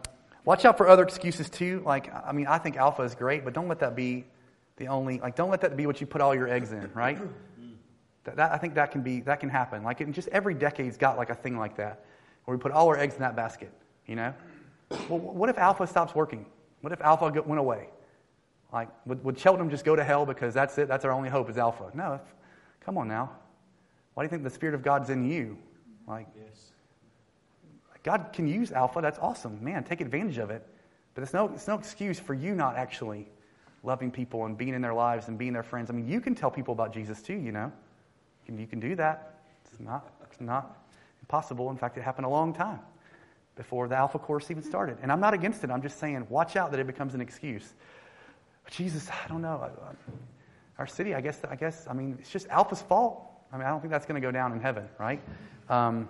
watch 0.45 0.66
out 0.66 0.78
for 0.78 0.88
other 0.88 1.03
excuses 1.03 1.49
too. 1.49 1.82
Like, 1.86 2.14
I 2.14 2.32
mean, 2.32 2.47
I 2.47 2.57
think 2.57 2.78
alpha 2.78 3.03
is 3.03 3.16
great, 3.16 3.43
but 3.43 3.53
don't 3.53 3.68
let 3.68 3.80
that 3.80 3.95
be 3.95 4.26
the 4.78 4.88
only, 4.88 5.20
like, 5.20 5.36
don't 5.36 5.49
let 5.49 5.62
that 5.62 5.78
be 5.78 5.86
what 5.86 6.01
you 6.01 6.07
put 6.07 6.22
all 6.22 6.34
your 6.34 6.47
eggs 6.47 6.72
in, 6.72 6.89
right? 6.93 7.20
that, 8.24 8.36
that, 8.36 8.51
I 8.51 8.57
think 8.57 8.76
that 8.76 8.91
can 8.91 9.01
be, 9.01 9.22
that 9.22 9.39
can 9.39 9.49
happen. 9.49 9.84
Like, 9.84 10.12
just 10.12 10.28
every 10.30 10.53
decade's 10.53 10.97
got 10.97 11.18
like 11.18 11.30
a 11.30 11.36
thing 11.36 11.57
like 11.57 11.78
that 11.78 12.05
where 12.45 12.57
we 12.57 12.62
put 12.62 12.72
all 12.72 12.88
our 12.88 12.97
eggs 12.97 13.16
in 13.16 13.22
that 13.22 13.36
basket, 13.36 13.72
you 14.07 14.16
know? 14.16 14.34
Well, 15.07 15.20
what 15.20 15.49
if 15.49 15.57
alpha 15.57 15.88
stops 15.88 16.14
working? 16.16 16.45
What 16.82 16.91
if 16.91 17.01
Alpha 17.01 17.32
went 17.45 17.59
away? 17.59 17.88
Like, 18.74 18.89
would, 19.05 19.24
would 19.24 19.39
Cheltenham 19.39 19.70
just 19.70 19.86
go 19.86 19.95
to 19.95 20.03
hell 20.03 20.26
because 20.26 20.53
that's 20.53 20.78
it? 20.78 20.88
That's 20.88 21.05
our 21.05 21.12
only 21.12 21.30
hope 21.30 21.49
is 21.49 21.57
Alpha? 21.57 21.91
No. 21.93 22.20
Come 22.82 22.97
on 22.97 23.07
now. 23.07 23.32
Why 24.14 24.24
do 24.24 24.26
you 24.26 24.30
think 24.30 24.43
the 24.43 24.49
Spirit 24.49 24.76
of 24.76 24.84
God's 24.84 25.09
in 25.09 25.30
you? 25.30 25.57
Like, 26.07 26.28
yes. 26.36 26.72
God 28.03 28.30
can 28.34 28.47
use 28.47 28.72
Alpha. 28.72 28.99
That's 29.01 29.20
awesome. 29.20 29.64
Man, 29.64 29.84
take 29.84 30.01
advantage 30.01 30.38
of 30.38 30.49
it. 30.49 30.66
But 31.14 31.24
it's 31.24 31.34
no, 31.34 31.49
it's 31.53 31.68
no 31.68 31.76
excuse 31.76 32.20
for 32.20 32.34
you 32.34 32.55
not 32.55 32.76
actually 32.76 33.28
loving 33.84 34.12
people 34.12 34.45
and 34.45 34.57
being 34.57 34.74
in 34.74 34.82
their 34.82 34.93
lives 34.93 35.28
and 35.28 35.38
being 35.38 35.53
their 35.53 35.64
friends. 35.64 35.89
I 35.89 35.93
mean, 35.93 36.07
you 36.07 36.22
can 36.22 36.36
tell 36.36 36.51
people 36.51 36.74
about 36.74 36.93
Jesus 36.93 37.22
too, 37.22 37.34
you 37.34 37.51
know. 37.51 37.72
You 38.41 38.45
can, 38.45 38.57
you 38.59 38.68
can 38.68 38.80
do 38.80 38.95
that. 38.95 39.39
It's 39.66 39.80
not, 39.80 40.12
it's 40.24 40.41
not 40.41 40.78
impossible. 41.22 41.70
In 41.70 41.78
fact, 41.78 41.97
it 41.97 42.03
happened 42.03 42.26
a 42.26 42.30
long 42.30 42.53
time 42.53 42.80
before 43.55 43.88
the 43.88 43.95
Alpha 43.95 44.20
course 44.20 44.49
even 44.49 44.64
started. 44.64 44.97
And 45.01 45.12
I'm 45.12 45.20
not 45.20 45.34
against 45.34 45.64
it. 45.64 45.70
I'm 45.70 45.82
just 45.82 45.99
saying, 45.99 46.26
watch 46.30 46.55
out 46.55 46.72
that 46.72 46.80
it 46.80 46.88
becomes 46.88 47.14
an 47.14 47.22
excuse. 47.22 47.74
But 48.64 48.74
Jesus, 48.74 49.09
I 49.09 49.28
don't 49.28 49.41
know. 49.41 49.70
Our 50.78 50.88
city, 50.88 51.14
I 51.14 51.22
guess, 51.22 51.41
I 51.49 51.55
guess, 51.55 51.86
I 51.89 51.93
mean, 51.93 52.18
it's 52.20 52.32
just 52.32 52.47
Alpha's 52.47 52.82
fault. 52.82 53.31
I 53.54 53.58
mean, 53.58 53.66
I 53.66 53.70
don't 53.70 53.82
think 53.82 53.91
that's 53.91 54.06
going 54.06 54.22
to 54.22 54.26
go 54.26 54.32
down 54.32 54.54
in 54.54 54.62
heaven, 54.62 54.88
right? 54.97 55.22
Um, 55.70 56.08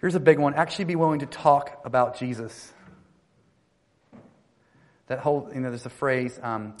here's 0.00 0.14
a 0.14 0.20
big 0.20 0.38
one. 0.38 0.54
Actually, 0.54 0.86
be 0.86 0.96
willing 0.96 1.20
to 1.20 1.26
talk 1.26 1.82
about 1.84 2.18
Jesus 2.18 2.72
that 5.08 5.18
whole, 5.18 5.50
you 5.52 5.60
know, 5.60 5.68
there's 5.68 5.84
a 5.84 5.90
phrase, 5.90 6.40
um, 6.42 6.74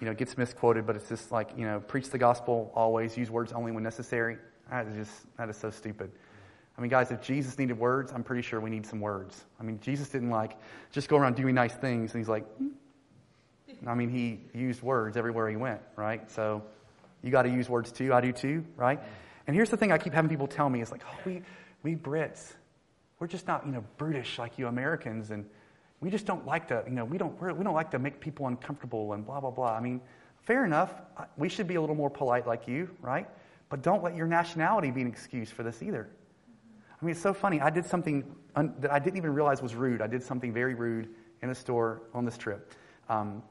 you 0.00 0.06
know, 0.06 0.14
gets 0.14 0.38
misquoted, 0.38 0.86
but 0.86 0.94
it's 0.94 1.08
just 1.08 1.32
like, 1.32 1.50
you 1.56 1.64
know, 1.64 1.80
preach 1.80 2.10
the 2.10 2.18
gospel 2.18 2.70
always, 2.76 3.16
use 3.16 3.30
words 3.30 3.52
only 3.52 3.72
when 3.72 3.82
necessary. 3.82 4.38
That 4.70 4.86
is 4.86 4.94
just, 4.94 5.36
that 5.36 5.48
is 5.48 5.56
so 5.56 5.70
stupid. 5.70 6.12
I 6.78 6.80
mean, 6.80 6.90
guys, 6.90 7.10
if 7.10 7.22
Jesus 7.22 7.58
needed 7.58 7.78
words, 7.78 8.12
I'm 8.12 8.22
pretty 8.22 8.42
sure 8.42 8.60
we 8.60 8.70
need 8.70 8.86
some 8.86 9.00
words. 9.00 9.44
I 9.58 9.64
mean, 9.64 9.80
Jesus 9.80 10.08
didn't 10.08 10.30
like 10.30 10.56
just 10.92 11.08
go 11.08 11.16
around 11.16 11.34
doing 11.34 11.54
nice 11.54 11.74
things, 11.74 12.12
and 12.12 12.20
he's 12.20 12.28
like, 12.28 12.46
hmm. 12.56 12.68
I 13.86 13.94
mean, 13.94 14.10
he 14.10 14.40
used 14.58 14.80
words 14.82 15.16
everywhere 15.16 15.48
he 15.50 15.56
went, 15.56 15.80
right? 15.96 16.30
So 16.30 16.62
you 17.26 17.32
got 17.32 17.42
to 17.42 17.50
use 17.50 17.68
words 17.68 17.92
too. 17.92 18.14
I 18.14 18.20
do 18.20 18.32
too, 18.32 18.64
right? 18.76 19.00
And 19.46 19.54
here's 19.54 19.68
the 19.68 19.76
thing 19.76 19.92
I 19.92 19.98
keep 19.98 20.14
having 20.14 20.30
people 20.30 20.46
tell 20.46 20.70
me: 20.70 20.80
it's 20.80 20.92
like, 20.92 21.02
oh, 21.06 21.18
we, 21.26 21.42
we 21.82 21.96
Brits, 21.96 22.52
we're 23.18 23.26
just 23.26 23.46
not, 23.46 23.66
you 23.66 23.72
know, 23.72 23.84
brutish 23.98 24.38
like 24.38 24.58
you 24.58 24.68
Americans, 24.68 25.30
and 25.30 25.44
we 26.00 26.10
just 26.10 26.26
don't 26.26 26.46
like 26.46 26.68
to, 26.68 26.84
you 26.86 26.94
know, 26.94 27.04
we 27.04 27.18
don't, 27.18 27.40
we 27.40 27.64
don't 27.64 27.74
like 27.74 27.90
to 27.90 27.98
make 27.98 28.20
people 28.20 28.46
uncomfortable 28.46 29.12
and 29.12 29.26
blah, 29.26 29.40
blah, 29.40 29.50
blah. 29.50 29.74
I 29.74 29.80
mean, 29.80 30.00
fair 30.42 30.64
enough. 30.64 30.94
We 31.36 31.48
should 31.48 31.66
be 31.66 31.74
a 31.74 31.80
little 31.80 31.96
more 31.96 32.10
polite 32.10 32.46
like 32.46 32.68
you, 32.68 32.90
right? 33.00 33.28
But 33.68 33.82
don't 33.82 34.02
let 34.02 34.14
your 34.14 34.26
nationality 34.26 34.90
be 34.90 35.00
an 35.00 35.08
excuse 35.08 35.50
for 35.50 35.62
this 35.62 35.82
either. 35.82 36.08
I 37.00 37.04
mean, 37.04 37.12
it's 37.12 37.20
so 37.20 37.34
funny. 37.34 37.60
I 37.60 37.70
did 37.70 37.86
something 37.86 38.24
un- 38.54 38.74
that 38.80 38.92
I 38.92 38.98
didn't 38.98 39.16
even 39.16 39.34
realize 39.34 39.60
was 39.60 39.74
rude. 39.74 40.00
I 40.00 40.06
did 40.06 40.22
something 40.22 40.52
very 40.52 40.74
rude 40.74 41.08
in 41.42 41.50
a 41.50 41.54
store 41.54 42.02
on 42.14 42.24
this 42.24 42.38
trip. 42.38 42.72
Um, 43.08 43.42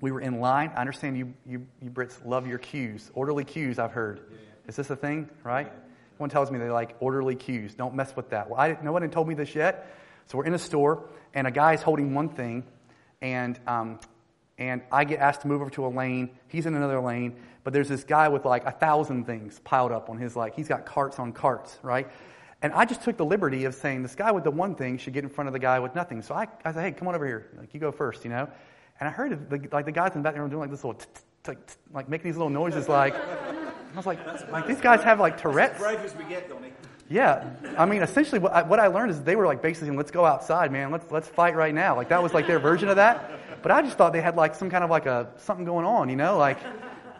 we 0.00 0.12
were 0.12 0.20
in 0.20 0.40
line. 0.40 0.72
I 0.76 0.80
understand 0.80 1.18
you, 1.18 1.34
you, 1.46 1.66
you 1.82 1.90
Brits 1.90 2.24
love 2.24 2.46
your 2.46 2.58
queues. 2.58 3.10
Orderly 3.14 3.44
queues, 3.44 3.78
I've 3.78 3.92
heard. 3.92 4.20
Yeah. 4.30 4.36
Is 4.68 4.76
this 4.76 4.90
a 4.90 4.96
thing, 4.96 5.28
right? 5.44 5.70
Everyone 6.14 6.30
tells 6.30 6.50
me 6.50 6.58
they 6.58 6.70
like 6.70 6.96
orderly 7.00 7.36
queues. 7.36 7.74
Don't 7.74 7.94
mess 7.94 8.14
with 8.14 8.30
that. 8.30 8.50
Well, 8.50 8.60
I, 8.60 8.76
no 8.82 8.92
one 8.92 9.02
had 9.02 9.12
told 9.12 9.28
me 9.28 9.34
this 9.34 9.54
yet. 9.54 9.94
So 10.26 10.38
we're 10.38 10.46
in 10.46 10.54
a 10.54 10.58
store, 10.58 11.04
and 11.32 11.46
a 11.46 11.50
guy's 11.50 11.80
holding 11.80 12.12
one 12.12 12.28
thing, 12.28 12.64
and 13.22 13.58
um, 13.66 13.98
and 14.58 14.82
I 14.90 15.04
get 15.04 15.20
asked 15.20 15.42
to 15.42 15.48
move 15.48 15.60
over 15.60 15.70
to 15.70 15.86
a 15.86 15.88
lane. 15.88 16.30
He's 16.48 16.66
in 16.66 16.74
another 16.74 17.00
lane, 17.00 17.36
but 17.64 17.72
there's 17.72 17.88
this 17.88 18.04
guy 18.04 18.28
with 18.28 18.44
like 18.44 18.66
a 18.66 18.72
thousand 18.72 19.24
things 19.24 19.60
piled 19.60 19.92
up 19.92 20.10
on 20.10 20.18
his 20.18 20.36
like 20.36 20.54
he's 20.54 20.68
got 20.68 20.84
carts 20.84 21.18
on 21.18 21.32
carts, 21.32 21.78
right? 21.82 22.08
And 22.60 22.72
I 22.72 22.84
just 22.84 23.02
took 23.02 23.16
the 23.16 23.24
liberty 23.24 23.64
of 23.64 23.74
saying 23.74 24.02
this 24.02 24.16
guy 24.16 24.32
with 24.32 24.42
the 24.42 24.50
one 24.50 24.74
thing 24.74 24.98
should 24.98 25.12
get 25.12 25.22
in 25.22 25.30
front 25.30 25.46
of 25.46 25.52
the 25.52 25.60
guy 25.60 25.78
with 25.78 25.94
nothing. 25.94 26.22
So 26.22 26.34
I, 26.34 26.48
I 26.64 26.72
said, 26.72 26.82
hey, 26.82 26.90
come 26.90 27.06
on 27.06 27.14
over 27.14 27.24
here. 27.24 27.46
Like 27.56 27.72
you 27.72 27.78
go 27.78 27.92
first, 27.92 28.24
you 28.24 28.30
know. 28.30 28.48
And 29.00 29.08
I 29.08 29.12
heard 29.12 29.48
the, 29.48 29.68
like 29.70 29.84
the 29.84 29.92
guys 29.92 30.12
in 30.14 30.22
the 30.22 30.24
back 30.24 30.34
there 30.34 30.46
doing 30.48 30.60
like 30.60 30.70
this 30.70 30.84
little 30.84 31.00
like 31.94 32.08
making 32.08 32.30
these 32.30 32.36
little 32.36 32.50
noises 32.50 32.88
like 32.88 33.14
I 33.14 33.96
was 33.96 34.06
like, 34.06 34.50
like 34.50 34.66
these 34.66 34.80
guys 34.80 35.02
have 35.02 35.18
like 35.18 35.40
Tourette's. 35.40 35.78
Brave 35.78 36.00
as 36.00 36.14
we 36.14 36.24
get, 36.24 36.48
Donnie. 36.48 36.72
Yeah, 37.08 37.48
I 37.78 37.86
mean, 37.86 38.02
essentially, 38.02 38.38
what 38.38 38.52
I, 38.52 38.62
what 38.62 38.78
I 38.78 38.88
learned 38.88 39.10
is 39.10 39.22
they 39.22 39.34
were 39.34 39.46
like 39.46 39.62
basically, 39.62 39.88
saying, 39.88 39.96
let's 39.96 40.10
go 40.10 40.26
outside, 40.26 40.70
man. 40.70 40.90
Let's 40.90 41.10
let's 41.10 41.26
fight 41.26 41.56
right 41.56 41.74
now. 41.74 41.96
Like 41.96 42.10
that 42.10 42.22
was 42.22 42.34
like 42.34 42.46
their 42.46 42.58
version 42.58 42.88
of 42.88 42.96
that. 42.96 43.62
But 43.62 43.72
I 43.72 43.80
just 43.82 43.96
thought 43.96 44.12
they 44.12 44.20
had 44.20 44.36
like 44.36 44.54
some 44.54 44.68
kind 44.68 44.84
of 44.84 44.90
like 44.90 45.06
a 45.06 45.30
something 45.38 45.64
going 45.64 45.86
on, 45.86 46.10
you 46.10 46.16
know, 46.16 46.36
like 46.36 46.58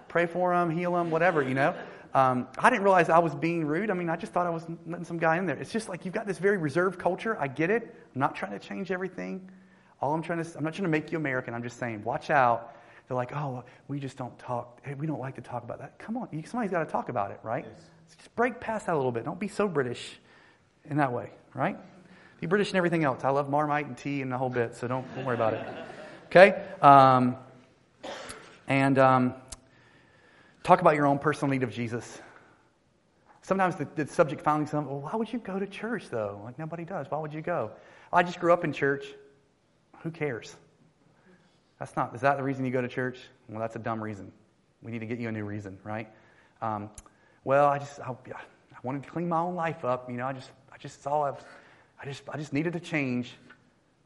pray 0.09 0.27
for 0.27 0.55
them, 0.55 0.71
heal 0.71 0.93
them, 0.93 1.11
whatever, 1.11 1.43
you 1.43 1.55
know. 1.55 1.75
Um, 2.15 2.49
I 2.59 2.71
didn't 2.71 2.83
realize 2.83 3.09
I 3.09 3.19
was 3.19 3.35
being 3.35 3.65
rude. 3.65 3.91
I 3.91 3.95
mean, 3.95 4.11
I 4.11 4.17
just 4.17 4.33
thought 4.33 4.47
I 4.47 4.51
was 4.51 4.67
letting 4.87 5.05
some 5.05 5.19
guy 5.19 5.39
in 5.39 5.47
there. 5.47 5.57
It's 5.57 5.73
just 5.73 5.89
like 5.89 6.05
you've 6.05 6.15
got 6.15 6.27
this 6.27 6.39
very 6.39 6.59
reserved 6.59 6.99
culture. 6.99 7.39
I 7.41 7.49
get 7.49 7.71
it. 7.71 7.95
I'm 8.15 8.21
not 8.21 8.35
trying 8.35 8.53
to 8.53 8.59
change 8.59 8.91
everything. 8.91 9.51
All 10.01 10.15
I'm 10.15 10.23
trying 10.23 10.43
to, 10.43 10.57
I'm 10.57 10.65
not 10.65 10.75
trying 10.75 10.85
to 10.85 10.91
make 10.91 11.11
you 11.11 11.19
American. 11.19 11.55
I'm 11.55 11.63
just 11.63 11.79
saying, 11.79 12.05
watch 12.05 12.31
out. 12.31 12.77
They're 13.09 13.17
like, 13.17 13.35
oh, 13.35 13.65
we 13.89 13.99
just 13.99 14.17
don't 14.17 14.39
talk. 14.39 14.81
Hey, 14.85 14.95
we 14.95 15.07
don't 15.07 15.21
like 15.21 15.35
to 15.37 15.41
talk 15.41 15.65
about 15.65 15.79
that. 15.79 15.99
Come 15.99 16.17
on, 16.17 16.29
somebody's 16.45 16.71
got 16.71 16.85
to 16.85 16.91
talk 16.91 17.09
about 17.09 17.31
it, 17.31 17.41
right? 17.43 17.65
Yes. 17.67 18.17
Just 18.17 18.35
break 18.37 18.61
past 18.61 18.87
that 18.87 18.95
a 18.95 18.97
little 18.97 19.13
bit. 19.13 19.25
Don't 19.25 19.41
be 19.41 19.49
so 19.49 19.67
British 19.67 20.19
in 20.85 20.99
that 20.99 21.13
way, 21.13 21.31
right? 21.55 21.77
Be 22.41 22.47
British 22.47 22.69
and 22.69 22.77
everything 22.77 23.05
else. 23.05 23.25
I 23.25 23.31
love 23.31 23.49
Marmite 23.49 23.87
and 23.87 23.97
tea 23.97 24.23
and 24.23 24.31
the 24.31 24.39
whole 24.39 24.51
bit, 24.51 24.77
so 24.77 24.87
don't, 24.87 25.15
don't 25.15 25.25
worry 25.25 25.35
about 25.35 25.55
it. 25.55 25.67
Okay? 26.27 26.63
Um, 26.83 27.37
and 28.69 28.99
um, 28.99 29.35
talk 30.63 30.81
about 30.81 30.95
your 30.95 31.07
own 31.07 31.19
personal 31.19 31.51
need 31.51 31.63
of 31.63 31.73
Jesus. 31.73 32.21
Sometimes 33.41 33.77
the, 33.77 33.89
the 33.97 34.07
subject 34.07 34.43
finally 34.43 34.69
comes, 34.69 34.87
well, 34.87 35.01
why 35.01 35.17
would 35.17 35.33
you 35.33 35.39
go 35.39 35.59
to 35.59 35.67
church, 35.67 36.11
though? 36.11 36.43
Like, 36.45 36.59
nobody 36.59 36.85
does. 36.85 37.07
Why 37.11 37.19
would 37.19 37.33
you 37.33 37.41
go? 37.41 37.71
I 38.13 38.23
just 38.23 38.39
grew 38.39 38.53
up 38.53 38.65
in 38.65 38.73
church. 38.75 39.07
Who 40.03 40.11
cares? 40.11 40.57
That's 41.79 41.95
not, 41.97 42.15
is 42.15 42.21
that 42.23 42.37
the 42.37 42.43
reason 42.43 42.65
you 42.65 42.71
go 42.71 42.81
to 42.81 42.89
church? 42.89 43.19
Well, 43.49 43.61
that's 43.61 43.77
a 43.77 43.79
dumb 43.79 44.03
reason. 44.03 44.33
We 44.83 44.91
need 44.91 45.01
to 45.01 45.07
get 45.07 45.19
you 45.19 45.29
a 45.29 45.33
new 45.33 45.45
reason, 45.45 45.79
right? 45.85 46.09
Um, 46.61 46.91
well, 47.45 47.67
I 47.67 47.79
just, 47.79 48.01
I, 48.01 48.11
I 48.11 48.79
wanted 48.83 49.05
to 49.05 49.11
clean 49.11 49.29
my 49.29 49.39
own 49.39 49.55
life 49.55 49.85
up. 49.85 50.11
You 50.11 50.17
know, 50.17 50.27
I 50.27 50.33
just, 50.33 50.51
I 50.73 50.77
just 50.77 51.03
saw, 51.03 51.25
I, 51.25 51.33
I 52.01 52.05
just, 52.05 52.23
I 52.29 52.37
just 52.37 52.53
needed 52.53 52.73
to 52.75 52.81
change. 52.81 53.35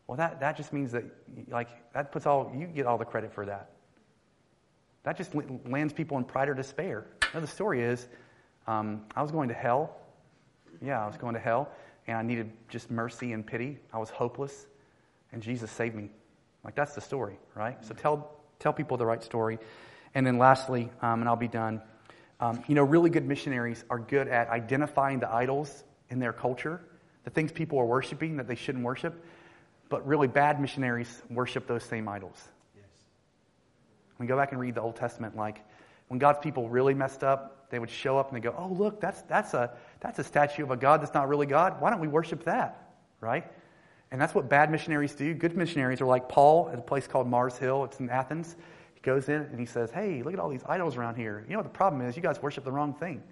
Well, 0.06 0.16
that, 0.16 0.40
that 0.40 0.56
just 0.56 0.72
means 0.72 0.92
that, 0.92 1.04
like, 1.48 1.68
that 1.92 2.12
puts 2.12 2.26
all, 2.26 2.52
you 2.54 2.66
get 2.66 2.86
all 2.86 2.98
the 2.98 3.04
credit 3.04 3.32
for 3.32 3.46
that. 3.46 3.70
That 5.04 5.16
just 5.16 5.32
lands 5.66 5.92
people 5.92 6.18
in 6.18 6.24
pride 6.24 6.48
or 6.48 6.54
despair. 6.54 7.06
You 7.34 7.40
the 7.40 7.46
story 7.46 7.82
is, 7.82 8.08
um, 8.66 9.02
I 9.16 9.22
was 9.22 9.30
going 9.30 9.48
to 9.48 9.54
hell. 9.54 9.96
Yeah, 10.80 11.02
I 11.02 11.06
was 11.06 11.16
going 11.16 11.34
to 11.34 11.40
hell, 11.40 11.70
and 12.06 12.16
I 12.16 12.22
needed 12.22 12.50
just 12.68 12.90
mercy 12.90 13.32
and 13.32 13.46
pity. 13.46 13.78
I 13.92 13.98
was 13.98 14.10
hopeless, 14.10 14.66
and 15.32 15.42
Jesus 15.42 15.70
saved 15.70 15.94
me. 15.94 16.10
Like, 16.64 16.74
that's 16.74 16.94
the 16.94 17.00
story, 17.00 17.38
right? 17.54 17.84
So 17.84 17.94
tell, 17.94 18.36
tell 18.58 18.72
people 18.72 18.96
the 18.96 19.06
right 19.06 19.22
story. 19.22 19.58
And 20.14 20.26
then 20.26 20.38
lastly, 20.38 20.90
um, 21.00 21.20
and 21.20 21.28
I'll 21.28 21.36
be 21.36 21.48
done, 21.48 21.82
um, 22.40 22.62
you 22.66 22.74
know, 22.74 22.82
really 22.82 23.10
good 23.10 23.26
missionaries 23.26 23.84
are 23.88 23.98
good 23.98 24.28
at 24.28 24.48
identifying 24.48 25.20
the 25.20 25.32
idols 25.32 25.84
in 26.10 26.18
their 26.18 26.32
culture, 26.32 26.80
the 27.24 27.30
things 27.30 27.52
people 27.52 27.78
are 27.78 27.86
worshiping 27.86 28.36
that 28.36 28.46
they 28.46 28.54
shouldn't 28.54 28.84
worship. 28.84 29.24
But 29.88 30.06
really 30.06 30.26
bad 30.28 30.60
missionaries 30.60 31.22
worship 31.28 31.66
those 31.66 31.84
same 31.84 32.08
idols. 32.08 32.36
Yes. 32.74 32.86
When 34.16 34.26
we 34.26 34.28
go 34.28 34.36
back 34.36 34.52
and 34.52 34.60
read 34.60 34.74
the 34.74 34.80
Old 34.80 34.96
Testament, 34.96 35.36
like 35.36 35.60
when 36.08 36.18
God's 36.18 36.38
people 36.38 36.68
really 36.68 36.94
messed 36.94 37.22
up, 37.22 37.70
they 37.70 37.78
would 37.78 37.90
show 37.90 38.18
up 38.18 38.28
and 38.28 38.36
they 38.36 38.40
go, 38.40 38.54
"Oh, 38.56 38.68
look, 38.68 39.00
that's 39.00 39.22
that's 39.22 39.54
a 39.54 39.70
that's 40.00 40.18
a 40.18 40.24
statue 40.24 40.62
of 40.62 40.70
a 40.70 40.76
God 40.76 41.02
that's 41.02 41.14
not 41.14 41.28
really 41.28 41.46
God. 41.46 41.80
Why 41.80 41.90
don't 41.90 42.00
we 42.00 42.08
worship 42.08 42.44
that?" 42.44 42.94
Right? 43.20 43.50
And 44.12 44.20
that's 44.20 44.34
what 44.34 44.50
bad 44.50 44.70
missionaries 44.70 45.14
do. 45.14 45.32
Good 45.32 45.56
missionaries 45.56 46.02
are 46.02 46.06
like 46.06 46.28
Paul 46.28 46.68
at 46.70 46.78
a 46.78 46.82
place 46.82 47.06
called 47.06 47.26
Mars 47.26 47.56
Hill. 47.56 47.84
It's 47.84 47.98
in 47.98 48.10
Athens 48.10 48.56
He 48.94 49.00
goes 49.00 49.30
in 49.30 49.40
and 49.40 49.58
he 49.58 49.64
says, 49.64 49.90
Hey, 49.90 50.22
look 50.22 50.34
at 50.34 50.38
all 50.38 50.50
these 50.50 50.62
idols 50.68 50.98
around 50.98 51.16
here. 51.16 51.42
You 51.48 51.54
know 51.54 51.60
what 51.60 51.64
the 51.64 51.70
problem 51.70 52.02
is? 52.02 52.14
You 52.14 52.22
guys 52.22 52.40
worship 52.42 52.62
the 52.62 52.70
wrong 52.70 52.92
thing. 52.92 53.22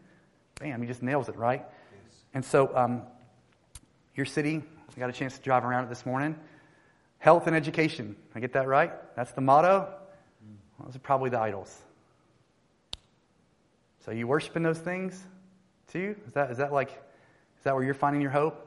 Bam, 0.58 0.80
he 0.80 0.88
just 0.88 1.02
nails 1.02 1.28
it, 1.28 1.36
right? 1.36 1.66
Yes. 1.66 2.14
And 2.32 2.44
so, 2.44 2.74
um, 2.74 3.02
your 4.14 4.24
city, 4.24 4.62
I 4.96 4.98
got 4.98 5.10
a 5.10 5.12
chance 5.12 5.36
to 5.36 5.42
drive 5.42 5.66
around 5.66 5.84
it 5.84 5.90
this 5.90 6.06
morning. 6.06 6.34
Health 7.18 7.46
and 7.46 7.54
education. 7.54 8.16
I 8.34 8.40
get 8.40 8.54
that 8.54 8.66
right? 8.66 8.90
That's 9.14 9.32
the 9.32 9.42
motto. 9.42 9.80
Well, 10.78 10.86
those 10.86 10.96
are 10.96 11.00
probably 11.00 11.28
the 11.28 11.40
idols. 11.40 11.78
So, 14.06 14.12
you 14.12 14.26
worshiping 14.26 14.62
those 14.62 14.78
things 14.78 15.22
too? 15.92 16.16
Is 16.26 16.32
that, 16.32 16.50
is 16.50 16.56
that 16.56 16.72
like, 16.72 16.88
is 16.88 17.64
that 17.64 17.74
where 17.74 17.84
you're 17.84 17.92
finding 17.92 18.22
your 18.22 18.30
hope? 18.30 18.66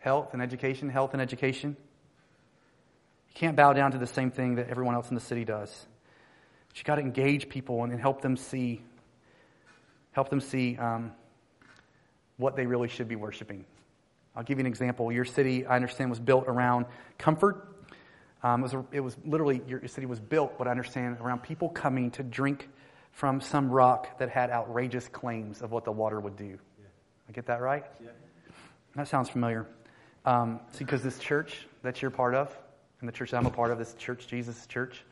Health 0.00 0.30
and 0.32 0.42
education, 0.42 0.88
health 0.88 1.12
and 1.12 1.22
education. 1.22 1.76
You 3.28 3.34
can't 3.34 3.56
bow 3.56 3.72
down 3.72 3.92
to 3.92 3.98
the 3.98 4.06
same 4.06 4.30
thing 4.30 4.56
that 4.56 4.68
everyone 4.68 4.94
else 4.94 5.08
in 5.08 5.14
the 5.14 5.20
city 5.20 5.44
does. 5.44 5.86
But 6.68 6.78
you 6.78 6.84
got 6.84 6.96
to 6.96 7.02
engage 7.02 7.48
people 7.48 7.84
and, 7.84 7.92
and, 7.92 8.00
help 8.00 8.22
them 8.22 8.36
see, 8.36 8.82
help 10.12 10.28
them 10.28 10.40
see 10.40 10.76
um, 10.76 11.12
what 12.36 12.56
they 12.56 12.66
really 12.66 12.88
should 12.88 13.08
be 13.08 13.16
worshiping. 13.16 13.64
I'll 14.34 14.42
give 14.42 14.58
you 14.58 14.62
an 14.62 14.66
example. 14.66 15.12
Your 15.12 15.24
city, 15.24 15.66
I 15.66 15.76
understand, 15.76 16.10
was 16.10 16.20
built 16.20 16.44
around 16.46 16.86
comfort. 17.18 17.68
Um, 18.42 18.60
it, 18.60 18.72
was, 18.72 18.84
it, 18.92 19.00
was, 19.00 19.16
literally, 19.24 19.60
your 19.66 19.86
city 19.86 20.06
was 20.06 20.18
built, 20.18 20.54
what 20.56 20.66
I 20.66 20.70
understand, 20.70 21.18
around 21.20 21.42
people 21.42 21.68
coming 21.68 22.10
to 22.12 22.22
drink 22.22 22.68
from 23.12 23.40
some 23.40 23.70
rock 23.70 24.18
that 24.18 24.30
had 24.30 24.50
outrageous 24.50 25.08
claims 25.08 25.60
of 25.60 25.72
what 25.72 25.84
the 25.84 25.92
water 25.92 26.20
would 26.20 26.36
do. 26.36 26.58
Yeah. 26.78 26.86
I 27.28 27.32
get 27.32 27.46
that 27.46 27.60
right? 27.60 27.84
Yeah. 28.02 28.10
That 28.96 29.08
sounds 29.08 29.28
familiar. 29.28 29.66
Um, 30.24 30.60
see, 30.72 30.84
because 30.84 31.02
this 31.02 31.18
church 31.18 31.66
that 31.82 32.02
you're 32.02 32.10
part 32.10 32.34
of, 32.34 32.56
and 33.00 33.08
the 33.08 33.12
church 33.12 33.30
that 33.30 33.38
I'm 33.38 33.46
a 33.46 33.50
part 33.50 33.70
of, 33.70 33.78
this 33.78 33.94
church, 33.94 34.26
Jesus 34.26 34.66
Church. 34.66 35.02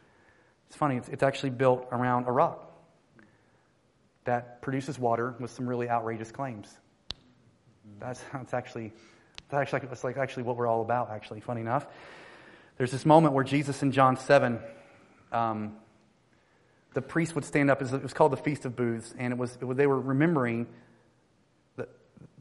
It's 0.66 0.76
funny, 0.76 0.96
it's, 0.96 1.08
it's 1.08 1.22
actually 1.22 1.50
built 1.50 1.88
around 1.90 2.26
a 2.26 2.32
rock 2.32 2.70
that 4.24 4.60
produces 4.60 4.98
water 4.98 5.34
with 5.40 5.50
some 5.50 5.66
really 5.66 5.88
outrageous 5.88 6.30
claims. 6.30 6.76
That's, 7.98 8.22
that's 8.32 8.52
actually 8.52 8.92
that's 9.48 9.62
actually 9.62 9.88
that's 9.88 10.04
like 10.04 10.18
actually 10.18 10.42
what 10.42 10.56
we're 10.56 10.66
all 10.66 10.82
about. 10.82 11.10
Actually, 11.10 11.40
funny 11.40 11.62
enough, 11.62 11.86
there's 12.76 12.90
this 12.92 13.06
moment 13.06 13.32
where 13.32 13.44
Jesus 13.44 13.82
in 13.82 13.92
John 13.92 14.18
seven, 14.18 14.58
um, 15.32 15.76
the 16.92 17.00
priest 17.00 17.34
would 17.34 17.46
stand 17.46 17.70
up. 17.70 17.80
It 17.80 18.02
was 18.02 18.12
called 18.12 18.32
the 18.32 18.36
Feast 18.36 18.66
of 18.66 18.76
Booths, 18.76 19.14
and 19.16 19.32
it 19.32 19.38
was, 19.38 19.56
it 19.58 19.64
was 19.64 19.78
they 19.78 19.86
were 19.86 19.98
remembering 19.98 20.66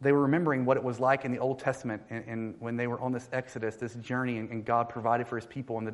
they 0.02 0.12
were 0.12 0.22
remembering 0.22 0.66
what 0.66 0.78
it 0.78 0.84
was 0.84 1.00
like 1.00 1.26
in 1.26 1.32
the 1.32 1.40
Old 1.40 1.60
Testament, 1.60 2.04
and, 2.10 2.24
and 2.28 2.56
when 2.60 2.78
they 2.78 2.88
were 2.88 3.00
on 3.00 3.12
this 3.12 3.28
exodus, 3.32 3.76
this 3.76 3.96
journey, 3.96 4.38
and, 4.38 4.50
and, 4.50 4.66
God 4.66 4.90
provided 4.90 5.28
for 5.28 5.36
His 5.38 5.46
people 5.46 5.78
in 5.78 5.86
the 5.86 5.94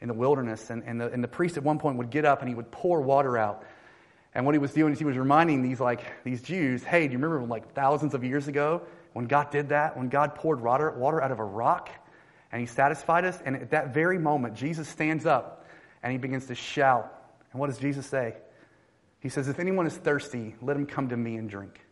in 0.00 0.08
the 0.08 0.14
wilderness, 0.14 0.70
and, 0.70 0.82
and 0.84 1.00
the, 1.00 1.12
and 1.12 1.22
the 1.22 1.28
priest 1.28 1.56
at 1.56 1.62
one 1.62 1.78
point 1.78 1.98
would 1.98 2.10
get 2.10 2.24
up 2.24 2.40
and 2.40 2.48
he 2.48 2.54
would 2.54 2.70
pour 2.70 3.02
water 3.02 3.36
out 3.36 3.64
and 4.34 4.46
what 4.46 4.54
he 4.54 4.58
was 4.58 4.72
doing 4.72 4.92
is 4.92 4.98
he 4.98 5.04
was 5.04 5.16
reminding 5.16 5.62
these 5.62 5.80
like 5.80 6.04
these 6.24 6.42
Jews, 6.42 6.84
hey, 6.84 7.06
do 7.06 7.12
you 7.12 7.18
remember 7.18 7.44
like 7.46 7.74
thousands 7.74 8.14
of 8.14 8.22
years 8.22 8.46
ago 8.48 8.82
when 9.12 9.26
God 9.26 9.50
did 9.50 9.70
that? 9.70 9.96
When 9.96 10.08
God 10.08 10.34
poured 10.36 10.60
water, 10.60 10.90
water 10.92 11.20
out 11.20 11.32
of 11.32 11.40
a 11.40 11.44
rock 11.44 11.90
and 12.52 12.60
he 12.60 12.66
satisfied 12.66 13.24
us? 13.24 13.40
And 13.44 13.56
at 13.56 13.70
that 13.70 13.92
very 13.92 14.18
moment, 14.18 14.54
Jesus 14.54 14.88
stands 14.88 15.26
up 15.26 15.66
and 16.02 16.12
he 16.12 16.18
begins 16.18 16.46
to 16.46 16.54
shout. 16.54 17.12
And 17.52 17.60
what 17.60 17.68
does 17.68 17.78
Jesus 17.78 18.06
say? 18.06 18.36
He 19.18 19.28
says, 19.28 19.48
If 19.48 19.58
anyone 19.58 19.86
is 19.86 19.96
thirsty, 19.96 20.54
let 20.62 20.76
him 20.76 20.86
come 20.86 21.08
to 21.08 21.16
me 21.16 21.36
and 21.36 21.50
drink. 21.50 21.84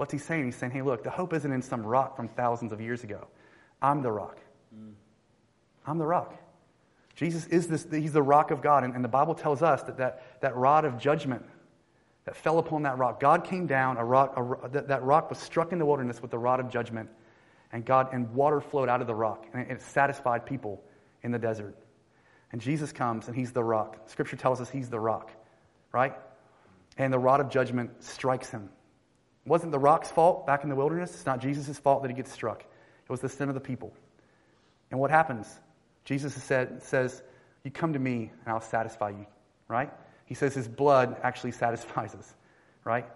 What's 0.00 0.12
he 0.12 0.18
saying? 0.18 0.46
He's 0.46 0.56
saying, 0.56 0.72
Hey, 0.72 0.80
look, 0.80 1.04
the 1.04 1.10
hope 1.10 1.34
isn't 1.34 1.52
in 1.52 1.60
some 1.60 1.84
rock 1.84 2.16
from 2.16 2.26
thousands 2.28 2.72
of 2.72 2.80
years 2.80 3.04
ago. 3.04 3.28
I'm 3.82 4.00
the 4.00 4.10
rock. 4.10 4.38
I'm 5.86 5.98
the 5.98 6.06
rock. 6.06 6.42
Jesus 7.16 7.46
is 7.48 7.68
this, 7.68 7.86
he's 7.90 8.14
the 8.14 8.22
rock 8.22 8.50
of 8.50 8.62
God. 8.62 8.82
And, 8.82 8.94
and 8.94 9.04
the 9.04 9.10
Bible 9.10 9.34
tells 9.34 9.62
us 9.62 9.82
that, 9.82 9.98
that 9.98 10.40
that 10.40 10.56
rod 10.56 10.86
of 10.86 10.96
judgment 10.96 11.44
that 12.24 12.34
fell 12.34 12.58
upon 12.58 12.84
that 12.84 12.96
rock, 12.96 13.20
God 13.20 13.44
came 13.44 13.66
down, 13.66 13.98
a 13.98 14.04
rock, 14.06 14.32
a, 14.38 14.70
that, 14.70 14.88
that 14.88 15.02
rock 15.02 15.28
was 15.28 15.38
struck 15.38 15.70
in 15.70 15.78
the 15.78 15.84
wilderness 15.84 16.22
with 16.22 16.30
the 16.30 16.38
rod 16.38 16.60
of 16.60 16.70
judgment. 16.70 17.10
And 17.70 17.84
God, 17.84 18.08
and 18.14 18.32
water 18.32 18.62
flowed 18.62 18.88
out 18.88 19.02
of 19.02 19.06
the 19.06 19.14
rock. 19.14 19.48
And 19.52 19.60
it, 19.60 19.70
it 19.70 19.82
satisfied 19.82 20.46
people 20.46 20.82
in 21.22 21.30
the 21.30 21.38
desert. 21.38 21.76
And 22.52 22.60
Jesus 22.62 22.90
comes 22.90 23.26
and 23.26 23.36
he's 23.36 23.52
the 23.52 23.62
rock. 23.62 23.98
Scripture 24.06 24.36
tells 24.36 24.62
us 24.62 24.70
he's 24.70 24.88
the 24.88 24.98
rock, 24.98 25.30
right? 25.92 26.14
And 26.96 27.12
the 27.12 27.18
rod 27.18 27.40
of 27.40 27.50
judgment 27.50 28.02
strikes 28.02 28.48
him. 28.48 28.70
It 29.44 29.48
wasn't 29.48 29.72
the 29.72 29.78
rock's 29.78 30.10
fault 30.10 30.46
back 30.46 30.62
in 30.62 30.68
the 30.68 30.76
wilderness. 30.76 31.14
It's 31.14 31.26
not 31.26 31.40
Jesus' 31.40 31.78
fault 31.78 32.02
that 32.02 32.08
he 32.08 32.14
gets 32.14 32.32
struck. 32.32 32.60
It 32.62 33.10
was 33.10 33.20
the 33.20 33.28
sin 33.28 33.48
of 33.48 33.54
the 33.54 33.60
people. 33.60 33.92
And 34.90 35.00
what 35.00 35.10
happens? 35.10 35.48
Jesus 36.04 36.34
said, 36.34 36.82
says, 36.82 37.22
You 37.64 37.70
come 37.70 37.92
to 37.92 37.98
me 37.98 38.30
and 38.44 38.52
I'll 38.52 38.60
satisfy 38.60 39.10
you, 39.10 39.26
right? 39.68 39.90
He 40.26 40.34
says 40.34 40.54
his 40.54 40.68
blood 40.68 41.16
actually 41.22 41.52
satisfies 41.52 42.14
us, 42.14 42.34
right? 42.84 43.06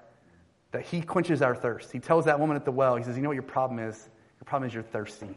That 0.73 0.83
he 0.83 1.03
quenches 1.03 1.43
our 1.43 1.55
thirst. 1.55 1.93
He 1.93 2.01
tells 2.01 2.25
that 2.25 2.41
woman 2.41 2.57
at 2.57 2.65
the 2.65 2.73
well, 2.73 2.97
he 2.97 3.05
says, 3.05 3.17
You 3.17 3.23
know 3.23 3.29
what 3.29 3.35
your 3.35 3.43
problem 3.43 3.79
is? 3.79 4.09
Your 4.41 4.45
problem 4.45 4.69
is 4.69 4.75
you're 4.75 4.83
thirsty. 4.83 5.35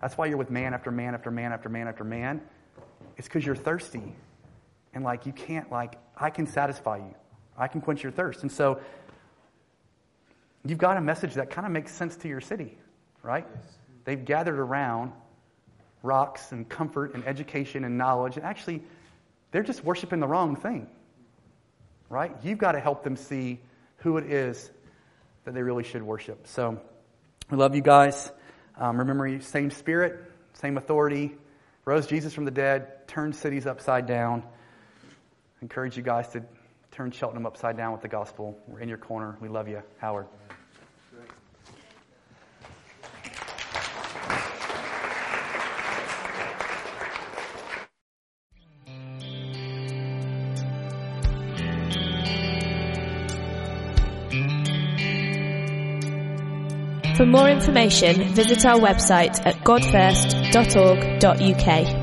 That's 0.00 0.16
why 0.16 0.26
you're 0.26 0.36
with 0.36 0.50
man 0.50 0.74
after 0.74 0.90
man 0.90 1.14
after 1.14 1.30
man 1.30 1.52
after 1.52 1.68
man 1.68 1.88
after 1.88 2.04
man. 2.04 2.40
It's 3.16 3.26
because 3.26 3.44
you're 3.44 3.56
thirsty. 3.56 4.14
And 4.94 5.04
like, 5.04 5.26
you 5.26 5.32
can't, 5.32 5.70
like, 5.70 5.96
I 6.16 6.30
can 6.30 6.46
satisfy 6.46 6.98
you, 6.98 7.14
I 7.56 7.68
can 7.68 7.80
quench 7.80 8.02
your 8.02 8.12
thirst. 8.12 8.42
And 8.42 8.50
so, 8.50 8.80
you've 10.64 10.78
got 10.78 10.96
a 10.96 11.00
message 11.00 11.34
that 11.34 11.50
kind 11.50 11.66
of 11.66 11.72
makes 11.72 11.92
sense 11.92 12.16
to 12.16 12.28
your 12.28 12.40
city, 12.40 12.76
right? 13.22 13.46
They've 14.04 14.24
gathered 14.24 14.58
around 14.58 15.12
rocks 16.02 16.52
and 16.52 16.68
comfort 16.68 17.14
and 17.14 17.24
education 17.26 17.84
and 17.84 17.98
knowledge. 17.98 18.36
And 18.36 18.44
actually, 18.44 18.82
they're 19.50 19.62
just 19.62 19.84
worshiping 19.84 20.20
the 20.20 20.26
wrong 20.26 20.56
thing, 20.56 20.88
right? 22.08 22.32
You've 22.42 22.58
got 22.58 22.72
to 22.72 22.80
help 22.80 23.02
them 23.02 23.16
see 23.16 23.60
who 23.98 24.16
it 24.16 24.30
is 24.30 24.70
that 25.44 25.54
they 25.54 25.62
really 25.62 25.84
should 25.84 26.02
worship. 26.02 26.46
So 26.46 26.80
we 27.50 27.56
love 27.56 27.74
you 27.74 27.82
guys. 27.82 28.30
Um, 28.76 28.98
remember, 28.98 29.40
same 29.40 29.70
spirit, 29.70 30.20
same 30.54 30.76
authority, 30.76 31.34
rose 31.84 32.06
Jesus 32.06 32.34
from 32.34 32.44
the 32.44 32.50
dead, 32.50 33.08
turned 33.08 33.34
cities 33.34 33.66
upside 33.66 34.06
down. 34.06 34.42
encourage 35.62 35.96
you 35.96 36.02
guys 36.02 36.28
to 36.28 36.44
turn 36.98 37.10
Cheltenham 37.12 37.46
upside 37.46 37.76
down 37.76 37.92
with 37.92 38.02
the 38.02 38.08
gospel. 38.08 38.58
We're 38.66 38.80
in 38.80 38.88
your 38.88 38.98
corner. 38.98 39.38
We 39.40 39.48
love 39.48 39.68
you. 39.68 39.80
Howard. 39.98 40.26
For 57.16 57.26
more 57.26 57.48
information, 57.48 58.34
visit 58.34 58.66
our 58.66 58.80
website 58.80 59.40
at 59.46 59.54
godfirst.org.uk. 59.64 61.97